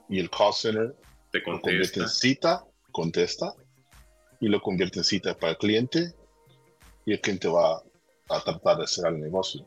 y 0.07 0.19
el 0.19 0.29
call 0.29 0.53
center 0.53 0.95
te 1.31 1.39
lo 1.39 1.59
convierte 1.59 1.99
contesta. 1.99 2.01
en 2.03 2.09
cita, 2.09 2.65
contesta 2.91 3.53
y 4.39 4.49
lo 4.49 4.61
convierte 4.61 4.99
en 4.99 5.03
cita 5.05 5.35
para 5.35 5.53
el 5.53 5.57
cliente 5.57 6.13
y 7.05 7.13
el 7.13 7.21
cliente 7.21 7.47
va 7.47 7.81
a 8.29 8.39
tratar 8.41 8.77
de 8.77 8.87
cerrar 8.87 9.13
el 9.13 9.21
negocio. 9.21 9.65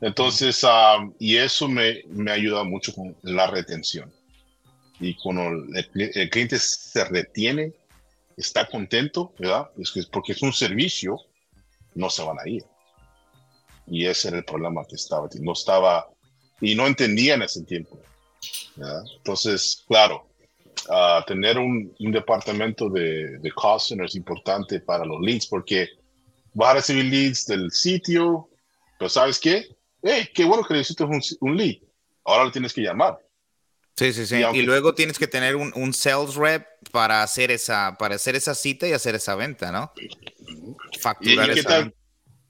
Entonces, 0.00 0.62
um, 0.64 1.12
y 1.18 1.36
eso 1.36 1.68
me, 1.68 2.02
me 2.08 2.30
ayuda 2.30 2.64
mucho 2.64 2.94
con 2.94 3.16
la 3.22 3.46
retención. 3.48 4.12
Y 5.00 5.14
cuando 5.16 5.48
el, 5.48 5.86
el 5.94 6.30
cliente 6.30 6.58
se 6.58 7.04
retiene, 7.04 7.74
está 8.36 8.66
contento, 8.66 9.34
¿verdad? 9.38 9.70
Es 9.78 9.90
que 9.90 10.02
porque 10.10 10.32
es 10.32 10.42
un 10.42 10.52
servicio, 10.52 11.18
no 11.94 12.08
se 12.10 12.22
van 12.22 12.38
a 12.38 12.48
ir. 12.48 12.64
Y 13.86 14.06
ese 14.06 14.28
era 14.28 14.38
el 14.38 14.44
problema 14.44 14.84
que 14.84 14.96
estaba. 14.96 15.28
No 15.40 15.52
estaba, 15.52 16.08
y 16.60 16.74
no 16.74 16.86
entendía 16.86 17.34
en 17.34 17.42
ese 17.42 17.62
tiempo. 17.64 17.98
¿verdad? 18.76 19.02
Entonces, 19.16 19.84
claro, 19.86 20.28
ah, 20.90 21.24
tener 21.26 21.58
un, 21.58 21.94
un 21.98 22.12
departamento 22.12 22.88
de, 22.88 23.38
de 23.38 23.52
call 23.52 23.80
es 24.04 24.14
importante 24.14 24.80
para 24.80 25.04
los 25.04 25.20
leads 25.20 25.46
porque 25.46 25.88
vas 26.56 26.70
a 26.70 26.74
recibir 26.74 27.04
leads 27.04 27.46
del 27.46 27.70
sitio, 27.70 28.48
pero 28.98 29.10
¿sabes 29.10 29.38
qué? 29.38 29.76
Hey, 30.02 30.28
qué 30.34 30.44
bueno 30.44 30.64
que 30.64 30.72
necesitas 30.72 31.06
un, 31.06 31.22
un 31.40 31.56
lead. 31.56 31.76
Ahora 32.24 32.44
lo 32.44 32.50
tienes 32.50 32.72
que 32.72 32.80
llamar. 32.80 33.18
Sí, 33.94 34.12
sí, 34.12 34.26
sí. 34.26 34.36
Y 34.36 34.58
Y, 34.58 34.62
luego 34.62 34.94
tienes 34.94 35.18
que 35.18 35.26
tener 35.26 35.56
un, 35.56 35.70
un 35.74 35.92
sales 35.92 36.34
rep 36.34 36.66
para 36.92 37.22
hacer 37.22 37.50
esa, 37.50 37.96
para 37.98 38.14
hacer 38.14 38.36
esa 38.36 38.54
cita 38.54 38.88
y 38.88 38.92
hacer 38.92 39.14
esa 39.14 39.34
venta, 39.34 39.70
¿no? 39.70 39.92
¿Y, 39.96 40.98
Facturar 40.98 41.50
y 41.50 41.54
qué 41.54 41.60
esa 41.60 41.68
tal, 41.68 41.82
venta. 41.84 41.98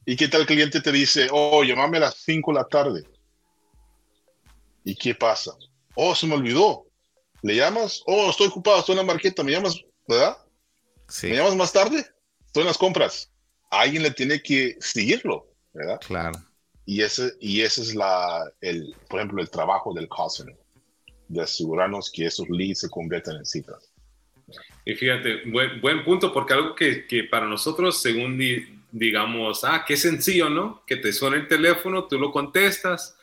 ¿Y 0.07 0.16
qué 0.16 0.28
tal 0.28 0.40
el 0.42 0.46
cliente 0.46 0.80
te 0.80 0.92
dice, 0.92 1.26
oh, 1.32 1.64
llámame 1.64 1.96
a 1.96 2.00
las 2.00 2.16
5 2.24 2.52
de 2.52 2.59
la 2.59 2.64
tarde? 2.64 3.04
¿Y 4.84 4.94
qué 4.94 5.16
pasa? 5.16 5.52
Oh, 5.96 6.14
se 6.14 6.28
me 6.28 6.34
olvidó. 6.34 6.86
¿Le 7.42 7.57
llamas? 7.57 8.02
Oh, 8.07 8.30
estoy 8.30 8.46
ocupado, 8.46 8.78
estoy 8.78 8.92
en 8.92 8.98
la 8.98 9.12
marqueta, 9.12 9.42
¿me 9.42 9.50
llamas? 9.50 9.76
¿Verdad? 10.07 10.38
Sí, 11.09 11.28
¿Me 11.28 11.36
llamas 11.36 11.57
más 11.57 11.72
tarde? 11.72 12.07
Estoy 12.46 12.62
en 12.62 12.68
las 12.68 12.78
compras. 12.78 13.30
Alguien 13.70 14.02
le 14.02 14.10
tiene 14.10 14.40
que 14.42 14.76
seguirlo, 14.80 15.46
¿verdad? 15.72 16.00
claro. 16.06 16.38
Y 16.88 17.02
ese, 17.02 17.32
y 17.40 17.62
ese 17.62 17.82
es 17.82 17.94
la, 17.96 18.44
el, 18.60 18.94
por 19.08 19.18
ejemplo, 19.18 19.42
el 19.42 19.50
trabajo 19.50 19.92
del 19.92 20.08
call 20.08 20.30
center, 20.30 20.56
de 21.26 21.42
asegurarnos 21.42 22.10
que 22.12 22.26
esos 22.26 22.48
leads 22.48 22.80
se 22.80 22.88
conviertan 22.88 23.36
en 23.38 23.44
citas. 23.44 23.90
Y 24.84 24.94
fíjate, 24.94 25.50
buen, 25.50 25.80
buen 25.80 26.04
punto, 26.04 26.32
porque 26.32 26.54
algo 26.54 26.76
que, 26.76 27.04
que 27.08 27.24
para 27.24 27.46
nosotros, 27.48 28.00
según 28.00 28.38
di- 28.38 28.64
digamos, 28.92 29.64
ah, 29.64 29.84
qué 29.86 29.96
sencillo, 29.96 30.48
¿no? 30.48 30.84
Que 30.86 30.96
te 30.96 31.12
suena 31.12 31.36
el 31.36 31.48
teléfono, 31.48 32.04
tú 32.06 32.20
lo 32.20 32.30
contestas, 32.30 33.16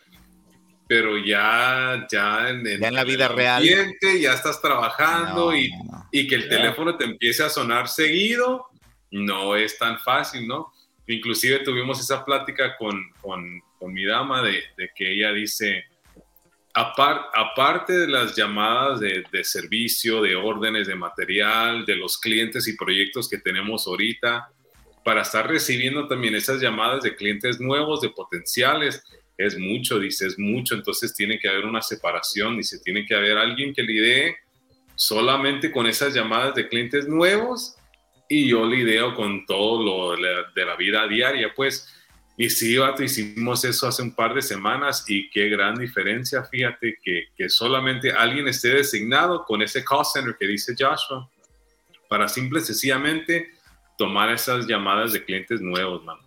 pero 0.85 1.17
ya, 1.17 2.05
ya 2.11 2.49
en, 2.49 2.65
Ya 2.65 2.87
en 2.89 2.93
la 2.93 3.05
vida 3.05 3.27
el 3.27 3.33
real. 3.37 3.57
ambiente, 3.61 4.19
ya 4.19 4.33
estás 4.33 4.61
trabajando 4.61 5.51
No, 5.51 5.55
y, 5.57 5.69
no, 5.71 5.83
no. 5.85 6.09
y 6.11 6.27
que 6.27 6.35
el 6.35 6.49
teléfono 6.49 6.97
te 6.97 7.05
empiece 7.05 7.41
a 7.43 7.49
sonar 7.49 7.87
seguido, 7.87 8.65
no 9.13 9.55
es 9.55 9.77
tan 9.77 9.99
fácil, 9.99 10.47
¿no? 10.47 10.73
Inclusive 11.07 11.59
tuvimos 11.59 11.99
esa 11.99 12.25
plática 12.25 12.75
con, 12.77 13.11
con, 13.21 13.61
con 13.77 13.93
mi 13.93 14.05
dama 14.05 14.41
de, 14.41 14.63
que 14.95 15.11
ella 15.13 15.31
dice, 15.31 15.83
apar- 16.73 17.27
aparte 17.33 17.93
de 17.93 18.07
las 18.07 18.35
llamadas 18.35 18.99
de, 18.99 19.23
de 19.31 19.43
servicio, 19.43 20.21
de 20.21 20.35
órdenes 20.35 20.87
de 20.87 20.95
material, 20.95 21.85
de 21.85 21.95
los 21.95 22.17
clientes 22.17 22.67
y 22.67 22.75
proyectos 22.75 23.29
que 23.29 23.37
tenemos 23.37 23.85
ahorita, 23.85 24.49
para 25.05 25.21
estar 25.21 25.47
recibiendo 25.47 26.07
también 26.07 26.33
esas 26.33 26.59
llamadas 26.59 27.03
de 27.03 27.15
clientes 27.15 27.59
nuevos, 27.59 28.01
de 28.01 28.09
potenciales, 28.09 29.03
es 29.37 29.57
mucho, 29.59 29.99
dice, 29.99 30.25
es 30.25 30.39
mucho, 30.39 30.73
entonces 30.73 31.13
tiene 31.13 31.37
que 31.37 31.49
haber 31.49 31.65
una 31.65 31.81
separación, 31.81 32.57
dice, 32.57 32.79
tiene 32.79 33.05
que 33.05 33.13
haber 33.13 33.37
alguien 33.37 33.73
que 33.73 33.83
lidee 33.83 34.37
solamente 34.95 35.71
con 35.71 35.85
esas 35.85 36.13
llamadas 36.13 36.55
de 36.55 36.67
clientes 36.67 37.07
nuevos 37.07 37.75
y 38.33 38.49
yo 38.49 38.65
lideo 38.65 39.15
con 39.15 39.45
todo 39.45 39.83
lo 39.83 40.11
de 40.53 40.65
la, 40.65 40.75
vida 40.75 41.07
diaria, 41.07 41.53
pues. 41.55 41.87
Y 42.35 42.49
sí, 42.49 42.77
hicimos 42.99 43.63
eso 43.63 43.87
hace 43.87 44.01
un 44.01 44.15
par 44.15 44.33
de 44.33 44.41
semanas 44.41 45.05
y 45.07 45.29
qué 45.29 45.49
gran 45.49 45.75
diferencia, 45.75 46.43
fíjate, 46.43 46.97
que, 47.03 47.25
que 47.37 47.47
solamente 47.47 48.11
alguien 48.11 48.47
esté 48.47 48.69
designado 48.69 49.45
con 49.45 49.61
ese 49.61 49.83
call 49.85 50.03
center 50.03 50.35
que 50.39 50.47
dice 50.47 50.73
Joshua 50.77 51.29
para 52.09 52.27
simple 52.27 52.59
y 52.59 52.63
sencillamente 52.63 53.51
tomar 53.97 54.31
esas 54.31 54.65
llamadas 54.65 55.13
de 55.13 55.23
clientes 55.23 55.61
nuevos, 55.61 56.03
man. 56.03 56.17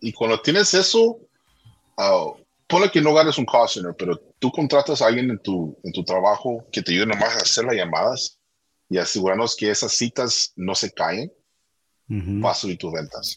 Y 0.00 0.12
cuando 0.12 0.38
tienes 0.40 0.74
eso, 0.74 1.18
ah, 1.96 2.26
ponle 2.66 2.90
que 2.90 3.00
no 3.00 3.14
ganes 3.14 3.38
un 3.38 3.46
call 3.46 3.68
center, 3.68 3.94
pero 3.98 4.20
tú 4.38 4.50
contratas 4.50 5.00
a 5.00 5.06
alguien 5.06 5.30
en 5.30 5.38
tu, 5.38 5.76
en 5.82 5.92
tu 5.92 6.04
trabajo 6.04 6.66
que 6.70 6.82
te 6.82 6.92
ayude 6.92 7.06
nomás 7.06 7.36
a 7.36 7.38
hacer 7.38 7.64
las 7.64 7.76
llamadas 7.76 8.38
y 8.88 8.98
asegurarnos 8.98 9.56
que 9.56 9.70
esas 9.70 9.92
citas 9.92 10.52
no 10.56 10.74
se 10.74 10.92
caen, 10.92 11.32
Ujú. 12.08 12.40
vas 12.40 12.58
a 12.58 12.60
subir 12.62 12.78
tus 12.78 12.92
ventas. 12.92 13.36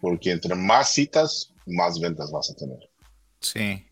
Porque 0.00 0.30
entre 0.30 0.54
más 0.54 0.92
citas, 0.92 1.52
más 1.66 1.98
ventas 2.00 2.30
vas 2.30 2.50
a 2.50 2.54
tener. 2.54 2.78
Sí. 3.40 3.84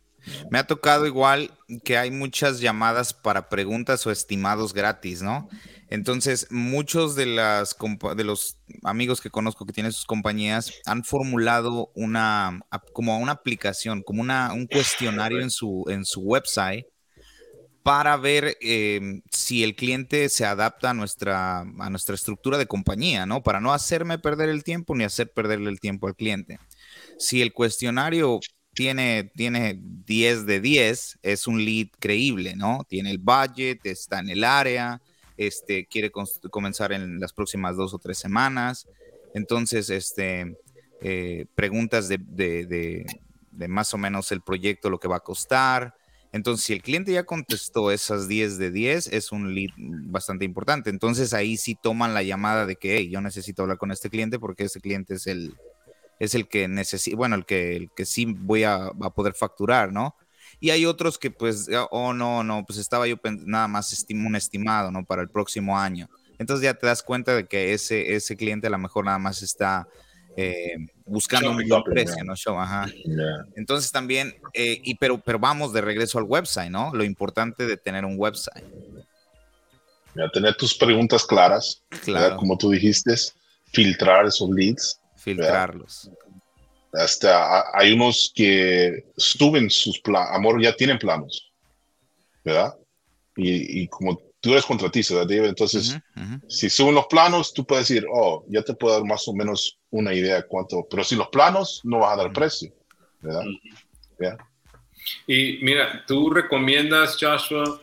Me 0.51 0.59
ha 0.59 0.67
tocado 0.67 1.07
igual 1.07 1.53
que 1.85 1.97
hay 1.97 2.11
muchas 2.11 2.61
llamadas 2.61 3.13
para 3.13 3.49
preguntas 3.49 4.05
o 4.07 4.11
estimados 4.11 4.73
gratis, 4.73 5.23
¿no? 5.23 5.49
Entonces, 5.89 6.49
muchos 6.51 7.15
de, 7.15 7.27
las, 7.27 7.77
de 8.17 8.25
los 8.25 8.59
amigos 8.83 9.21
que 9.21 9.31
conozco 9.31 9.65
que 9.65 9.73
tienen 9.73 9.93
sus 9.93 10.05
compañías 10.05 10.73
han 10.85 11.05
formulado 11.05 11.93
una, 11.95 12.61
como 12.93 13.17
una 13.19 13.33
aplicación, 13.33 14.03
como 14.03 14.21
una, 14.21 14.53
un 14.53 14.67
cuestionario 14.67 15.41
en 15.41 15.51
su, 15.51 15.85
en 15.89 16.05
su 16.05 16.23
website 16.23 16.87
para 17.87 18.17
ver 18.17 18.57
eh, 18.63 19.21
si 19.31 19.63
el 19.63 19.77
cliente 19.77 20.29
se 20.29 20.45
adapta 20.45 20.91
a 20.91 20.93
nuestra, 20.95 21.61
a 21.61 21.89
nuestra 21.89 22.17
estructura 22.17 22.59
de 22.59 22.67
compañía, 22.67 23.27
¿no? 23.27 23.45
Para 23.45 23.61
no 23.61 23.73
hacerme 23.73 24.19
perder 24.19 24.49
el 24.49 24.65
tiempo 24.65 24.97
ni 24.97 25.05
hacer 25.05 25.31
perderle 25.33 25.71
el 25.71 25.79
tiempo 25.79 26.09
al 26.09 26.17
cliente. 26.17 26.59
Si 27.17 27.43
el 27.43 27.53
cuestionario 27.53 28.41
tiene, 28.75 29.31
tiene 29.37 29.79
10 29.81 30.47
de 30.47 30.61
10, 30.61 31.21
es 31.23 31.47
un 31.47 31.65
lead 31.65 31.87
creíble, 32.01 32.57
¿no? 32.57 32.85
Tiene 32.89 33.13
el 33.13 33.19
budget, 33.19 33.79
está 33.87 34.19
en 34.19 34.31
el 34.31 34.43
área, 34.43 35.01
este, 35.37 35.87
quiere 35.87 36.11
comenzar 36.11 36.91
en 36.91 37.21
las 37.21 37.33
próximas 37.33 37.77
dos 37.77 37.95
o 37.95 38.01
tres 38.01 38.19
semanas. 38.19 38.89
Entonces, 39.33 39.91
este, 39.91 40.57
eh, 41.03 41.47
preguntas 41.55 42.09
de- 42.09 42.19
de 42.19 43.69
más 43.69 43.95
o 43.95 43.99
menos 43.99 44.33
el 44.33 44.41
proyecto, 44.41 44.91
lo 44.91 44.99
que 44.99 45.07
va 45.07 45.19
a 45.19 45.21
costar. 45.21 45.95
Entonces, 46.33 46.65
si 46.67 46.73
el 46.75 46.83
cliente 46.83 47.13
ya 47.13 47.25
contestó 47.25 47.91
esas 47.91 48.29
10 48.29 48.59
de 48.59 48.71
10, 48.71 49.07
es 49.09 49.33
un 49.33 49.55
lead 49.55 49.71
bastante 49.79 50.45
importante. 50.45 50.91
Entonces, 50.91 51.33
ahí 51.33 51.57
sí 51.57 51.77
toman 51.81 52.15
la 52.15 52.23
llamada 52.23 52.67
de 52.67 52.77
que 52.77 52.97
"Hey, 52.97 53.09
yo 53.11 53.21
necesito 53.21 53.63
hablar 53.63 53.79
con 53.79 53.91
este 53.91 54.11
cliente 54.11 54.39
porque 54.39 54.65
ese 54.65 54.81
cliente 54.81 55.15
es 55.15 55.27
el, 55.27 55.55
es 56.19 56.35
el 56.35 56.49
que 56.49 56.69
necesita, 56.69 57.17
bueno, 57.17 57.37
el 57.37 57.47
que, 57.47 57.77
el 57.77 57.91
que 57.95 58.05
sí 58.07 58.27
voy 58.27 58.65
a, 58.65 58.87
a 58.87 59.11
poder 59.15 59.35
facturar, 59.35 59.93
¿no? 59.93 60.15
Y 60.61 60.71
hay 60.71 60.87
otros 60.87 61.19
que 61.19 61.31
pues, 61.31 61.69
ah, 61.73 61.87
oh 61.91 62.13
no, 62.13 62.43
no, 62.45 62.65
pues 62.67 62.79
estaba 62.79 63.07
yo 63.07 63.17
nada 63.45 63.69
más 63.69 64.07
un 64.11 64.37
estimado, 64.37 64.91
¿no? 64.91 65.05
Para 65.05 65.23
el 65.23 65.29
próximo 65.29 65.79
año. 65.79 66.09
Entonces 66.39 66.65
ya 66.65 66.75
te 66.75 66.87
das 66.87 67.03
cuenta 67.03 67.35
de 67.35 67.47
que 67.47 67.73
ese, 67.73 68.15
ese 68.15 68.37
cliente 68.37 68.67
a 68.67 68.71
lo 68.71 68.79
mejor 68.79 69.05
nada 69.05 69.19
más 69.19 69.43
está 69.43 69.89
eh, 70.37 70.77
buscando 71.07 71.51
un 71.51 71.67
buen 71.69 71.83
precio. 71.85 72.23
¿no? 72.25 72.37
Show, 72.37 72.59
ajá. 72.59 72.87
Entonces 73.57 73.91
también, 73.91 74.35
eh, 74.53 74.81
y 74.85 74.95
pero, 74.97 75.19
pero 75.19 75.39
vamos 75.39 75.73
de 75.73 75.81
regreso 75.81 76.19
al 76.19 76.25
website, 76.25 76.71
¿no? 76.71 76.93
Lo 76.95 77.05
importante 77.05 77.67
de 77.67 77.77
tener 77.77 78.05
un 78.05 78.15
website. 78.19 78.65
Ya 80.15 80.29
tener 80.31 80.55
tus 80.57 80.77
preguntas 80.77 81.25
claras. 81.25 81.83
Claro, 82.05 82.37
como 82.37 82.57
tú 82.57 82.71
dijiste, 82.71 83.15
filtrar 83.73 84.27
esos 84.27 84.49
leads. 84.51 85.01
filtrarlos. 85.17 86.11
Hasta 86.93 87.59
ha- 87.59 87.65
hay 87.75 87.93
unos 87.93 88.33
que 88.35 89.05
suben 89.17 89.69
sus 89.69 90.01
planos, 90.01 90.31
amor, 90.33 90.63
ya 90.63 90.75
tienen 90.75 90.99
planos, 90.99 91.53
¿verdad? 92.45 92.75
Y, 93.37 93.83
y 93.83 93.89
como 93.89 94.19
tú 94.41 94.53
eres 94.53 94.65
contratista, 94.65 95.15
¿verdad, 95.15 95.29
David? 95.29 95.49
Entonces, 95.49 95.99
Ujú, 96.17 96.25
ujú. 96.25 96.41
si 96.49 96.71
suben 96.71 96.95
los 96.95 97.07
planos, 97.07 97.53
tú 97.53 97.67
puedes 97.67 97.89
decir, 97.89 98.07
oh, 98.13 98.45
ya 98.49 98.63
te 98.63 98.75
puedo 98.75 98.95
dar 98.95 99.05
más 99.05 99.27
o 99.29 99.35
menos 99.35 99.79
una 99.91 100.15
idea 100.15 100.37
de 100.37 100.47
cuánto, 100.47 100.87
pero 100.89 101.05
si 101.05 101.17
los 101.17 101.29
planos, 101.29 101.81
no 101.85 102.01
vas 102.01 102.19
a 102.19 102.23
dar 102.23 102.33
precio, 102.33 102.73
¿verdad? 103.21 103.45
Y 105.27 105.59
mira, 105.63 106.05
tú 106.07 106.31
recomiendas, 106.31 107.17
Joshua, 107.21 107.81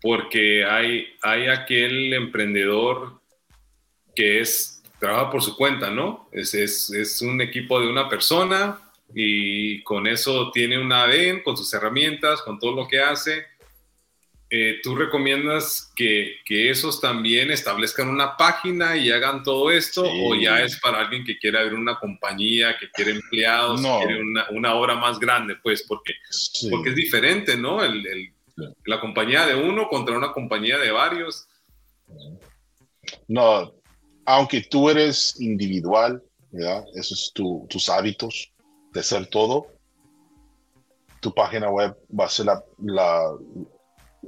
porque 0.00 0.64
hay, 0.64 1.06
hay 1.22 1.48
aquel 1.48 2.12
emprendedor 2.14 3.20
que 4.14 4.40
es, 4.40 4.82
trabaja 4.98 5.30
por 5.30 5.42
su 5.42 5.56
cuenta, 5.56 5.90
¿no? 5.90 6.28
Es, 6.32 6.54
es, 6.54 6.90
es 6.90 7.22
un 7.22 7.40
equipo 7.40 7.80
de 7.80 7.88
una 7.88 8.08
persona 8.08 8.80
y 9.14 9.82
con 9.82 10.06
eso 10.06 10.50
tiene 10.50 10.78
una 10.78 11.04
ADN, 11.04 11.42
con 11.42 11.56
sus 11.56 11.72
herramientas, 11.72 12.42
con 12.42 12.58
todo 12.58 12.72
lo 12.72 12.88
que 12.88 13.00
hace. 13.00 13.46
Eh, 14.50 14.80
tú 14.82 14.94
recomiendas 14.94 15.92
que, 15.94 16.36
que, 16.44 16.70
esos 16.70 17.00
también 17.02 17.50
establezcan 17.50 18.08
una 18.08 18.36
página 18.36 18.96
y 18.96 19.10
hagan 19.10 19.42
todo 19.42 19.70
esto, 19.70 20.04
o 20.04 20.34
ya 20.34 20.62
es 20.62 20.80
para 20.80 21.00
alguien 21.00 21.22
que 21.24 21.38
quiere 21.38 21.58
abrir 21.58 21.74
una 21.74 21.98
compañía, 21.98 22.78
que 22.78 22.90
quiere 22.90 23.10
empleados, 23.10 23.82
que 23.82 24.06
quiere 24.06 24.22
una, 24.22 24.46
una, 24.50 24.74
obra 24.74 24.94
más 24.94 25.18
grande, 25.18 25.56
pues, 25.62 25.82
porque, 25.82 26.14
porque 26.70 26.90
es 26.90 26.96
diferente, 26.96 27.58
¿no? 27.58 27.84
El, 27.84 28.06
el, 28.06 28.32
la 28.86 29.00
compañía 29.00 29.44
de 29.46 29.54
uno 29.54 29.86
contra 29.88 30.16
una 30.16 30.32
compañía 30.32 30.78
de 30.78 30.92
varios. 30.92 31.46
No, 33.26 33.74
aunque 34.24 34.62
tú 34.62 34.88
eres 34.88 35.38
individual, 35.40 36.22
¿verdad? 36.50 36.84
Esos 36.94 37.26
es 37.26 37.32
tu, 37.34 37.66
tus 37.68 37.90
hábitos 37.90 38.50
de 38.94 39.02
ser 39.02 39.26
todo, 39.26 39.66
tu 41.20 41.34
página 41.34 41.70
web 41.70 41.96
va 42.18 42.24
a 42.24 42.30
ser 42.30 42.46
la, 42.46 42.64
la, 42.78 43.30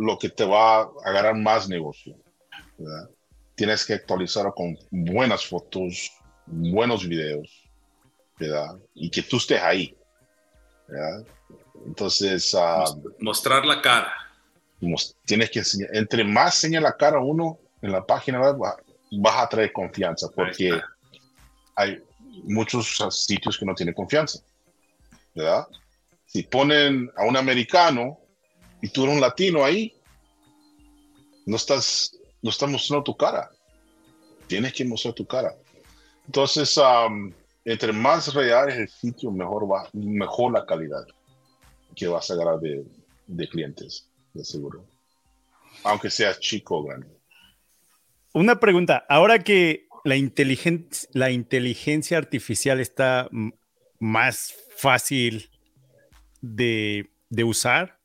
lo 0.01 0.19
que 0.19 0.31
te 0.31 0.45
va 0.45 0.81
a 0.81 0.91
agarrar 1.05 1.37
más 1.37 1.69
negocio. 1.69 2.17
¿verdad? 2.79 3.11
Tienes 3.55 3.85
que 3.85 3.93
actualizar 3.93 4.51
con 4.55 4.79
buenas 4.91 5.45
fotos, 5.45 6.11
buenos 6.47 7.07
videos, 7.07 7.69
¿verdad? 8.39 8.79
Y 8.95 9.11
que 9.11 9.23
tú 9.23 9.37
estés 9.37 9.61
ahí. 9.61 9.95
¿verdad? 10.89 11.27
Entonces... 11.87 12.55
Uh, 12.55 13.13
Mostrar 13.19 13.67
la 13.67 13.83
cara. 13.83 14.11
Tienes 15.27 15.51
que 15.51 15.59
enseñar. 15.59 15.91
Entre 15.93 16.25
más 16.25 16.55
señala 16.55 16.89
la 16.89 16.97
cara 16.97 17.21
uno 17.21 17.59
en 17.83 17.93
la 17.93 18.05
página 18.05 18.41
web, 18.41 18.57
vas 19.11 19.37
a 19.37 19.49
traer 19.51 19.71
confianza 19.71 20.29
porque 20.35 20.81
hay 21.77 22.03
muchos 22.45 22.97
sitios 23.11 23.59
que 23.59 23.67
no 23.67 23.75
tienen 23.75 23.95
confianza. 23.95 24.41
¿Verdad? 25.35 25.67
Si 26.25 26.43
ponen 26.45 27.11
a 27.19 27.25
un 27.25 27.37
americano 27.37 28.20
y 28.83 28.89
tú 28.89 29.05
eres 29.05 29.15
un 29.15 29.21
latino 29.21 29.65
ahí, 29.65 29.95
no 31.47 31.57
estás, 31.57 32.17
no 32.43 32.51
estás 32.51 32.71
mostrando 32.71 33.05
tu 33.05 33.17
cara. 33.17 33.51
Tienes 34.47 34.73
que 34.73 34.85
mostrar 34.85 35.15
tu 35.15 35.27
cara. 35.27 35.55
Entonces, 36.27 36.79
entre 37.65 37.93
más 37.93 38.33
real 38.35 38.69
es 38.69 38.77
el 38.77 38.89
sitio, 38.89 39.31
mejor 39.31 39.71
va, 39.71 39.89
mejor 39.93 40.53
la 40.53 40.65
calidad 40.65 41.07
que 41.95 42.07
vas 42.07 42.31
a 42.31 42.37
ganar 42.37 42.59
de, 42.61 42.85
de 43.27 43.49
clientes, 43.49 44.09
de 44.33 44.45
seguro. 44.45 44.85
Aunque 45.85 46.11
sea 46.11 46.39
chico 46.39 46.79
o 46.79 46.85
grande. 46.85 47.09
Una 48.33 48.61
pregunta, 48.61 49.05
ahora 49.09 49.41
que 49.41 49.89
la, 50.05 50.15
la 51.13 51.31
inteligencia 51.31 52.19
artificial 52.19 52.81
está 52.81 53.29
más 53.99 54.55
fácil 54.77 55.51
de, 56.41 57.11
de 57.29 57.45
usar, 57.45 58.00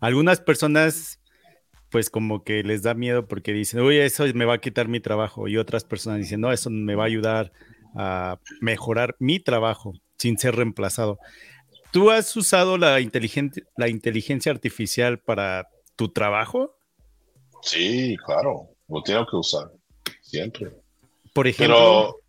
algunas 0.00 0.40
personas 0.40 1.20
pues 1.90 2.10
como 2.10 2.44
que 2.44 2.62
les 2.62 2.82
da 2.82 2.94
miedo 2.94 3.26
porque 3.26 3.52
dicen, 3.52 3.80
oye, 3.80 4.04
eso 4.04 4.24
me 4.34 4.44
va 4.44 4.54
a 4.54 4.60
quitar 4.60 4.88
mi 4.88 5.00
trabajo. 5.00 5.48
Y 5.48 5.56
otras 5.56 5.84
personas 5.84 6.18
dicen, 6.18 6.40
no, 6.40 6.52
eso 6.52 6.70
me 6.70 6.94
va 6.94 7.04
a 7.04 7.06
ayudar 7.06 7.52
a 7.94 8.38
mejorar 8.60 9.16
mi 9.18 9.40
trabajo 9.40 9.94
sin 10.18 10.38
ser 10.38 10.56
reemplazado. 10.56 11.18
¿Tú 11.90 12.10
has 12.10 12.36
usado 12.36 12.76
la, 12.76 12.98
la 13.76 13.88
inteligencia 13.88 14.52
artificial 14.52 15.18
para 15.18 15.68
tu 15.96 16.10
trabajo? 16.10 16.76
Sí, 17.62 18.16
claro, 18.24 18.68
lo 18.88 19.02
tengo 19.02 19.26
que 19.26 19.36
usar, 19.36 19.70
siempre. 20.20 20.70
Por 21.32 21.46
ejemplo. 21.46 22.20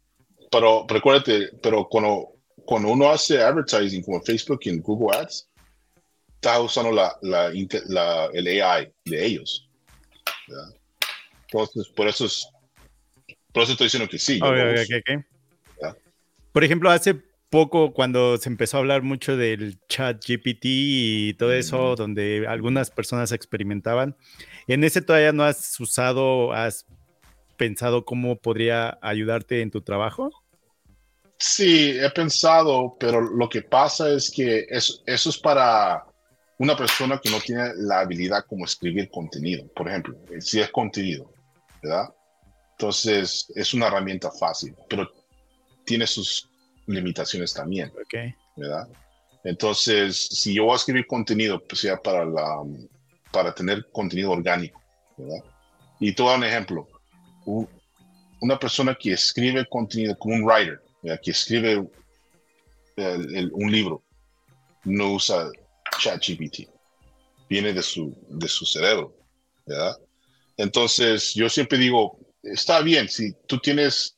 Pero, 0.49 0.49
pero 0.49 0.85
recuérdate, 0.87 1.49
pero 1.61 1.87
cuando, 1.89 2.29
cuando 2.65 2.89
uno 2.89 3.09
hace 3.09 3.41
advertising 3.41 4.01
como 4.01 4.21
Facebook 4.21 4.61
y 4.63 4.69
en 4.69 4.81
Google 4.81 5.17
Ads, 5.17 5.48
está 6.41 6.61
usando 6.61 6.93
la, 6.93 7.17
la, 7.21 7.51
la, 7.87 8.29
el 8.33 8.61
AI 8.61 8.89
de 9.03 9.25
ellos. 9.25 9.69
Entonces, 11.41 11.89
por 11.89 12.07
eso 12.07 12.25
es, 12.25 12.47
por 13.51 13.63
eso 13.63 13.73
estoy 13.73 13.85
diciendo 13.87 14.09
que 14.09 14.17
sí. 14.17 14.39
Por 16.53 16.63
ejemplo, 16.63 16.89
hace 16.89 17.15
poco 17.49 17.93
cuando 17.93 18.37
se 18.37 18.47
empezó 18.47 18.77
a 18.77 18.79
hablar 18.79 19.01
mucho 19.01 19.35
del 19.35 19.79
chat 19.89 20.23
GPT 20.25 20.61
y 20.63 21.33
todo 21.33 21.51
eso, 21.51 21.95
donde 21.97 22.45
algunas 22.47 22.89
personas 22.89 23.33
experimentaban, 23.33 24.15
¿en 24.67 24.85
ese 24.85 25.01
todavía 25.01 25.33
no 25.33 25.43
has 25.43 25.77
usado, 25.79 26.53
has 26.53 26.85
pensado 27.57 28.05
cómo 28.05 28.37
podría 28.37 28.97
ayudarte 29.01 29.61
en 29.61 29.71
tu 29.71 29.81
trabajo? 29.81 30.31
Sí, 31.37 31.97
he 31.99 32.09
pensado, 32.11 32.95
pero 32.97 33.19
lo 33.21 33.49
que 33.49 33.61
pasa 33.61 34.09
es 34.09 34.31
que 34.31 34.65
eso, 34.69 35.01
eso 35.05 35.29
es 35.29 35.37
para 35.37 36.08
una 36.59 36.75
persona 36.75 37.19
que 37.19 37.31
no 37.31 37.39
tiene 37.39 37.73
la 37.75 38.01
habilidad 38.01 38.45
como 38.45 38.65
escribir 38.65 39.09
contenido, 39.09 39.65
por 39.73 39.87
ejemplo, 39.87 40.17
eh, 40.29 40.41
si 40.41 40.59
es 40.59 40.69
contenido, 40.69 41.31
¿verdad? 41.81 42.13
Entonces 42.71 43.51
es 43.55 43.73
una 43.73 43.87
herramienta 43.87 44.29
fácil, 44.29 44.75
pero 44.89 45.09
tiene 45.85 46.05
sus 46.05 46.49
limitaciones 46.85 47.53
también, 47.53 47.91
¿verdad? 48.57 48.87
Entonces, 49.45 50.17
si 50.17 50.53
yo 50.53 50.65
voy 50.65 50.73
a 50.73 50.75
escribir 50.75 51.07
contenido, 51.07 51.65
pues 51.65 51.79
sea 51.81 51.97
para, 51.97 52.25
la, 52.25 52.61
para 53.31 53.55
tener 53.55 53.87
contenido 53.91 54.31
orgánico, 54.31 54.81
¿verdad? 55.17 55.43
Y 56.01 56.13
te 56.13 56.21
voy 56.21 56.29
a 56.29 56.31
dar 56.31 56.39
un 56.39 56.45
ejemplo. 56.45 56.87
una 58.41 58.59
persona 58.59 58.95
que 58.99 59.13
escribe 59.13 59.65
contenido 59.69 60.17
como 60.17 60.35
un 60.35 60.43
writer, 60.43 60.81
que 61.23 61.31
escribe 61.31 61.77
un 62.97 63.71
libro, 63.71 64.03
no 64.83 65.13
usa 65.13 65.49
ChatGPT. 65.99 66.69
Viene 67.49 67.73
de 67.73 67.81
su, 67.81 68.15
de 68.29 68.47
su 68.47 68.65
cerebro, 68.65 69.15
¿verdad? 69.65 69.97
Entonces, 70.57 71.33
yo 71.33 71.49
siempre 71.49 71.77
digo, 71.77 72.19
está 72.43 72.81
bien, 72.81 73.09
si 73.09 73.33
tú 73.47 73.59
tienes, 73.59 74.17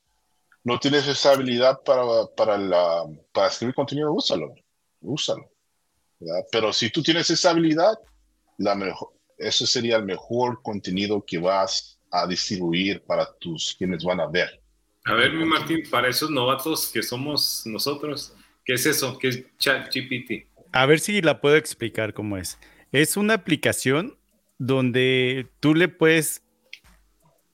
no 0.63 0.79
tienes 0.79 1.07
esa 1.07 1.31
habilidad 1.31 1.81
para, 1.83 2.03
para, 2.35 2.57
la, 2.57 3.05
para 3.31 3.47
escribir 3.47 3.75
contenido, 3.75 4.11
úsalo, 4.11 4.53
úsalo. 5.01 5.49
¿verdad? 6.19 6.45
Pero 6.51 6.73
si 6.73 6.89
tú 6.89 7.01
tienes 7.01 7.29
esa 7.29 7.51
habilidad, 7.51 7.93
la 8.57 8.75
mejor, 8.75 9.13
ese 9.37 9.65
sería 9.65 9.97
el 9.97 10.05
mejor 10.05 10.61
contenido 10.61 11.23
que 11.25 11.37
vas 11.37 11.99
a 12.11 12.27
distribuir 12.27 13.01
para 13.03 13.31
tus 13.39 13.75
quienes 13.77 14.03
van 14.03 14.19
a 14.19 14.27
ver. 14.27 14.61
A 15.05 15.13
ver, 15.13 15.33
mi 15.33 15.45
Martín, 15.45 15.83
para 15.89 16.09
esos 16.09 16.29
novatos 16.29 16.91
que 16.91 17.01
somos 17.01 17.63
nosotros, 17.65 18.33
¿qué 18.63 18.73
es 18.73 18.85
eso? 18.85 19.17
¿Qué 19.17 19.29
es 19.29 19.43
ChatGPT? 19.57 20.50
A 20.71 20.85
ver 20.85 20.99
si 20.99 21.21
la 21.21 21.41
puedo 21.41 21.55
explicar 21.55 22.13
cómo 22.13 22.37
es. 22.37 22.59
Es 22.91 23.17
una 23.17 23.35
aplicación 23.35 24.17
donde 24.57 25.47
tú 25.59 25.73
le 25.75 25.87
puedes 25.87 26.43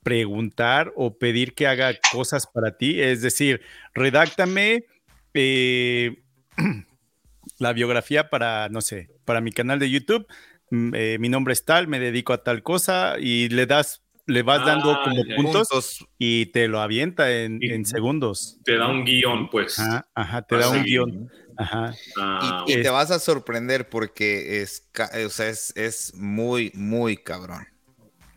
preguntar 0.03 0.93
o 0.95 1.17
pedir 1.17 1.53
que 1.53 1.67
haga 1.67 1.93
cosas 2.11 2.47
para 2.47 2.77
ti. 2.77 3.01
Es 3.01 3.21
decir, 3.21 3.61
redáctame 3.93 4.85
eh, 5.33 6.23
la 7.59 7.73
biografía 7.73 8.29
para, 8.29 8.69
no 8.69 8.81
sé, 8.81 9.09
para 9.25 9.41
mi 9.41 9.51
canal 9.51 9.79
de 9.79 9.89
YouTube. 9.89 10.27
Mm, 10.71 10.93
eh, 10.95 11.17
mi 11.19 11.29
nombre 11.29 11.53
es 11.53 11.65
tal, 11.65 11.87
me 11.87 11.99
dedico 11.99 12.33
a 12.33 12.43
tal 12.43 12.63
cosa 12.63 13.15
y 13.19 13.49
le 13.49 13.65
das, 13.65 14.01
le 14.25 14.43
vas 14.43 14.65
dando 14.65 14.91
ah, 14.91 15.01
como 15.03 15.23
puntos, 15.35 16.05
y 16.17 16.47
te 16.47 16.67
lo 16.67 16.81
avienta 16.81 17.31
en, 17.31 17.85
segundos. 17.85 18.59
Te 18.63 18.77
da 18.77 18.87
un 18.87 19.03
guion, 19.05 19.49
pues. 19.49 19.79
Ajá, 20.13 20.41
te 20.43 20.57
da 20.57 20.69
un 20.69 20.83
guion. 20.83 21.29
Ajá. 21.57 21.93
Ah, 22.19 22.63
y, 22.67 22.81
te 22.81 22.89
vas 22.89 23.11
a 23.11 23.19
sorprender 23.19 23.89
porque 23.89 24.61
es, 24.61 24.87
o 25.25 25.29
sea, 25.29 25.49
es, 25.49 26.13
muy, 26.15 26.71
muy 26.75 27.17
cabrón. 27.17 27.67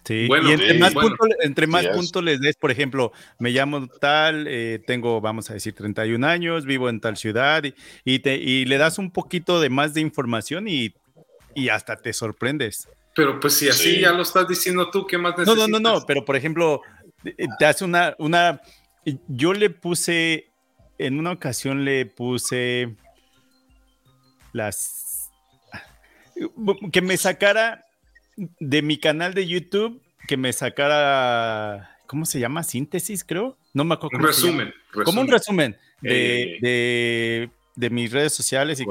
Sí, 0.04 0.26
y 0.28 0.50
entre 0.50 0.78
más, 0.78 0.92
entre 1.42 1.66
más 1.68 1.86
puntos 1.86 2.24
les 2.24 2.40
des, 2.40 2.56
por 2.56 2.72
ejemplo, 2.72 3.12
me 3.38 3.50
llamo 3.50 3.86
tal, 3.86 4.46
eh, 4.48 4.82
tengo, 4.84 5.20
vamos 5.20 5.50
a 5.50 5.54
decir, 5.54 5.72
31 5.74 6.26
años, 6.26 6.64
vivo 6.64 6.88
en 6.88 7.00
tal 7.00 7.16
ciudad, 7.16 7.62
y, 8.04 8.18
te, 8.18 8.36
y 8.36 8.64
le 8.64 8.78
das 8.78 8.98
un 8.98 9.12
poquito 9.12 9.60
de 9.60 9.68
más 9.68 9.94
de 9.94 10.00
información 10.00 10.66
y, 10.66 10.94
y 11.54 11.68
hasta 11.68 11.96
te 11.96 12.12
sorprendes. 12.12 12.88
Pero 13.14 13.38
pues 13.40 13.54
si 13.54 13.68
así 13.68 14.00
ya 14.00 14.12
lo 14.12 14.22
estás 14.22 14.48
diciendo 14.48 14.90
tú, 14.90 15.06
¿qué 15.06 15.18
más 15.18 15.36
necesitas? 15.36 15.68
No, 15.68 15.68
no, 15.68 15.80
no, 15.80 15.98
no, 15.98 16.06
pero 16.06 16.24
por 16.24 16.36
ejemplo, 16.36 16.80
eh, 17.24 17.46
te 17.58 17.66
hace 17.66 17.84
una, 17.84 18.14
una, 18.18 18.60
yo 19.28 19.52
le 19.52 19.70
puse, 19.70 20.50
en 20.98 21.18
una 21.18 21.32
ocasión 21.32 21.84
le 21.84 22.06
puse, 22.06 22.96
las 24.52 25.30
que 26.92 27.02
me 27.02 27.16
sacara 27.16 27.84
de 28.36 28.82
mi 28.82 28.98
canal 28.98 29.34
de 29.34 29.46
YouTube, 29.46 30.00
que 30.26 30.36
me 30.36 30.52
sacara, 30.52 31.98
¿cómo 32.06 32.24
se 32.24 32.40
llama? 32.40 32.62
Síntesis, 32.62 33.24
creo. 33.24 33.56
No 33.74 33.84
me 33.84 33.94
acuerdo. 33.94 34.18
Un 34.18 34.24
resumen, 34.24 34.74
Como 35.04 35.20
un 35.20 35.28
resumen 35.28 35.76
de, 36.00 36.58
eh. 36.62 37.48
de, 37.76 37.90
mis 37.90 38.10
redes 38.10 38.32
sociales 38.32 38.80
y, 38.80 38.84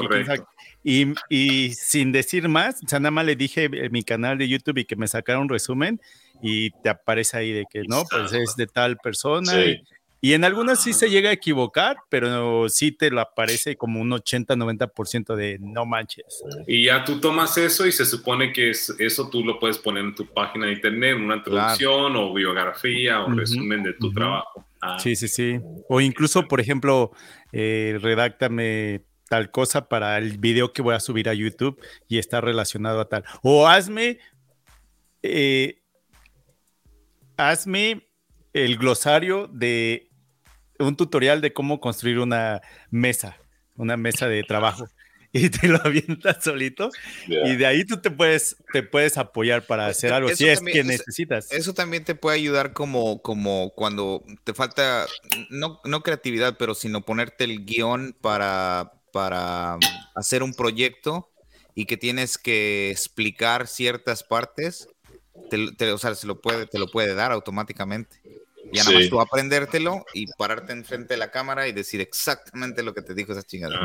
y, 0.84 1.14
y, 1.30 1.74
sin 1.74 2.12
decir 2.12 2.48
más, 2.48 2.82
o 2.84 2.88
sea, 2.88 3.00
nada 3.00 3.12
más 3.12 3.26
le 3.26 3.36
dije 3.36 3.70
en 3.72 3.92
mi 3.92 4.04
canal 4.04 4.38
de 4.38 4.48
YouTube 4.48 4.78
y 4.78 4.86
que 4.86 4.96
me 4.96 5.08
sacara 5.08 5.40
un 5.40 5.50
resumen 5.50 6.00
y 6.42 6.72
te 6.72 6.90
aparece 6.90 7.38
ahí 7.38 7.52
de 7.52 7.66
que 7.70 7.84
no, 7.84 8.04
pues 8.10 8.32
es 8.32 8.56
de 8.56 8.68
tal 8.68 8.98
persona 8.98 9.54
Y 10.22 10.34
en 10.34 10.44
algunas 10.44 10.84
sí 10.84 10.92
se 10.92 11.10
llega 11.10 11.30
a 11.30 11.34
equivocar, 11.34 11.98
pero 12.10 12.68
sí 12.68 12.92
te 12.92 13.10
lo 13.10 13.22
aparece 13.22 13.78
como 13.78 14.02
un 14.02 14.10
80-90% 14.10 15.36
de 15.36 15.58
no 15.62 15.86
manches. 15.86 16.44
Y 16.68 16.86
ya 16.86 17.06
tú 17.06 17.22
tomas 17.22 17.58
eso 17.58 17.86
y 17.86 17.92
se 17.94 18.06
supone 18.06 18.52
que 18.52 18.72
es, 18.72 18.94
eso 19.00 19.30
tú 19.30 19.46
lo 19.46 19.60
puedes 19.60 19.78
poner 19.78 20.04
en 20.04 20.16
tu 20.16 20.26
página 20.26 20.66
de 20.66 20.74
internet, 20.74 21.16
una 21.18 21.38
introducción 21.38 22.16
o 22.18 22.34
biografía 22.34 23.22
o 23.22 23.32
resumen 23.32 23.84
de 23.84 23.94
tu 23.94 24.12
trabajo. 24.12 24.66
Ah. 24.82 25.00
Sí, 25.00 25.16
sí, 25.16 25.30
sí. 25.30 25.60
O 25.88 26.02
incluso, 26.02 26.48
por 26.48 26.60
ejemplo, 26.60 27.12
eh, 27.54 27.98
redáctame 28.02 29.06
tal 29.30 29.52
cosa 29.52 29.88
para 29.88 30.18
el 30.18 30.38
video 30.38 30.74
que 30.74 30.82
voy 30.82 30.96
a 30.96 31.00
subir 31.00 31.30
a 31.30 31.34
YouTube 31.34 31.80
y 32.10 32.18
está 32.18 32.42
relacionado 32.42 33.00
a 33.00 33.08
tal. 33.08 33.24
O 33.42 33.68
hazme, 33.68 34.20
eh, 35.22 35.82
hazme 37.38 38.10
el 38.54 38.78
glosario 38.78 39.48
de 39.48 40.09
un 40.80 40.96
tutorial 40.96 41.42
de 41.42 41.54
cómo 41.54 41.80
construir 41.80 42.20
una 42.20 42.62
mesa, 42.90 43.38
una 43.76 43.98
mesa 43.98 44.28
de 44.28 44.44
trabajo. 44.44 44.88
Y 45.32 45.52
te 45.52 45.68
lo 45.68 45.78
avientas 45.86 46.44
solito. 46.44 46.90
Y 47.28 47.56
de 47.56 47.68
ahí 47.68 47.86
tú 47.86 48.02
te 48.02 48.10
puedes, 48.10 48.58
te 48.74 48.82
puedes 48.82 49.16
apoyar 49.16 49.64
para 49.68 49.86
hacer 49.86 50.12
algo, 50.12 50.30
si 50.30 50.48
es 50.48 50.60
que 50.60 50.84
necesitas. 50.84 51.52
Eso 51.52 51.76
también 51.76 52.04
te 52.04 52.16
puede 52.16 52.38
ayudar 52.38 52.74
como, 52.74 53.22
como 53.22 53.72
cuando 53.76 54.24
te 54.44 54.56
falta, 54.56 55.06
no, 55.52 55.82
no 55.84 56.02
creatividad, 56.02 56.58
pero 56.58 56.74
sino 56.74 57.06
ponerte 57.06 57.44
el 57.44 57.64
guion 57.64 58.18
para, 58.20 58.92
para 59.14 59.78
hacer 60.16 60.42
un 60.42 60.56
proyecto 60.56 61.30
y 61.76 61.86
que 61.86 61.96
tienes 61.96 62.40
que 62.40 62.90
explicar 62.90 63.68
ciertas 63.68 64.24
partes, 64.24 64.90
te, 65.50 65.92
o 65.92 65.98
sea, 65.98 66.16
se 66.16 66.28
lo 66.28 66.42
puede, 66.42 66.66
te 66.66 66.80
lo 66.80 66.88
puede 66.88 67.14
dar 67.14 67.32
automáticamente. 67.32 68.20
Ya 68.72 68.84
nada 68.84 69.00
más 69.00 69.10
tú 69.10 69.20
aprendértelo 69.20 70.04
y 70.14 70.28
pararte 70.38 70.74
enfrente 70.74 71.14
de 71.14 71.18
la 71.18 71.32
cámara 71.32 71.68
y 71.68 71.72
decir 71.72 72.02
exactamente 72.02 72.84
lo 72.84 72.94
que 72.94 73.02
te 73.02 73.14
dijo 73.14 73.32
esa 73.32 73.44
chingada. 73.44 73.80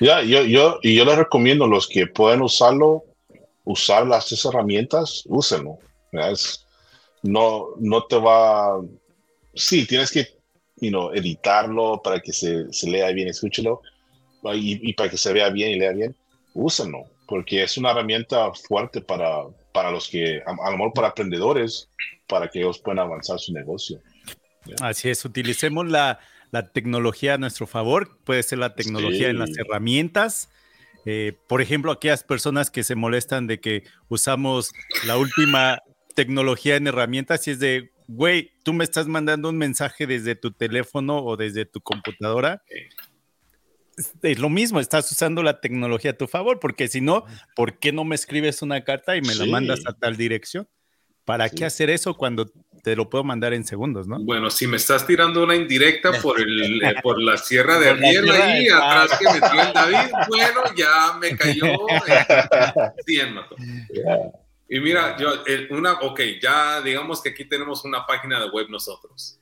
ya, 0.00 0.22
yo, 0.22 0.44
yo, 0.44 0.78
y 0.82 0.94
yo 0.94 1.04
les 1.04 1.16
recomiendo 1.16 1.66
los 1.66 1.86
que 1.86 2.06
pueden 2.06 2.42
usarlo, 2.42 3.04
usar 3.64 4.06
las 4.06 4.44
herramientas, 4.44 5.24
úsenlo. 5.26 5.78
no, 7.22 7.68
no 7.78 8.04
te 8.04 8.16
va. 8.16 8.80
Sí, 9.54 9.86
tienes 9.86 10.10
que 10.10 10.36
you 10.80 10.90
know, 10.90 11.10
editarlo 11.12 12.00
para 12.02 12.20
que 12.20 12.32
se, 12.32 12.72
se 12.72 12.90
lea 12.90 13.10
bien, 13.10 13.28
escúchelo, 13.28 13.80
y, 14.54 14.90
y, 14.90 14.92
para 14.92 15.10
que 15.10 15.16
se 15.16 15.32
vea 15.32 15.48
bien 15.50 15.72
y 15.72 15.78
lea 15.78 15.92
bien, 15.92 16.14
úsenlo, 16.54 17.04
porque 17.26 17.62
es 17.62 17.76
una 17.78 17.90
herramienta 17.90 18.52
fuerte 18.52 19.00
para, 19.00 19.44
para 19.76 19.90
los 19.90 20.08
que, 20.08 20.40
a, 20.46 20.66
a 20.66 20.70
lo 20.70 20.78
mejor 20.78 20.94
para 20.94 21.08
aprendedores, 21.08 21.90
para 22.26 22.48
que 22.48 22.60
ellos 22.60 22.78
puedan 22.78 23.00
avanzar 23.00 23.38
su 23.38 23.52
negocio. 23.52 24.00
Así 24.80 25.10
es, 25.10 25.22
utilicemos 25.26 25.86
la, 25.86 26.18
tecnología 26.72 27.34
a 27.34 27.38
nuestro 27.38 27.66
favor, 27.66 28.16
puede 28.24 28.42
ser 28.42 28.56
la 28.56 28.74
tecnología 28.74 29.28
en 29.28 29.38
las 29.38 29.50
herramientas. 29.58 30.48
Eh, 31.04 31.34
por 31.46 31.60
ejemplo, 31.60 31.92
aquellas 31.92 32.24
personas 32.24 32.70
que 32.70 32.82
se 32.84 32.94
molestan 32.94 33.46
de 33.46 33.60
que 33.60 33.84
usamos 34.08 34.72
la 35.04 35.18
última 35.18 35.82
tecnología 36.14 36.76
en 36.76 36.86
herramientas 36.86 37.46
y 37.46 37.50
es 37.50 37.58
de, 37.58 37.90
güey, 38.08 38.52
tú 38.62 38.72
me 38.72 38.84
estás 38.84 39.06
mandando 39.06 39.50
un 39.50 39.58
mensaje 39.58 40.06
desde 40.06 40.34
tu 40.34 40.50
teléfono 40.50 41.18
o 41.18 41.36
desde 41.36 41.66
tu 41.66 41.82
computadora. 41.82 42.62
Es 44.22 44.38
lo 44.38 44.50
mismo, 44.50 44.78
estás 44.78 45.10
usando 45.10 45.42
la 45.42 45.60
tecnología 45.60 46.10
a 46.10 46.16
tu 46.16 46.26
favor, 46.26 46.60
porque 46.60 46.88
si 46.88 47.00
no, 47.00 47.24
¿por 47.54 47.78
qué 47.78 47.92
no 47.92 48.04
me 48.04 48.14
escribes 48.14 48.60
una 48.60 48.84
carta 48.84 49.16
y 49.16 49.22
me 49.22 49.34
la 49.34 49.46
mandas 49.46 49.80
a 49.86 49.94
tal 49.94 50.16
dirección? 50.16 50.68
¿Para 51.24 51.48
qué 51.48 51.64
hacer 51.64 51.90
eso 51.90 52.14
cuando 52.14 52.50
te 52.84 52.94
lo 52.94 53.10
puedo 53.10 53.24
mandar 53.24 53.52
en 53.52 53.64
segundos, 53.64 54.06
no? 54.06 54.18
Bueno, 54.20 54.48
si 54.48 54.66
me 54.68 54.76
estás 54.76 55.06
tirando 55.06 55.42
una 55.42 55.56
indirecta 55.56 56.12
por, 56.22 56.40
el, 56.40 56.82
eh, 56.84 56.94
por 57.02 57.20
la 57.20 57.36
sierra 57.36 57.80
de 57.80 57.90
Ariel 57.90 58.30
ahí, 58.30 58.68
atrás 58.68 59.18
que 59.18 59.24
metió 59.24 59.60
el 59.60 59.72
David, 59.72 60.12
bueno, 60.28 60.60
ya 60.76 61.18
me 61.20 61.36
cayó 61.36 61.74
100, 63.04 63.34
Y 64.68 64.80
mira, 64.80 65.16
yo, 65.16 65.32
una, 65.70 65.94
ok, 65.94 66.20
ya 66.42 66.80
digamos 66.80 67.22
que 67.22 67.30
aquí 67.30 67.44
tenemos 67.44 67.84
una 67.84 68.04
página 68.04 68.40
de 68.40 68.50
web 68.50 68.68
nosotros. 68.68 69.38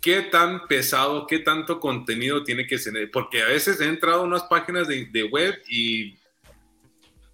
¿Qué 0.00 0.22
tan 0.22 0.66
pesado, 0.66 1.26
qué 1.26 1.40
tanto 1.40 1.78
contenido 1.78 2.42
tiene 2.42 2.66
que 2.66 2.78
ser? 2.78 3.10
Porque 3.10 3.42
a 3.42 3.46
veces 3.46 3.80
he 3.80 3.86
entrado 3.86 4.20
a 4.20 4.24
unas 4.24 4.44
páginas 4.44 4.88
de, 4.88 5.06
de 5.06 5.24
web 5.24 5.54
y 5.68 6.14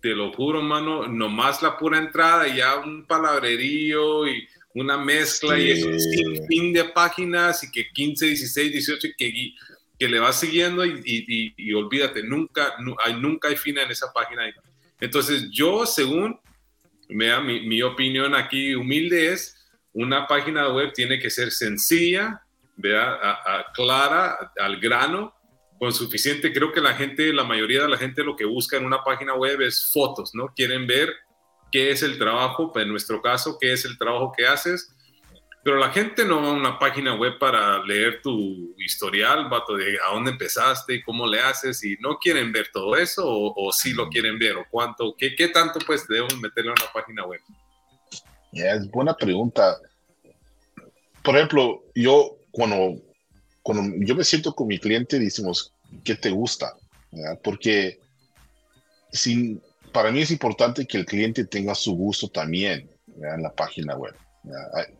te 0.00 0.14
lo 0.14 0.32
juro, 0.32 0.62
mano, 0.62 1.06
nomás 1.06 1.62
la 1.62 1.76
pura 1.76 1.98
entrada 1.98 2.46
y 2.48 2.56
ya 2.56 2.76
un 2.76 3.06
palabrerío 3.06 4.26
y 4.28 4.46
una 4.74 4.98
mezcla 4.98 5.58
y 5.58 5.70
eso, 5.70 5.88
sin 5.98 6.46
fin 6.46 6.72
de 6.72 6.84
páginas 6.84 7.64
y 7.64 7.70
que 7.70 7.88
15, 7.88 8.26
16, 8.26 8.72
18 8.72 9.08
que, 9.16 9.54
que 9.98 10.08
le 10.08 10.18
vas 10.18 10.38
siguiendo 10.38 10.84
y, 10.84 11.54
y, 11.56 11.72
olvídate, 11.72 12.22
nunca, 12.22 12.74
hay, 13.04 13.14
nunca 13.14 13.48
hay 13.48 13.56
fin 13.56 13.78
en 13.78 13.90
esa 13.90 14.12
página. 14.12 14.42
Entonces 15.00 15.50
yo, 15.50 15.86
según 15.86 16.38
vea, 17.08 17.40
mi, 17.40 17.66
mi 17.66 17.80
opinión 17.82 18.34
aquí 18.34 18.74
humilde 18.74 19.32
es, 19.32 19.56
una 19.92 20.26
página 20.26 20.68
web 20.68 20.92
tiene 20.92 21.18
que 21.18 21.30
ser 21.30 21.50
sencilla, 21.50 22.42
vea, 22.76 23.18
clara, 23.74 24.52
al 24.58 24.78
grano, 24.78 25.34
con 25.78 25.92
suficiente, 25.92 26.52
creo 26.52 26.72
que 26.72 26.80
la 26.80 26.94
gente, 26.94 27.32
la 27.32 27.44
mayoría 27.44 27.82
de 27.82 27.88
la 27.88 27.98
gente 27.98 28.24
lo 28.24 28.36
que 28.36 28.44
busca 28.44 28.76
en 28.76 28.86
una 28.86 29.04
página 29.04 29.34
web 29.34 29.60
es 29.60 29.90
fotos, 29.92 30.34
¿no? 30.34 30.52
Quieren 30.54 30.86
ver 30.86 31.12
qué 31.70 31.90
es 31.90 32.02
el 32.02 32.18
trabajo, 32.18 32.72
en 32.76 32.88
nuestro 32.88 33.20
caso, 33.20 33.58
qué 33.60 33.72
es 33.72 33.84
el 33.84 33.98
trabajo 33.98 34.32
que 34.36 34.46
haces, 34.46 34.94
pero 35.62 35.78
la 35.78 35.90
gente 35.90 36.24
no 36.24 36.40
va 36.40 36.50
a 36.50 36.52
una 36.52 36.78
página 36.78 37.14
web 37.16 37.38
para 37.40 37.82
leer 37.84 38.22
tu 38.22 38.74
historial, 38.78 39.48
vato, 39.48 39.76
de 39.76 39.98
a 39.98 40.14
dónde 40.14 40.30
empezaste 40.30 40.94
y 40.94 41.02
cómo 41.02 41.26
le 41.26 41.40
haces, 41.40 41.82
y 41.82 41.96
no 41.98 42.18
quieren 42.18 42.52
ver 42.52 42.68
todo 42.72 42.96
eso, 42.96 43.24
o, 43.26 43.72
sí 43.72 43.92
lo 43.92 44.08
quieren 44.08 44.38
ver, 44.38 44.56
o 44.56 44.64
cuánto, 44.70 45.14
qué, 45.18 45.34
qué 45.34 45.48
tanto 45.48 45.80
pues 45.84 46.06
debemos 46.06 46.38
meterle 46.38 46.70
a 46.70 46.74
una 46.80 46.92
página 46.92 47.26
web. 47.26 47.40
es 48.52 48.88
buena 48.90 49.14
pregunta. 49.16 49.76
Por 51.24 51.34
ejemplo, 51.34 51.82
yo 51.96 52.38
cuando 52.56 52.96
cuando 53.66 53.96
yo 54.06 54.14
me 54.14 54.22
siento 54.22 54.54
con 54.54 54.68
mi 54.68 54.78
cliente, 54.78 55.18
decimos, 55.18 55.72
¿qué 56.04 56.14
te 56.14 56.30
gusta? 56.30 56.76
Porque 57.42 57.98
sin, 59.10 59.60
para 59.92 60.12
mí 60.12 60.20
es 60.20 60.30
importante 60.30 60.86
que 60.86 60.98
el 60.98 61.04
cliente 61.04 61.44
tenga 61.44 61.74
su 61.74 61.96
gusto 61.96 62.28
también 62.28 62.88
en 63.08 63.42
la 63.42 63.52
página 63.52 63.96
web. 63.96 64.14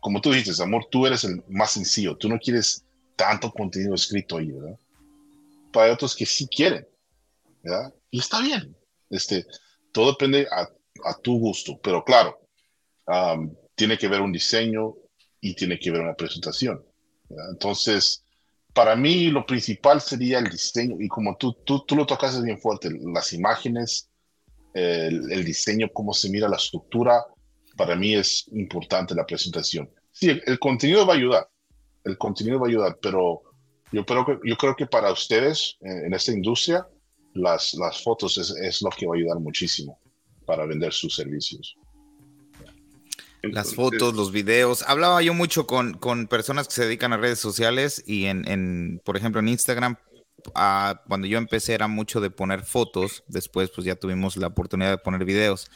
Como 0.01 0.19
tú 0.19 0.33
dices, 0.33 0.59
amor, 0.59 0.85
tú 0.91 1.07
eres 1.07 1.23
el 1.23 1.41
más 1.47 1.71
sencillo, 1.71 2.17
tú 2.17 2.27
no 2.27 2.37
quieres 2.37 2.83
tanto 3.15 3.49
contenido 3.51 3.95
escrito 3.95 4.35
ahí, 4.35 4.51
¿verdad? 4.51 4.77
Para 5.71 5.93
otros 5.93 6.13
que 6.13 6.25
sí 6.25 6.45
quieren, 6.45 6.85
¿verdad? 7.63 7.93
Y 8.11 8.19
está 8.19 8.41
bien. 8.41 8.75
Este, 9.09 9.45
todo 9.93 10.11
depende 10.11 10.45
a, 10.51 10.67
tu 11.21 11.39
gusto, 11.39 11.79
pero 11.81 12.03
claro, 12.03 12.37
tiene 13.75 13.97
que 13.97 14.09
ver 14.09 14.19
un 14.19 14.33
diseño 14.33 14.93
y 15.39 15.55
tiene 15.55 15.79
que 15.79 15.89
ver 15.89 16.01
una 16.01 16.15
presentación. 16.15 16.83
Entonces, 17.29 18.23
para 18.73 18.95
mí 18.95 19.29
lo 19.29 19.45
principal 19.45 20.01
sería 20.01 20.39
el 20.39 20.49
diseño, 20.49 20.97
y 20.99 21.07
como 21.07 21.35
tú, 21.37 21.53
tú, 21.65 21.83
tú 21.85 21.95
lo 21.95 22.05
tocas 22.05 22.41
bien 22.41 22.59
fuerte, 22.59 22.89
las 23.13 23.33
imágenes, 23.33 24.09
el, 24.73 25.43
diseño, 25.43 25.89
cómo 25.91 26.13
se 26.13 26.29
mira 26.29 26.47
la 26.47 26.57
estructura, 26.57 27.25
para 27.75 27.95
mí 27.95 28.13
es 28.13 28.47
importante 28.51 29.15
la 29.15 29.25
presentación. 29.25 29.89
Sí, 30.11 30.29
el, 30.45 30.59
contenido 30.59 31.05
va 31.05 31.13
a 31.13 31.17
ayudar, 31.17 31.49
el 32.03 32.17
contenido 32.17 32.59
va 32.59 32.67
a 32.67 32.69
ayudar, 32.69 32.99
pero 33.01 33.41
yo 33.91 34.05
creo 34.05 34.25
que, 34.25 34.37
yo 34.43 34.55
creo 34.55 34.75
que 34.75 34.85
para 34.85 35.11
ustedes 35.11 35.77
en, 35.81 36.05
en 36.05 36.13
esta 36.13 36.31
industria, 36.31 36.87
las, 37.33 37.73
las 37.75 38.03
fotos 38.03 38.37
es, 38.37 38.51
es 38.51 38.81
lo 38.81 38.89
que 38.89 39.07
va 39.07 39.15
a 39.15 39.17
ayudar 39.17 39.39
muchísimo 39.39 39.99
para 40.45 40.65
vender 40.65 40.93
sus 40.93 41.15
servicios 41.15 41.77
las 43.51 43.75
fotos, 43.75 44.15
los 44.15 44.31
videos. 44.31 44.83
Hablaba 44.83 45.21
yo 45.21 45.33
mucho 45.33 45.67
con, 45.67 45.93
con, 45.93 46.27
personas 46.27 46.67
que 46.67 46.73
se 46.75 46.85
dedican 46.85 47.13
a 47.13 47.17
redes 47.17 47.39
sociales 47.39 48.03
y 48.05 48.25
en, 48.25 48.47
en 48.47 49.01
por 49.03 49.17
ejemplo, 49.17 49.39
en 49.39 49.47
Instagram, 49.49 49.97
ah, 50.55 51.01
cuando 51.07 51.27
yo 51.27 51.37
empecé 51.37 51.73
era 51.73 51.87
mucho 51.87 52.21
de 52.21 52.29
poner 52.29 52.63
fotos, 52.63 53.23
después 53.27 53.71
pues 53.71 53.85
ya 53.85 53.95
tuvimos 53.95 54.37
la 54.37 54.47
oportunidad 54.47 54.91
de 54.91 54.97
poner 54.97 55.25
videos, 55.25 55.69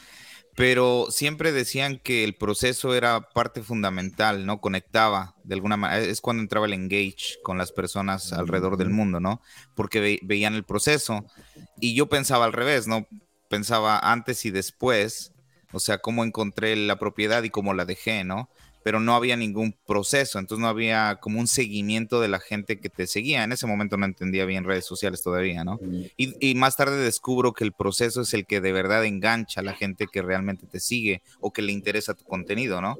pero 0.55 1.07
siempre 1.09 1.51
decían 1.51 1.99
que 1.99 2.23
el 2.23 2.35
proceso 2.35 2.93
era 2.93 3.29
parte 3.29 3.63
fundamental, 3.63 4.45
¿no? 4.45 4.59
Conectaba 4.59 5.35
de 5.43 5.55
alguna 5.55 5.77
manera, 5.77 6.03
es 6.03 6.19
cuando 6.21 6.43
entraba 6.43 6.65
el 6.65 6.73
engage 6.73 7.39
con 7.41 7.57
las 7.57 7.71
personas 7.71 8.33
alrededor 8.33 8.77
del 8.77 8.89
mundo, 8.89 9.19
¿no? 9.19 9.41
Porque 9.75 10.19
veían 10.21 10.55
el 10.55 10.65
proceso 10.65 11.25
y 11.79 11.95
yo 11.95 12.09
pensaba 12.09 12.45
al 12.45 12.53
revés, 12.53 12.87
¿no? 12.87 13.07
Pensaba 13.49 13.99
antes 13.99 14.45
y 14.45 14.51
después 14.51 15.31
o 15.71 15.79
sea, 15.79 15.99
cómo 15.99 16.23
encontré 16.23 16.75
la 16.75 16.97
propiedad 16.97 17.43
y 17.43 17.49
cómo 17.49 17.73
la 17.73 17.85
dejé, 17.85 18.23
¿no? 18.23 18.49
pero 18.83 18.99
no 18.99 19.15
había 19.15 19.35
ningún 19.35 19.75
proceso, 19.85 20.39
entonces 20.39 20.61
no 20.61 20.67
había 20.67 21.17
como 21.21 21.39
un 21.39 21.47
seguimiento 21.47 22.19
de 22.19 22.27
la 22.27 22.39
gente 22.39 22.79
que 22.79 22.89
te 22.89 23.05
seguía. 23.05 23.43
En 23.43 23.51
ese 23.51 23.67
momento 23.67 23.97
no 23.97 24.05
entendía 24.05 24.45
bien 24.45 24.63
redes 24.63 24.85
sociales 24.85 25.21
todavía, 25.21 25.63
¿no? 25.63 25.79
Y, 26.17 26.55
más 26.55 26.75
tarde 26.75 26.97
descubro 26.97 27.53
que 27.53 27.63
el 27.63 27.73
proceso 27.73 28.21
es 28.21 28.33
el 28.33 28.45
que 28.45 28.61
de 28.61 28.71
verdad 28.71 29.05
engancha 29.05 29.61
a 29.61 29.63
la 29.63 29.73
gente 29.73 30.07
que 30.11 30.21
realmente 30.21 30.65
te 30.67 30.79
sigue 30.79 31.21
o 31.39 31.51
que 31.51 31.61
le 31.61 31.71
interesa 31.71 32.13
tu 32.13 32.25
contenido, 32.25 32.81
¿no? 32.81 32.97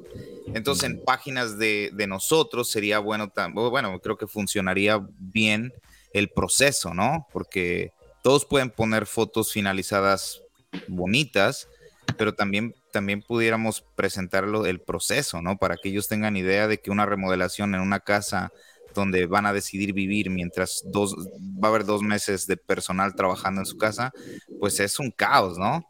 Entonces 0.54 0.84
en 0.84 1.02
páginas 1.02 1.58
de, 1.58 1.90
de 1.92 2.06
nosotros 2.06 2.70
sería 2.70 2.98
bueno, 2.98 3.32
bueno, 3.54 3.98
creo 4.00 4.16
que 4.16 4.26
funcionaría 4.26 5.00
bien 5.18 5.72
el 6.12 6.28
proceso, 6.28 6.94
¿no? 6.94 7.26
Porque 7.32 7.92
todos 8.22 8.44
pueden 8.44 8.70
poner 8.70 9.06
fotos 9.06 9.52
finalizadas 9.52 10.42
bonitas, 10.88 11.68
pero 12.16 12.34
también 12.34 12.74
también 12.92 13.22
pudiéramos 13.22 13.84
presentarlo 13.96 14.66
el 14.66 14.80
proceso, 14.80 15.42
¿no? 15.42 15.56
Para 15.56 15.76
que 15.76 15.88
ellos 15.88 16.08
tengan 16.08 16.36
idea 16.36 16.68
de 16.68 16.78
que 16.78 16.90
una 16.90 17.06
remodelación 17.06 17.74
en 17.74 17.80
una 17.80 18.00
casa 18.00 18.52
donde 18.94 19.26
van 19.26 19.46
a 19.46 19.52
decidir 19.52 19.92
vivir 19.92 20.30
mientras 20.30 20.82
dos, 20.84 21.16
va 21.16 21.68
a 21.68 21.70
haber 21.70 21.84
dos 21.84 22.02
meses 22.02 22.46
de 22.46 22.56
personal 22.56 23.14
trabajando 23.14 23.62
en 23.62 23.66
su 23.66 23.78
casa, 23.78 24.12
pues 24.60 24.78
es 24.80 24.98
un 24.98 25.10
caos, 25.10 25.58
¿no? 25.58 25.88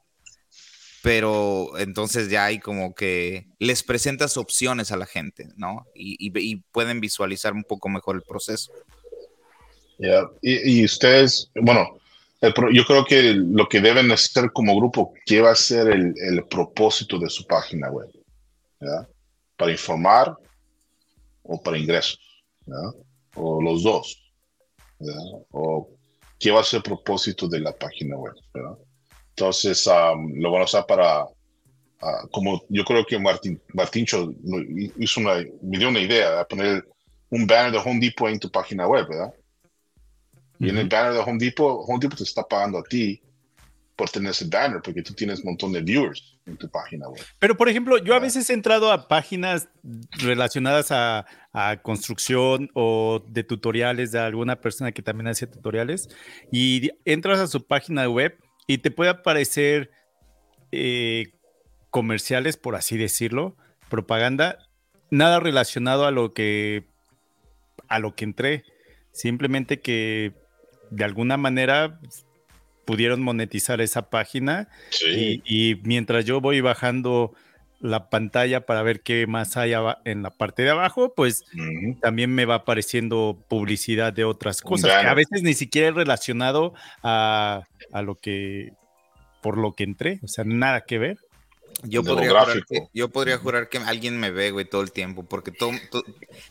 Pero 1.02 1.76
entonces 1.78 2.30
ya 2.30 2.44
hay 2.44 2.60
como 2.60 2.94
que 2.94 3.48
les 3.58 3.82
presentas 3.82 4.36
opciones 4.36 4.92
a 4.92 4.96
la 4.96 5.06
gente, 5.06 5.48
¿no? 5.56 5.84
Y, 5.94 6.30
pueden 6.70 7.00
visualizar 7.00 7.52
un 7.54 7.64
poco 7.64 7.88
mejor 7.88 8.14
el 8.14 8.22
proceso. 8.22 8.72
Y, 10.40 10.80
y, 10.80 10.84
ustedes, 10.84 11.50
bueno, 11.56 11.98
yo 12.42 12.84
creo 12.84 13.04
que 13.04 13.34
lo 13.34 13.68
que 13.68 13.80
deben 13.80 14.10
hacer 14.10 14.50
como 14.52 14.76
grupo, 14.76 15.14
¿qué 15.24 15.40
va 15.40 15.52
a 15.52 15.56
ser 15.56 15.88
el, 15.88 16.12
el 16.16 16.44
propósito 16.46 17.18
de 17.18 17.30
su 17.30 17.46
página 17.46 17.90
web? 17.90 18.08
¿Para 19.56 19.70
informar 19.70 20.36
o 21.44 21.62
para 21.62 21.78
ingresos? 21.78 22.18
O 23.36 23.62
los 23.62 23.84
dos. 23.84 24.32
¿O 25.52 25.88
qué 26.38 26.50
va 26.50 26.60
a 26.60 26.64
ser 26.64 26.78
el 26.78 26.82
propósito 26.82 27.46
de 27.46 27.60
la 27.60 27.72
página 27.72 28.16
web? 28.16 28.34
Entonces, 29.30 29.86
lo 29.86 30.50
van 30.50 30.62
a 30.62 30.64
usar 30.64 30.84
para, 30.86 31.20
ah, 32.00 32.26
como 32.32 32.62
yo 32.68 32.84
creo 32.84 33.06
que 33.06 33.18
Martín, 33.20 33.62
Martíncho 33.72 34.32
hizo 34.98 35.20
una, 35.20 35.36
me 35.62 35.78
dio 35.78 35.88
una 35.88 36.00
idea, 36.00 36.38
de 36.38 36.44
poner 36.44 36.84
un 37.30 37.46
banner 37.46 37.72
de 37.72 37.78
Home 37.78 38.00
Depot 38.00 38.28
en 38.28 38.40
tu 38.40 38.50
página 38.50 38.86
web, 38.86 39.06
¿verdad? 39.08 39.32
Y 40.62 40.68
en 40.68 40.78
el 40.78 40.88
banner 40.88 41.12
de 41.12 41.18
Home 41.18 41.38
Depot, 41.38 41.84
Home 41.88 41.98
Depot 42.00 42.16
te 42.16 42.22
está 42.22 42.44
pagando 42.44 42.78
a 42.78 42.84
ti 42.84 43.20
por 43.96 44.08
tener 44.08 44.30
ese 44.30 44.46
banner, 44.46 44.80
porque 44.80 45.02
tú 45.02 45.12
tienes 45.12 45.40
un 45.40 45.46
montón 45.46 45.72
de 45.72 45.82
viewers 45.82 46.38
en 46.46 46.56
tu 46.56 46.68
página 46.70 47.08
web. 47.08 47.20
Pero, 47.40 47.56
por 47.56 47.68
ejemplo, 47.68 47.98
yo 47.98 48.14
a 48.14 48.20
veces 48.20 48.48
he 48.48 48.52
entrado 48.52 48.92
a 48.92 49.08
páginas 49.08 49.68
relacionadas 50.12 50.90
a, 50.90 51.26
construcción 51.82 52.70
o 52.74 53.22
de 53.28 53.44
tutoriales 53.44 54.10
de 54.10 54.18
alguna 54.18 54.60
persona 54.60 54.92
que 54.92 55.02
también 55.02 55.28
hace 55.28 55.46
tutoriales 55.46 56.08
y 56.50 56.90
entras 57.04 57.40
a 57.40 57.46
su 57.46 57.66
página 57.66 58.08
web 58.08 58.38
y 58.66 58.78
te 58.78 58.90
puede 58.90 59.10
aparecer 59.10 59.90
eh, 60.70 61.34
comerciales, 61.90 62.56
por 62.56 62.74
así 62.74 62.96
decirlo, 62.96 63.54
propaganda, 63.90 64.58
nada 65.10 65.40
relacionado 65.40 66.06
a 66.06 66.10
lo 66.10 66.32
que 66.32 66.86
a 67.88 67.98
lo 67.98 68.14
que 68.14 68.24
entré. 68.24 68.64
Simplemente 69.12 69.80
que 69.80 70.41
de 70.92 71.04
alguna 71.04 71.36
manera 71.36 71.98
pudieron 72.84 73.22
monetizar 73.22 73.80
esa 73.80 74.10
página. 74.10 74.68
Y, 75.00 75.80
mientras 75.82 76.24
yo 76.24 76.40
voy 76.40 76.60
bajando 76.60 77.32
la 77.80 78.10
pantalla 78.10 78.64
para 78.64 78.82
ver 78.82 79.00
qué 79.00 79.26
más 79.26 79.56
hay 79.56 79.72
en 80.04 80.22
la 80.22 80.30
parte 80.30 80.62
de 80.62 80.70
abajo, 80.70 81.14
pues 81.14 81.44
también 82.00 82.34
me 82.34 82.44
va 82.44 82.56
apareciendo 82.56 83.42
publicidad 83.48 84.12
de 84.12 84.24
otras 84.24 84.60
cosas 84.60 85.00
que 85.00 85.06
a 85.08 85.14
veces 85.14 85.42
ni 85.42 85.54
siquiera 85.54 85.88
es 85.88 85.94
relacionado 85.94 86.74
a, 87.02 87.64
lo 88.04 88.14
que 88.16 88.72
por 89.42 89.58
lo 89.58 89.72
que 89.72 89.82
entré, 89.84 90.20
o 90.22 90.28
sea, 90.28 90.44
nada 90.44 90.82
que 90.82 90.98
ver. 90.98 91.18
Yo 91.84 92.04
podría, 92.04 92.28
jurar 92.28 92.64
que, 92.68 92.86
yo 92.92 93.08
podría 93.08 93.38
jurar 93.38 93.68
que 93.68 93.78
alguien 93.78 94.20
me 94.20 94.30
ve, 94.30 94.52
güey, 94.52 94.68
todo 94.68 94.82
el 94.82 94.92
tiempo, 94.92 95.24
porque 95.24 95.50
todo, 95.50 95.72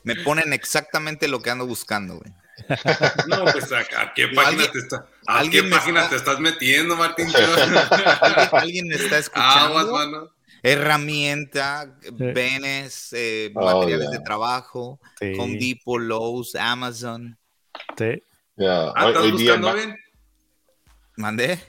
me 0.03 0.15
ponen 0.15 0.51
exactamente 0.51 1.29
lo 1.29 1.41
que 1.41 1.51
ando 1.51 1.65
buscando, 1.67 2.17
güey. 2.17 2.33
No, 3.27 3.45
pues 3.45 3.71
a, 3.71 4.13
qué 4.13 4.27
página 4.29 4.71
te 4.71 4.79
está, 4.79 5.05
a 5.27 5.43
qué 5.49 5.63
página 5.63 6.09
te 6.09 6.15
estás 6.15 6.39
metiendo, 6.39 6.95
Martín. 6.95 7.27
¿Alguien, 8.51 8.87
me 8.87 8.95
está 8.95 9.17
escuchando. 9.19 10.33
Herramienta, 10.63 11.97
benes, 12.11 13.13
eh, 13.13 13.51
oh, 13.55 13.65
materiales 13.65 14.11
de 14.11 14.19
trabajo, 14.19 14.99
Home 15.39 15.57
Depot, 15.57 15.99
Lowe's, 15.99 16.53
Amazon. 16.55 17.37
Sí. 17.97 18.21
ah, 18.59 19.05
¿estás 19.07 19.31
buscando 19.31 19.73
ven? 19.73 19.95
¿Mandé? 21.17 21.59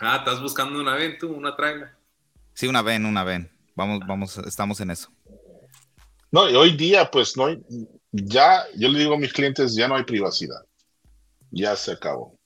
Ah, 0.00 0.16
¿estás 0.18 0.40
buscando 0.40 0.80
una 0.80 0.94
ven 0.94 1.18
tú, 1.18 1.32
una 1.32 1.54
traiga? 1.54 1.94
Sí, 2.54 2.66
una 2.66 2.82
ven, 2.82 3.04
una 3.04 3.22
ven. 3.22 3.50
Vamos, 3.74 4.00
vamos, 4.06 4.38
estamos 4.38 4.80
en 4.80 4.90
eso. 4.90 5.10
No, 6.30 6.48
y 6.48 6.54
hoy 6.54 6.76
día, 6.76 7.10
pues, 7.10 7.36
no 7.36 7.46
hay, 7.46 7.62
ya, 8.12 8.64
yo 8.76 8.88
le 8.88 8.98
digo 8.98 9.14
a 9.14 9.18
mis 9.18 9.32
clientes, 9.32 9.74
ya 9.74 9.88
no 9.88 9.96
hay 9.96 10.04
privacidad. 10.04 10.64
Ya 11.50 11.76
se 11.76 11.92
acabó. 11.92 12.38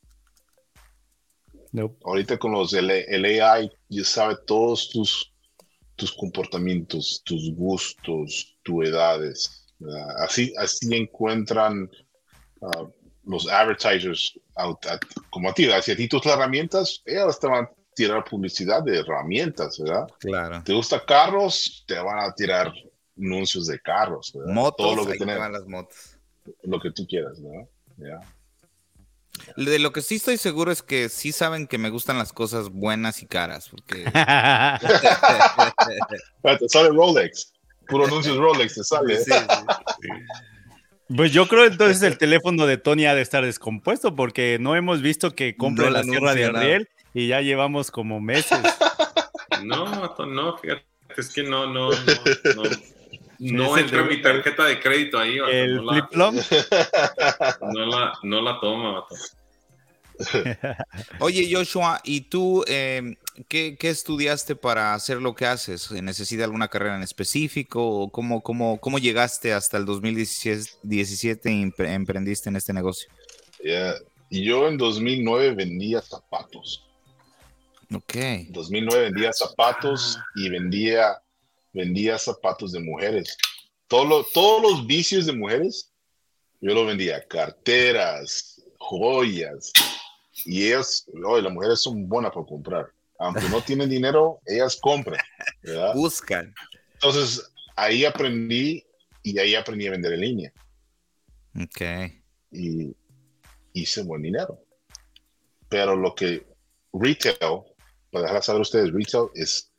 Ahorita 2.04 2.38
con 2.38 2.52
los 2.52 2.74
el, 2.74 2.90
AI, 2.90 3.70
ya 3.88 4.04
sabe 4.04 4.36
todos 4.46 4.90
tus, 4.90 5.32
tus 5.96 6.12
comportamientos, 6.12 7.22
tus 7.24 7.54
gustos, 7.54 8.58
tus 8.62 8.86
edades. 8.86 9.66
Así, 10.18 10.52
así 10.58 10.94
encuentran 10.94 11.90
ah, 12.60 12.86
los 13.24 13.48
advertisers 13.48 14.38
como 15.30 15.48
a 15.48 15.54
ti. 15.54 15.68
Si 15.82 15.92
a 15.92 15.96
ti 15.96 16.08
tus 16.08 16.26
herramientas, 16.26 17.02
ellas 17.06 17.40
te 17.40 17.46
van 17.46 17.64
a 17.64 17.70
tirar 17.94 18.24
publicidad 18.24 18.82
de 18.82 18.98
herramientas, 18.98 19.78
¿verdad? 19.78 20.06
Claro. 20.18 20.62
¿Te 20.64 20.74
gusta 20.74 21.02
carros? 21.04 21.84
Te 21.86 21.98
van 21.98 22.20
a 22.20 22.34
tirar 22.34 22.72
anuncios 23.22 23.66
de 23.66 23.80
carros, 23.80 24.34
motos, 24.46 24.76
todo 24.76 24.96
lo 24.96 25.06
que 25.06 25.24
las 25.24 25.66
motos. 25.66 26.18
Lo 26.62 26.80
que 26.80 26.90
tú 26.90 27.06
quieras, 27.06 27.38
¿no? 27.38 27.68
De 29.56 29.78
lo 29.78 29.92
que 29.92 30.02
sí 30.02 30.16
estoy 30.16 30.36
seguro 30.36 30.72
es 30.72 30.82
que 30.82 31.08
sí 31.08 31.32
saben 31.32 31.66
que 31.66 31.78
me 31.78 31.90
gustan 31.90 32.18
las 32.18 32.32
cosas 32.32 32.68
buenas 32.68 33.22
y 33.22 33.26
caras, 33.26 33.68
porque... 33.68 34.04
te 36.58 36.68
sale 36.68 36.88
Rolex, 36.88 37.52
puro 37.88 38.06
anuncios 38.06 38.36
Rolex 38.36 38.74
te 38.74 38.84
sale. 38.84 39.18
Pues 41.14 41.32
yo 41.32 41.46
creo 41.46 41.66
entonces 41.66 42.02
el 42.02 42.18
teléfono 42.18 42.66
de 42.66 42.78
Tony 42.78 43.06
ha 43.06 43.14
de 43.14 43.22
estar 43.22 43.44
descompuesto 43.44 44.14
porque 44.14 44.58
no 44.60 44.76
hemos 44.76 45.02
visto 45.02 45.34
que 45.34 45.56
compre 45.56 45.90
la 45.90 46.04
sierra 46.04 46.34
de 46.34 46.46
Ariel 46.46 46.88
y 47.12 47.28
ya 47.28 47.40
llevamos 47.40 47.90
como 47.90 48.20
meses. 48.20 48.58
No, 49.62 50.16
no, 50.26 50.58
fíjate, 50.58 50.84
es 51.16 51.32
que 51.32 51.44
no, 51.44 51.68
no, 51.68 51.90
no, 51.90 51.96
no. 52.56 52.62
No 53.50 53.76
entra 53.76 54.04
mi 54.04 54.22
tarjeta 54.22 54.66
de 54.66 54.78
crédito 54.78 55.18
ahí. 55.18 55.36
¿El 55.50 55.76
no, 55.76 55.90
flip 55.90 56.04
-flop? 56.12 57.60
no, 57.74 57.86
la, 57.86 58.12
no 58.22 58.40
la 58.40 58.60
toma, 58.60 59.04
Oye, 61.18 61.52
Joshua, 61.52 62.00
¿y 62.04 62.20
tú 62.20 62.62
em, 62.68 63.16
¿qué, 63.48 63.76
estudiaste 63.80 64.54
para 64.54 64.94
hacer 64.94 65.20
lo 65.20 65.34
que 65.34 65.46
haces? 65.46 65.90
¿Necesita 65.90 66.44
alguna 66.44 66.68
carrera 66.68 66.96
en 66.96 67.02
específico? 67.02 67.84
¿O 67.84 68.10
cómo, 68.10 68.42
cómo, 68.42 68.78
cómo 68.78 69.00
llegaste 69.00 69.52
hasta 69.52 69.76
el 69.76 69.86
2017 69.86 71.50
y 71.50 71.72
emprendiste 71.78 72.48
en 72.48 72.56
este 72.56 72.72
negocio? 72.72 73.10
Yo 74.30 74.68
en 74.68 74.78
2009 74.78 75.54
vendía 75.54 76.00
zapatos. 76.00 76.86
Ok. 77.92 78.14
En 78.14 78.52
2009 78.52 79.04
vendía 79.10 79.32
zapatos 79.32 80.18
y 80.36 80.48
vendía 80.48 81.20
vendía 81.72 82.18
zapatos 82.18 82.72
de 82.72 82.80
mujeres. 82.80 83.36
todos 83.86 84.62
los 84.62 84.86
vicios 84.86 85.26
de 85.26 85.32
mujeres, 85.32 85.92
yo 86.60 86.74
lo 86.74 86.86
vendía. 86.86 87.26
Carteras, 87.26 88.62
joyas. 88.78 89.72
Y 90.44 90.66
ellas, 90.68 91.06
las 91.12 91.52
mujeres 91.52 91.82
son 91.82 92.08
buenas 92.08 92.32
para 92.32 92.46
comprar. 92.46 92.92
Aunque 93.18 93.48
no 93.48 93.60
tienen 93.60 93.88
dinero, 93.88 94.40
ellas 94.46 94.76
compran. 94.76 95.20
Buscan. 95.94 96.54
Entonces, 96.94 97.52
ahí 97.76 98.04
aprendí 98.04 98.84
y 99.22 99.38
ahí 99.38 99.54
aprendí 99.54 99.86
a 99.86 99.92
vender 99.92 100.14
en 100.14 100.20
línea. 100.20 100.52
Ok. 101.54 102.12
Y 102.50 102.96
hice 103.72 104.02
buen 104.02 104.22
dinero. 104.22 104.64
Pero 105.68 105.96
lo 105.96 106.14
que 106.14 106.46
retail, 106.92 107.62
para 108.10 108.26
dejar 108.26 108.42
saber 108.42 108.62
ustedes, 108.62 108.92
retail 108.92 109.28
es 109.34 109.72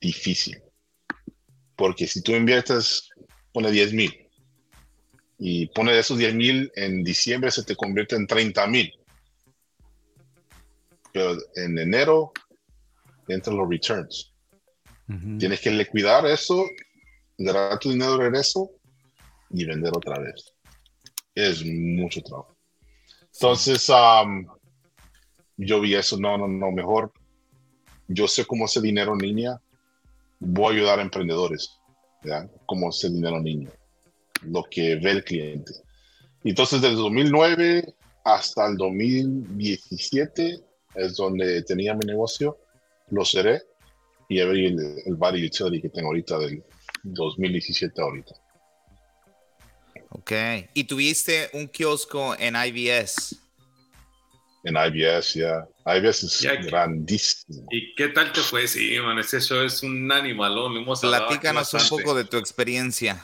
difícil. 0.00 0.62
Porque 1.76 2.06
si 2.06 2.22
tú 2.22 2.32
inviertes, 2.32 3.10
pone 3.52 3.70
10 3.70 3.92
mil 3.92 4.28
y 5.38 5.66
pone 5.66 5.98
esos 5.98 6.18
10 6.18 6.34
mil 6.34 6.72
en 6.76 7.02
diciembre, 7.02 7.50
se 7.50 7.64
te 7.64 7.76
convierte 7.76 8.16
en 8.16 8.26
30 8.26 8.66
mil. 8.66 8.92
Pero 11.12 11.36
en 11.56 11.78
enero 11.78 12.32
entran 13.28 13.56
los 13.56 13.68
returns. 13.68 14.32
Tienes 15.38 15.60
que 15.60 15.70
liquidar 15.70 16.26
eso 16.26 16.64
ganar 17.38 17.78
tu 17.78 17.90
dinero 17.90 18.12
de 18.12 18.24
regreso 18.24 18.70
y 19.50 19.64
vender 19.64 19.92
otra 19.94 20.18
vez. 20.18 20.54
Es 21.34 21.64
mucho 21.64 22.22
trabajo. 22.22 22.56
Entonces, 23.32 23.88
um, 23.88 24.46
yo 25.56 25.80
vi 25.80 25.94
eso, 25.94 26.16
no, 26.18 26.38
no, 26.38 26.46
no, 26.46 26.70
mejor. 26.70 27.12
Yo 28.06 28.28
sé 28.28 28.44
cómo 28.44 28.64
hacer 28.64 28.82
dinero 28.82 29.12
en 29.14 29.18
línea. 29.18 29.60
Voy 30.44 30.74
a 30.74 30.78
ayudar 30.78 30.98
a 30.98 31.02
emprendedores, 31.02 31.78
¿ya? 32.22 32.48
Cómo 32.66 32.88
hacer 32.88 33.10
dinero 33.10 33.38
en 33.38 33.44
línea. 33.44 33.72
Lo 34.42 34.62
que 34.64 34.96
ve 34.96 35.10
el 35.10 35.24
cliente. 35.24 35.72
Entonces, 36.44 36.82
desde 36.82 36.96
2009 36.96 37.94
hasta 38.24 38.66
el 38.66 38.76
2017 38.76 40.60
es 40.94 41.16
donde 41.16 41.62
tenía 41.62 41.94
mi 41.94 42.06
negocio. 42.06 42.58
Lo 43.10 43.24
cerré 43.24 43.62
y 44.28 44.40
abrí 44.40 44.66
el, 44.66 44.78
el 45.06 45.14
Body 45.14 45.46
Utility 45.46 45.82
que 45.82 45.88
tengo 45.88 46.08
ahorita 46.08 46.38
del 46.38 46.62
2017 47.04 48.00
ahorita. 48.00 48.34
Ok. 50.10 50.32
¿Y 50.74 50.84
tuviste 50.84 51.50
un 51.54 51.68
kiosco 51.68 52.36
en 52.38 52.54
IBS? 52.56 53.43
En 54.64 54.76
IBS, 54.76 55.34
ya. 55.34 55.66
IBS 55.86 56.24
es 56.26 56.40
Ya 56.40 56.58
que- 56.58 56.66
grandísimo. 56.66 57.66
¿Y 57.70 57.94
qué 57.94 58.08
tal 58.08 58.32
te 58.32 58.40
fue? 58.40 58.66
Sí, 58.66 58.98
man, 59.00 59.18
ese 59.18 59.40
show 59.40 59.62
es 59.62 59.82
un 59.82 60.10
animalón. 60.10 60.74
lo 60.74 60.80
Hemos 60.80 61.00
Platícanos 61.00 61.72
un 61.74 61.88
poco 61.88 62.14
de 62.14 62.24
tu 62.24 62.38
experiencia. 62.38 63.22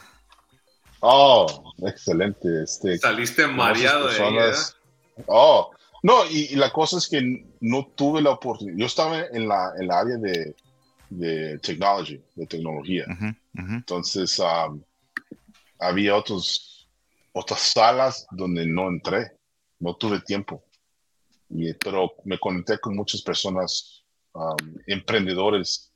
Oh, 1.00 1.72
excelente. 1.86 2.46
Este, 2.62 2.98
Saliste 2.98 3.46
mareado 3.46 4.08
de 4.08 4.22
ahí, 4.22 4.52
Oh, 5.26 5.70
no, 6.02 6.24
y, 6.30 6.48
y 6.50 6.56
la 6.56 6.70
cosa 6.70 6.98
es 6.98 7.08
que 7.08 7.44
no 7.60 7.86
tuve 7.94 8.20
la 8.22 8.30
oportunidad. 8.30 8.76
Yo 8.76 8.86
estaba 8.86 9.20
en 9.32 9.48
la, 9.48 9.72
en 9.78 9.86
la 9.88 9.98
área 10.00 10.16
de, 10.16 10.54
de 11.10 11.58
technology, 11.58 12.20
de 12.34 12.46
tecnología. 12.46 13.04
Entonces, 13.54 14.38
um, 14.38 14.82
había 15.78 16.16
otros, 16.16 16.86
otras 17.32 17.60
salas 17.60 18.26
donde 18.30 18.66
no 18.66 18.88
entré, 18.88 19.32
no 19.78 19.94
tuve 19.96 20.20
tiempo. 20.20 20.62
Y- 21.50 21.74
pero 21.74 22.12
me 22.24 22.38
conecté 22.38 22.78
con 22.78 22.94
muchas 22.96 23.22
personas, 23.22 24.02
um, 24.34 24.56
emprendedores 24.86 25.92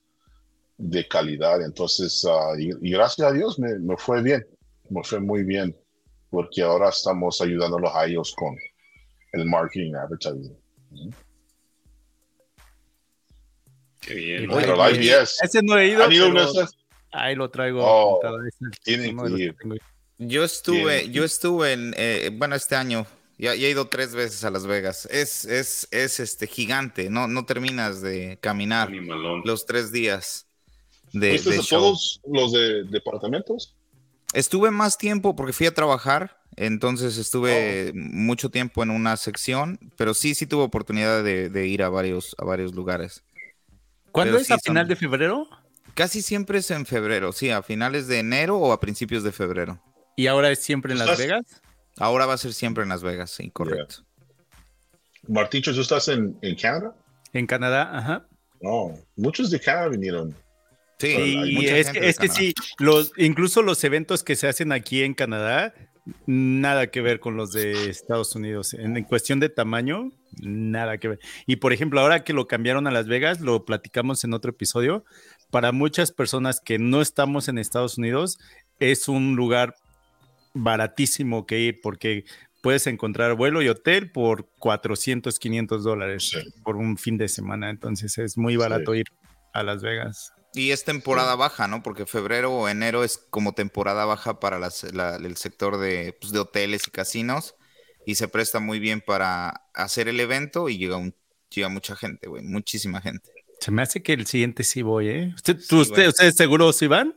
de 0.77 1.07
calidad. 1.07 1.63
Entonces, 1.63 2.25
ah, 2.29 2.55
y, 2.59 2.71
y 2.87 2.91
gracias 2.93 3.29
a 3.29 3.33
Dios 3.33 3.59
me, 3.59 3.79
me 3.79 3.97
fue 3.97 4.23
bien, 4.23 4.45
me 4.91 5.03
fue 5.05 5.21
muy 5.21 5.45
bien, 5.45 5.77
porque 6.31 6.63
ahora 6.63 6.89
estamos 6.89 7.41
ayudándolos 7.41 7.91
a 7.95 8.07
ellos 8.07 8.35
con 8.37 8.57
el 9.33 9.47
marketing, 9.47 9.95
advertising. 9.95 10.57
Qué 14.01 14.15
bien. 14.15 14.51
Oye, 14.51 14.67
pero 14.67 14.87
el 14.87 14.97
IBS, 14.97 15.39
Ese 15.43 15.63
no 15.63 15.79
he 15.79 15.89
ido, 15.89 16.05
¿han 16.05 16.13
ido 16.13 16.33
pero 16.33 16.53
ahí 17.13 17.35
lo 17.35 17.51
traigo. 17.51 17.81
Oh, 17.83 18.21
tienen 18.83 19.17
que 19.17 19.43
ir. 19.43 19.57
Yo 20.19 20.45
estuve, 20.45 21.11
yo 21.11 21.25
estuve 21.25 21.73
en, 21.73 21.95
eh, 21.97 22.31
bueno, 22.33 22.55
este 22.55 22.77
año, 22.77 23.07
ya, 23.39 23.55
ya 23.55 23.67
he 23.67 23.71
ido 23.71 23.89
tres 23.89 24.15
veces 24.15 24.45
a 24.45 24.51
Las 24.51 24.67
Vegas. 24.67 25.07
Es, 25.11 25.45
es, 25.45 25.89
es 25.91 26.21
este 26.21 26.47
gigante, 26.47 27.11
no, 27.11 27.27
no 27.29 27.45
terminas 27.47 28.01
de 28.01 28.39
caminar 28.41 28.89
Animalón. 28.89 29.43
los 29.45 29.67
tres 29.67 29.93
días 29.93 30.47
de, 31.13 31.31
¿Fuiste 31.31 31.51
de 31.51 31.59
a 31.59 31.63
show. 31.63 31.79
todos 31.81 32.21
los 32.31 32.53
de 32.53 32.85
departamentos? 32.85 33.77
Estuve 34.33 34.71
más 34.71 34.99
tiempo 34.99 35.37
porque 35.37 35.53
fui 35.53 35.67
a 35.67 35.75
trabajar, 35.75 36.41
entonces 36.57 37.19
estuve 37.19 37.91
Oh. 37.91 37.93
mucho 37.95 38.51
tiempo 38.51 38.83
en 38.83 38.91
una 38.91 39.17
sección, 39.17 39.79
pero 39.97 40.13
sí, 40.15 40.35
sí 40.35 40.47
tuve 40.47 40.63
oportunidad 40.65 41.23
de, 41.23 41.49
de 41.51 41.67
ir 41.69 41.83
a 41.83 41.89
varios, 41.89 42.35
a 42.39 42.45
varios 42.45 42.75
lugares. 42.75 43.23
¿Cuándo 44.11 44.33
Pero 44.33 44.41
es? 44.43 44.47
sí 44.49 44.53
¿A 44.53 44.57
son- 44.59 44.73
final 44.73 44.89
de 44.89 44.97
febrero? 44.97 45.49
Casi 45.95 46.23
siempre 46.23 46.59
es 46.59 46.71
en 46.73 46.87
febrero, 46.87 47.31
sí, 47.33 47.51
a 47.51 47.63
finales 47.63 48.09
de 48.09 48.19
enero 48.19 48.57
o 48.59 48.73
a 48.73 48.81
principios 48.81 49.23
de 49.23 49.31
febrero. 49.31 49.81
¿Y 50.17 50.27
ahora 50.27 50.51
es 50.51 50.59
siempre 50.61 50.93
en 50.93 50.99
Las 50.99 51.11
¿Estás- 51.11 51.19
Vegas? 51.27 51.63
Ahora 51.99 52.27
va 52.27 52.35
a 52.35 52.39
ser 52.39 52.53
siempre 52.53 52.83
en 52.83 52.89
Las 52.89 53.03
Vegas, 53.03 53.31
sí, 53.31 53.51
correcto. 53.51 54.05
Marticho, 55.29 55.75
¿tú 55.75 55.81
estás 55.81 56.09
en, 56.09 56.37
en 56.43 56.55
Canadá? 56.57 56.95
En 57.33 57.47
Canadá, 57.47 57.97
ajá. 57.97 58.27
No, 58.61 58.95
muchos 59.17 59.51
de 59.51 59.61
Canadá 59.61 59.89
vinieron. 59.89 60.35
Sí, 60.99 61.09
Y 61.09 61.67
es 61.67 61.91
que, 61.91 62.09
es 62.09 62.19
que 62.19 62.29
sí, 62.29 62.55
los, 62.79 63.13
incluso 63.17 63.63
los 63.63 63.83
eventos 63.85 64.23
que 64.23 64.37
se 64.37 64.49
hacen 64.49 64.73
aquí 64.73 65.03
en 65.03 65.15
Canadá, 65.15 65.75
nada 66.27 66.87
que 66.89 67.01
ver 67.01 67.21
con 67.21 67.37
los 67.37 67.53
de 67.53 67.91
Estados 67.91 68.35
Unidos. 68.37 68.75
En, 68.75 68.97
en 68.97 69.05
cuestión 69.05 69.41
de 69.41 69.49
tamaño, 69.49 70.11
nada 70.39 70.99
que 70.99 71.09
ver. 71.09 71.19
Y 71.47 71.57
por 71.57 71.73
ejemplo, 71.73 72.01
ahora 72.01 72.25
que 72.25 72.33
lo 72.33 72.47
cambiaron 72.47 72.87
a 72.87 72.91
Las 72.91 73.07
Vegas, 73.07 73.41
lo 73.41 73.65
platicamos 73.65 74.25
en 74.25 74.35
otro 74.35 74.51
episodio, 74.51 75.05
para 75.51 75.73
muchas 75.73 76.13
personas 76.13 76.61
que 76.61 76.79
no 76.79 77.01
estamos 77.01 77.49
en 77.49 77.59
Estados 77.59 77.99
Unidos, 77.99 78.39
es 78.79 79.09
un 79.09 79.37
lugar 79.37 79.75
baratísimo 80.55 81.47
que 81.47 81.59
ir 81.61 81.81
porque 81.83 82.25
puedes 82.63 82.87
encontrar 82.87 83.35
vuelo 83.35 83.61
y 83.63 83.69
hotel 83.69 84.11
por 84.11 84.49
400, 84.59 85.39
500 85.39 85.85
dólares 85.85 86.31
Sí. 86.31 86.39
por 86.63 86.77
un 86.77 86.97
fin 86.97 87.19
de 87.19 87.29
semana. 87.29 87.69
Entonces 87.71 88.17
es 88.19 88.39
muy 88.39 88.57
barato 88.57 88.95
ir 88.95 89.05
a 89.53 89.63
Las 89.63 89.83
Vegas. 89.83 90.33
Y 90.55 90.71
es 90.71 90.85
temporada 90.85 91.35
baja, 91.35 91.67
¿no? 91.67 91.83
Porque 91.83 92.07
febrero 92.07 92.53
o 92.53 92.69
enero 92.69 93.03
es 93.05 93.19
como 93.31 93.53
temporada 93.55 94.05
baja 94.05 94.39
para 94.41 94.59
las- 94.59 94.85
la- 94.95 95.17
el 95.17 95.37
sector 95.37 95.79
de, 95.79 96.17
pues, 96.21 96.33
de 96.33 96.39
hoteles 96.39 96.87
y 96.87 96.91
casinos 96.93 97.57
y 98.07 98.15
se 98.15 98.29
presta 98.29 98.61
muy 98.61 98.79
bien 98.79 99.01
para 99.01 99.63
hacer 99.75 100.07
el 100.09 100.21
evento 100.21 100.69
y 100.69 100.79
llega, 100.79 100.97
un, 100.97 101.15
llega 101.51 101.69
mucha 101.69 101.97
gente, 101.97 102.29
güey, 102.29 102.45
muchísima 102.45 103.01
gente. 103.01 103.31
Se 103.61 103.71
me 103.73 103.83
hace 103.83 104.03
que 104.03 104.13
el 104.13 104.27
siguiente 104.27 104.63
sí 104.63 104.83
voy, 104.83 105.09
¿eh? 105.09 105.33
¿Usted, 105.35 105.59
Sí, 105.59 105.75
usted-. 105.75 106.09
¿Ustedes 106.09 106.37
seguros 106.37 106.77
sí 106.77 106.87
van? 106.87 107.17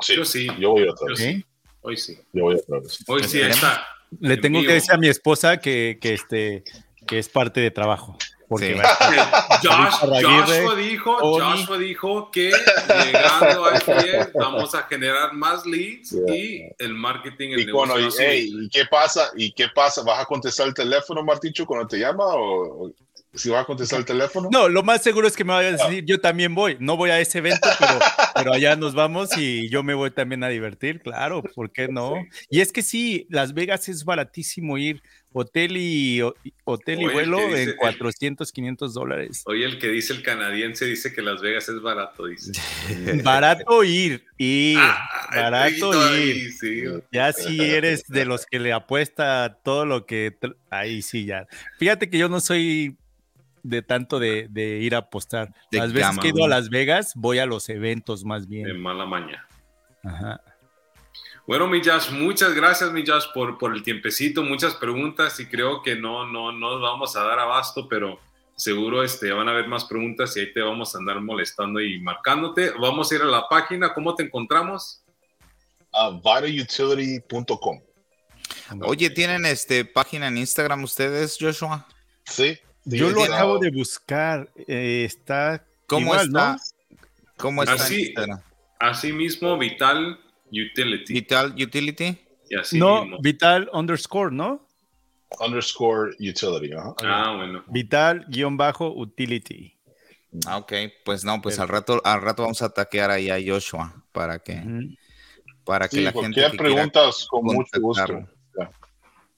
Sí, 0.00 0.16
Yo 0.16 0.24
sí. 0.24 0.48
Yo 0.58 0.70
voy 0.70 0.88
otra 0.88 1.06
vez. 1.10 1.18
sí. 1.18 1.44
Hoy 1.86 1.96
sí. 1.98 2.18
Yo 2.32 2.44
voy 2.44 2.54
vez. 2.66 2.98
Hoy 3.06 3.22
sí 3.24 3.40
está. 3.40 3.86
Le 4.20 4.34
En 4.34 4.40
tengo 4.40 4.60
vivo. 4.60 4.68
que 4.68 4.74
decir 4.74 4.92
a 4.92 4.96
mi 4.96 5.08
esposa 5.08 5.58
que, 5.58 5.98
que, 6.00 6.14
este, 6.14 6.64
que 7.06 7.18
es 7.18 7.28
parte 7.28 7.60
de 7.60 7.70
trabajo. 7.70 8.16
Porque 8.48 8.74
Sí. 8.74 8.80
a 8.80 9.58
Josh, 9.62 10.22
Joshua 10.22 10.76
dijo. 10.76 11.16
Joshua 11.18 11.78
dijo 11.78 12.30
que 12.30 12.52
llegando 13.04 13.64
a 13.66 13.80
vamos 14.34 14.74
a 14.74 14.82
generar 14.84 15.32
más 15.32 15.64
leads 15.66 16.10
Yeah. 16.10 16.34
y 16.36 16.68
el 16.78 16.94
marketing, 16.94 17.50
el 17.50 17.60
Y, 17.60 17.66
negocio. 17.66 17.98
y, 18.00 18.04
a 18.04 18.10
hey, 18.18 18.48
subir. 18.50 18.64
¿y 18.64 18.68
qué 18.70 18.84
pasa? 18.90 19.30
¿Y 19.36 19.52
qué 19.52 19.68
pasa? 19.74 20.02
¿Vas 20.02 20.20
a 20.20 20.26
contestar 20.26 20.68
el 20.68 20.74
teléfono, 20.74 21.22
Marticho, 21.24 21.66
cuando 21.66 21.86
te 21.86 21.98
llama? 21.98 22.24
¿O, 22.26 22.86
o 22.86 22.92
si 23.34 23.50
vas 23.50 23.62
a 23.62 23.66
contestar 23.66 23.98
el 24.00 24.04
teléfono? 24.04 24.48
No, 24.52 24.68
lo 24.68 24.82
más 24.82 25.02
seguro 25.02 25.26
es 25.28 25.36
que 25.36 25.44
me 25.44 25.52
vaya 25.52 25.68
a 25.68 25.72
decir, 25.72 26.04
yo 26.06 26.20
también 26.20 26.54
voy. 26.54 26.76
No 26.80 26.96
voy 26.96 27.10
a 27.10 27.20
ese 27.20 27.38
evento, 27.38 27.68
pero, 27.78 27.98
pero 28.34 28.52
allá 28.52 28.76
nos 28.76 28.94
vamos 28.94 29.36
y 29.36 29.68
yo 29.70 29.82
me 29.82 29.94
voy 29.94 30.10
también 30.10 30.44
a 30.44 30.48
divertir, 30.48 31.00
claro, 31.00 31.42
¿por 31.54 31.70
qué 31.72 31.88
no? 31.88 32.14
Y 32.50 32.60
es 32.60 32.72
que 32.72 32.82
sí, 32.82 33.26
Las 33.30 33.54
Vegas 33.54 33.88
es 33.88 34.04
baratísimo 34.04 34.78
ir, 34.78 35.02
hotel 35.32 35.76
y, 35.76 36.20
ho- 36.22 36.34
hotel 36.64 37.00
y 37.02 37.04
Oye, 37.06 37.12
vuelo 37.14 37.56
en 37.56 37.74
400, 37.76 38.52
500 38.52 38.94
dólares. 38.94 39.42
Oye, 39.46 39.64
el 39.64 39.78
que 39.78 39.88
dice 39.88 40.12
el 40.12 40.22
canadiense 40.22 40.84
dice 40.86 41.12
que 41.12 41.22
Las 41.22 41.40
Vegas 41.42 41.68
es 41.68 41.80
barato, 41.82 42.26
dice. 42.26 42.52
Barato 43.24 43.82
ir, 43.84 44.24
ir, 44.38 44.78
Ah, 44.80 45.28
barato 45.34 45.92
ahí, 45.92 46.22
ir. 46.30 46.52
sí. 46.52 46.82
Ya 47.12 47.32
si 47.32 47.60
eres 47.62 48.04
de 48.08 48.24
los 48.24 48.46
que 48.46 48.58
le 48.58 48.72
apuesta 48.72 49.58
todo 49.64 49.86
lo 49.86 50.06
que... 50.06 50.36
Ahí 50.70 51.02
sí, 51.02 51.24
ya. 51.24 51.46
Fíjate 51.78 52.08
que 52.10 52.18
yo 52.18 52.28
no 52.28 52.40
soy 52.40 52.96
de 53.64 53.82
tanto 53.82 54.20
de, 54.20 54.46
de 54.48 54.78
ir 54.78 54.94
a 54.94 54.98
apostar. 54.98 55.52
De 55.72 55.78
Las 55.78 55.92
veces 55.92 56.10
gama, 56.10 56.22
que 56.22 56.28
he 56.28 56.30
ido 56.30 56.44
a. 56.44 56.48
Las 56.48 56.68
Vegas, 56.68 57.12
voy 57.16 57.40
a 57.40 57.46
los 57.46 57.68
eventos 57.68 58.24
más 58.24 58.48
De 58.48 58.56
bien. 58.62 58.80
mala 58.80 59.04
maña. 59.04 59.48
Ajá. 60.04 60.40
Bueno, 61.46 61.66
mi 61.66 61.82
Josh, 61.84 62.10
muchas 62.10 62.54
gracias, 62.54 62.90
mi 62.92 63.04
Josh, 63.06 63.26
por, 63.34 63.58
por 63.58 63.74
el 63.74 63.82
tiempecito, 63.82 64.42
muchas 64.42 64.74
preguntas 64.76 65.38
y 65.40 65.46
creo 65.46 65.82
que 65.82 65.94
no, 65.94 66.26
no, 66.26 66.52
no 66.52 66.72
nos 66.72 66.80
vamos 66.80 67.16
a 67.16 67.24
dar 67.24 67.38
abasto, 67.38 67.86
pero 67.88 68.18
seguro 68.56 69.02
este, 69.02 69.30
van 69.32 69.48
a 69.48 69.50
haber 69.50 69.68
más 69.68 69.84
preguntas 69.84 70.34
y 70.36 70.40
ahí 70.40 70.52
te 70.52 70.62
vamos 70.62 70.94
a 70.94 70.98
andar 70.98 71.20
molestando 71.20 71.80
y 71.80 72.00
marcándote. 72.00 72.70
Vamos 72.78 73.10
a 73.10 73.14
ir 73.16 73.22
a 73.22 73.26
la 73.26 73.46
página, 73.48 73.92
¿cómo 73.92 74.14
te 74.14 74.22
encontramos? 74.22 75.02
A 75.92 76.10
vitautility.com. 76.10 77.80
Oye, 78.82 79.10
¿tienen 79.10 79.44
este 79.46 79.84
página 79.84 80.28
en 80.28 80.38
Instagram 80.38 80.82
ustedes, 80.84 81.36
Joshua? 81.38 81.86
Sí. 82.24 82.58
Yo 82.84 83.10
lo 83.10 83.22
acabo 83.24 83.54
no. 83.54 83.60
de 83.60 83.70
buscar. 83.70 84.50
eh, 84.68 85.04
está 85.04 85.64
¿Cómo 85.86 86.06
igual, 86.06 86.26
está? 86.26 86.52
¿no? 86.52 86.58
¿Cómo 87.36 87.62
está 87.62 87.74
Así. 87.74 88.02
Instagram? 88.06 88.40
Asimismo, 88.78 89.58
Vital 89.58 90.18
Utility. 90.50 91.12
Vital 91.14 91.54
Utility. 91.60 92.18
Y 92.50 92.56
así 92.56 92.78
No, 92.78 93.02
mismo. 93.02 93.18
Vital 93.20 93.70
underscore, 93.72 94.34
¿no? 94.34 94.66
Underscore 95.40 96.12
utility. 96.20 96.72
ajá. 96.74 96.94
Ah, 97.02 97.34
bueno. 97.36 97.64
Vital 97.68 98.24
guion 98.28 98.56
bajo 98.56 98.92
utility. 98.94 99.74
Ah, 100.46 100.58
ok. 100.58 100.72
Pues 101.04 101.24
no, 101.24 101.40
pues 101.40 101.58
al 101.58 101.68
rato, 101.68 102.00
al 102.04 102.20
rato 102.22 102.42
vamos 102.42 102.60
a 102.62 102.68
taquear 102.68 103.10
ahí 103.10 103.30
a 103.30 103.38
Joshua 103.44 103.94
para 104.12 104.38
que, 104.40 104.62
para 105.64 105.88
que 105.88 105.96
Sí, 105.96 106.02
la 106.02 106.12
gente 106.12 106.34
quiera 106.34 106.50
preguntas, 106.50 107.26
con 107.28 107.44
mucho 107.44 107.80
gusto. 107.80 108.28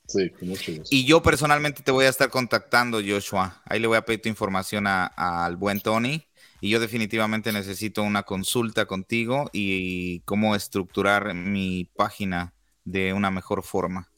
Sí, 0.07 0.31
con 0.31 0.49
mucho 0.49 0.73
gusto. 0.73 0.89
Y 0.95 1.05
yo 1.05 1.23
personalmente 1.23 1.83
te 1.83 1.91
voy 1.91 2.05
a 2.05 2.09
estar 2.09 2.31
contactando, 2.31 3.01
Joshua. 3.07 3.61
Ahí 3.65 3.81
le 3.81 3.87
voy 3.87 3.97
a 3.97 4.05
pedir 4.05 4.23
tu 4.23 4.29
información 4.29 4.87
a- 4.87 5.07
al 5.07 5.57
buen 5.57 5.81
Tony 5.81 6.27
y 6.61 6.71
yo 6.71 6.81
definitivamente 6.81 7.53
necesito 7.53 8.03
una 8.03 8.23
consulta 8.23 8.87
contigo 8.87 9.51
y 9.53 10.21
cómo 10.21 10.55
estructurar 10.55 11.35
mi 11.35 11.85
página 11.97 12.55
de 12.85 13.13
una 13.13 13.31
mejor 13.31 13.63
forma. 13.63 14.09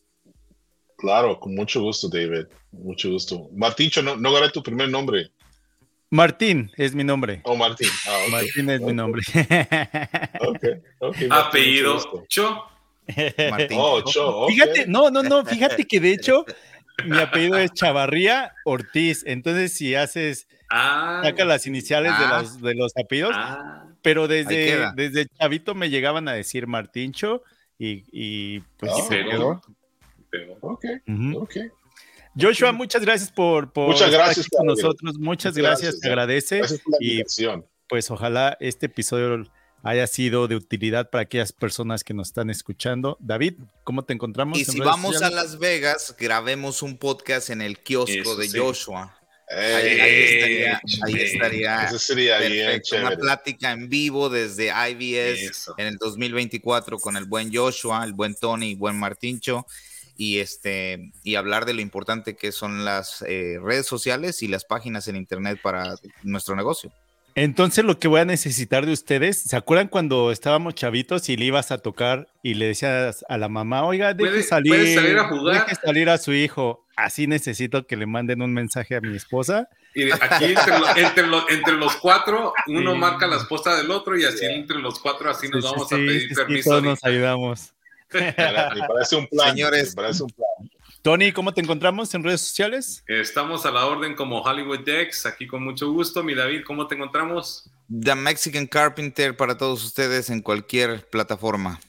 Claro, 0.99 1.39
con 1.41 1.55
mucho 1.55 1.81
gusto, 1.81 2.09
David. 2.09 2.47
Mucho 2.73 3.11
gusto. 3.11 3.49
Martincho, 3.55 4.03
no, 4.03 4.17
no 4.17 4.29
agarré 4.31 4.51
tu 4.51 4.63
primer 4.63 4.91
nombre. 4.91 5.31
Martín 6.11 6.71
es 6.77 6.95
mi 6.95 7.05
nombre. 7.05 7.43
Oh, 7.45 7.55
Martín. 7.55 7.89
Ah, 8.07 8.19
Martín 8.31 8.71
es 8.71 8.81
mi 8.81 8.95
nombre. 8.95 9.23
Apellido 11.31 12.25
Cho. 12.29 12.63
Martín. 13.51 13.79
Oh, 13.81 14.03
Cho. 14.03 14.47
Fíjate, 14.49 14.87
no, 14.87 15.11
no, 15.11 15.23
no, 15.23 15.45
fíjate 15.45 15.85
que 15.85 16.01
de 16.01 16.13
hecho 16.13 16.45
mi 17.05 17.19
apellido 17.19 17.59
es 17.59 17.73
Chavarría 17.73 18.53
Ortiz. 18.65 19.23
Entonces, 19.27 19.73
si 19.73 19.95
haces, 19.95 20.47
ah, 20.71 21.21
saca 21.25 21.45
las 21.45 21.67
iniciales 21.67 22.19
de, 22.19 22.25
ah. 22.25 22.39
los, 22.41 22.61
de 22.61 22.75
los 22.75 22.93
apellidos, 22.97 23.33
ah. 23.35 23.87
pero 24.03 24.29
desde, 24.29 24.93
desde 24.95 25.27
chavito 25.27 25.75
me 25.75 25.91
llegaban 25.91 26.29
a 26.29 26.33
decir 26.33 26.67
Martíncho 26.67 27.43
y, 27.79 28.05
y 28.13 28.61
pues 28.77 28.93
oh, 28.95 29.09
se 29.09 29.25
quedó. 29.25 29.63
Ok, 30.61 30.85
ok. 31.37 31.57
Joshua, 32.41 32.73
muchas 32.73 33.03
gracias 33.03 33.33
por, 33.33 33.73
por 33.73 33.89
muchas 33.89 34.11
gracias, 34.11 34.47
estar 34.47 34.59
con 34.59 34.67
nosotros. 34.67 35.19
Muchas, 35.19 35.57
gracias, 35.57 35.99
te 36.01 36.09
agradece. 36.09 36.61
y 37.01 37.23
pues 37.89 38.11
ojalá 38.11 38.57
este 38.61 38.87
episodio 38.87 39.45
haya 39.83 40.07
sido 40.07 40.49
de 40.49 40.57
utilidad 40.57 41.11
para 41.11 41.23
aquellas 41.23 41.53
personas 41.53 42.05
que 42.05 42.15
nos 42.15 42.29
están 42.29 42.51
escuchando. 42.51 43.17
David, 43.21 43.55
¿cómo 43.85 44.05
te 44.05 44.13
encontramos? 44.13 44.59
Y 44.59 44.65
si 44.65 44.81
vamos 44.81 45.23
a 45.23 45.31
Las 45.31 45.59
Vegas, 45.59 46.15
grabemos 46.19 46.83
un 46.83 46.99
podcast 46.99 47.51
en 47.51 47.63
el 47.63 47.79
kiosco 47.79 48.37
de 48.37 48.49
Joshua. 48.51 49.17
ahí, 49.51 49.87
estaría, 49.89 50.81
ahí 51.07 51.15
estaría 51.15 51.85
Eso 51.85 51.99
sería 51.99 52.39
bien 52.39 52.83
una 52.99 53.17
plática 53.17 53.73
en 53.73 53.89
vivo 53.89 54.29
desde 54.29 54.69
IBS 54.69 55.71
en 55.79 55.87
el 55.87 55.97
2024 55.97 56.99
con 56.99 57.17
el 57.17 57.25
buen 57.25 57.55
Joshua, 57.55 58.05
el 58.05 58.13
buen 58.13 58.35
Tony, 58.35 58.73
el 58.73 58.77
buen 58.77 58.99
Martincho 58.99 59.67
y, 60.19 60.41
este, 60.41 61.13
y 61.23 61.37
hablar 61.37 61.65
de 61.65 61.75
lo 61.75 61.81
importante 61.81 62.35
que 62.35 62.51
son 62.51 62.85
las 62.85 63.23
eh, 63.23 63.59
redes 63.63 63.87
sociales 63.87 64.43
y 64.43 64.49
las 64.49 64.65
páginas 64.65 65.07
en 65.07 65.15
Internet 65.15 65.61
para 65.63 65.95
nuestro 66.25 66.57
negocio. 66.57 66.93
Entonces 67.39 67.85
lo 67.85 68.01
que 68.01 68.09
voy 68.09 68.21
a 68.21 68.25
necesitar 68.25 68.85
de 68.85 68.93
ustedes, 68.93 69.41
¿se 69.41 69.57
acuerdan 69.57 69.87
cuando 69.87 70.33
estábamos 70.33 70.75
chavitos 70.75 71.29
y 71.29 71.37
le 71.37 71.45
ibas 71.45 71.71
a 71.71 71.79
tocar 71.79 72.27
y 72.43 72.55
le 72.55 72.67
decías 72.67 73.25
a 73.29 73.39
la 73.39 73.49
mamá, 73.49 73.85
oiga, 73.85 74.13
deje 74.13 74.43
salir, 74.43 74.95
salir 74.95 75.19
a 75.19 75.29
jugar? 75.29 75.67
deje 75.67 75.81
salir 75.81 76.11
a 76.11 76.19
su 76.19 76.33
hijo? 76.33 76.85
Así 76.97 77.29
necesito 77.29 77.87
que 77.87 77.97
le 77.97 78.07
manden 78.07 78.43
un 78.43 78.53
mensaje 78.53 78.97
a 78.97 79.01
mi 79.01 79.17
esposa. 79.17 79.69
Y 79.95 80.11
aquí 80.11 80.55
entre, 80.97 81.77
los 81.77 81.97
cuatro, 81.97 82.53
uno 82.67 82.97
marca 82.97 83.29
la 83.29 83.37
esposa 83.37 83.77
del 83.77 83.93
otro 83.93 84.19
y 84.19 84.25
así 84.25 84.45
entre 84.45 84.79
los 84.79 84.99
cuatro 84.99 85.31
así 85.31 85.49
nos 85.49 85.63
vamos 85.63 85.93
a 85.93 85.97
pedir 85.97 86.35
permiso. 86.35 86.71
todos 86.71 86.83
nos 86.83 87.05
ayudamos. 87.05 87.73
Me 88.13 88.33
parece 88.33 89.17
un 89.17 89.27
plan. 89.29 89.51
Señores, 89.51 89.95
parece 89.95 90.25
un 90.25 90.31
plan. 90.31 90.48
Tony, 91.03 91.33
¿cómo 91.33 91.55
te 91.55 91.61
encontramos 91.61 92.13
en 92.15 92.25
redes 92.25 92.41
sociales? 92.41 93.05
Estamos 93.07 93.65
a 93.65 93.71
la 93.71 93.87
orden 93.87 94.15
como 94.15 94.43
Hollywood 94.43 94.81
Dex, 94.81 95.27
aquí 95.27 95.47
con 95.47 95.63
mucho 95.63 95.93
gusto. 95.93 96.25
Mi 96.25 96.35
David, 96.35 96.65
¿cómo 96.65 96.87
te 96.87 96.97
encontramos? 96.97 97.71
The 97.89 98.15
Mexican 98.15 98.67
Carpenter 98.67 99.37
para 99.37 99.57
todos 99.57 99.85
ustedes 99.85 100.29
en 100.29 100.43
cualquier 100.43 101.09
plataforma. 101.09 101.81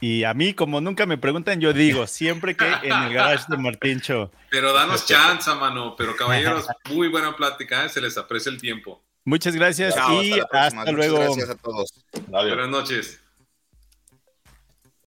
Y 0.00 0.24
a 0.24 0.34
mí, 0.34 0.54
como 0.54 0.80
nunca 0.80 1.06
me 1.06 1.18
preguntan, 1.18 1.60
yo 1.60 1.72
digo 1.72 2.06
siempre 2.06 2.56
que 2.56 2.66
en 2.66 2.92
el 2.92 3.12
garage 3.12 3.44
de 3.48 3.56
Martincho. 3.56 4.30
Pero 4.50 4.72
danos 4.72 5.06
chance, 5.06 5.50
mano. 5.54 5.94
Pero 5.96 6.16
caballeros, 6.16 6.66
muy 6.90 7.08
buena 7.08 7.36
plática, 7.36 7.84
¿eh? 7.84 7.88
se 7.88 8.00
les 8.00 8.16
aprecia 8.16 8.50
el 8.50 8.60
tiempo. 8.60 9.02
Muchas 9.24 9.54
gracias 9.54 9.94
y 10.22 10.40
hasta, 10.52 10.90
luego. 10.92 11.18
gracias 11.18 11.50
a 11.50 11.54
todos. 11.56 11.92
Buenas 12.28 12.68
noches. 12.68 13.19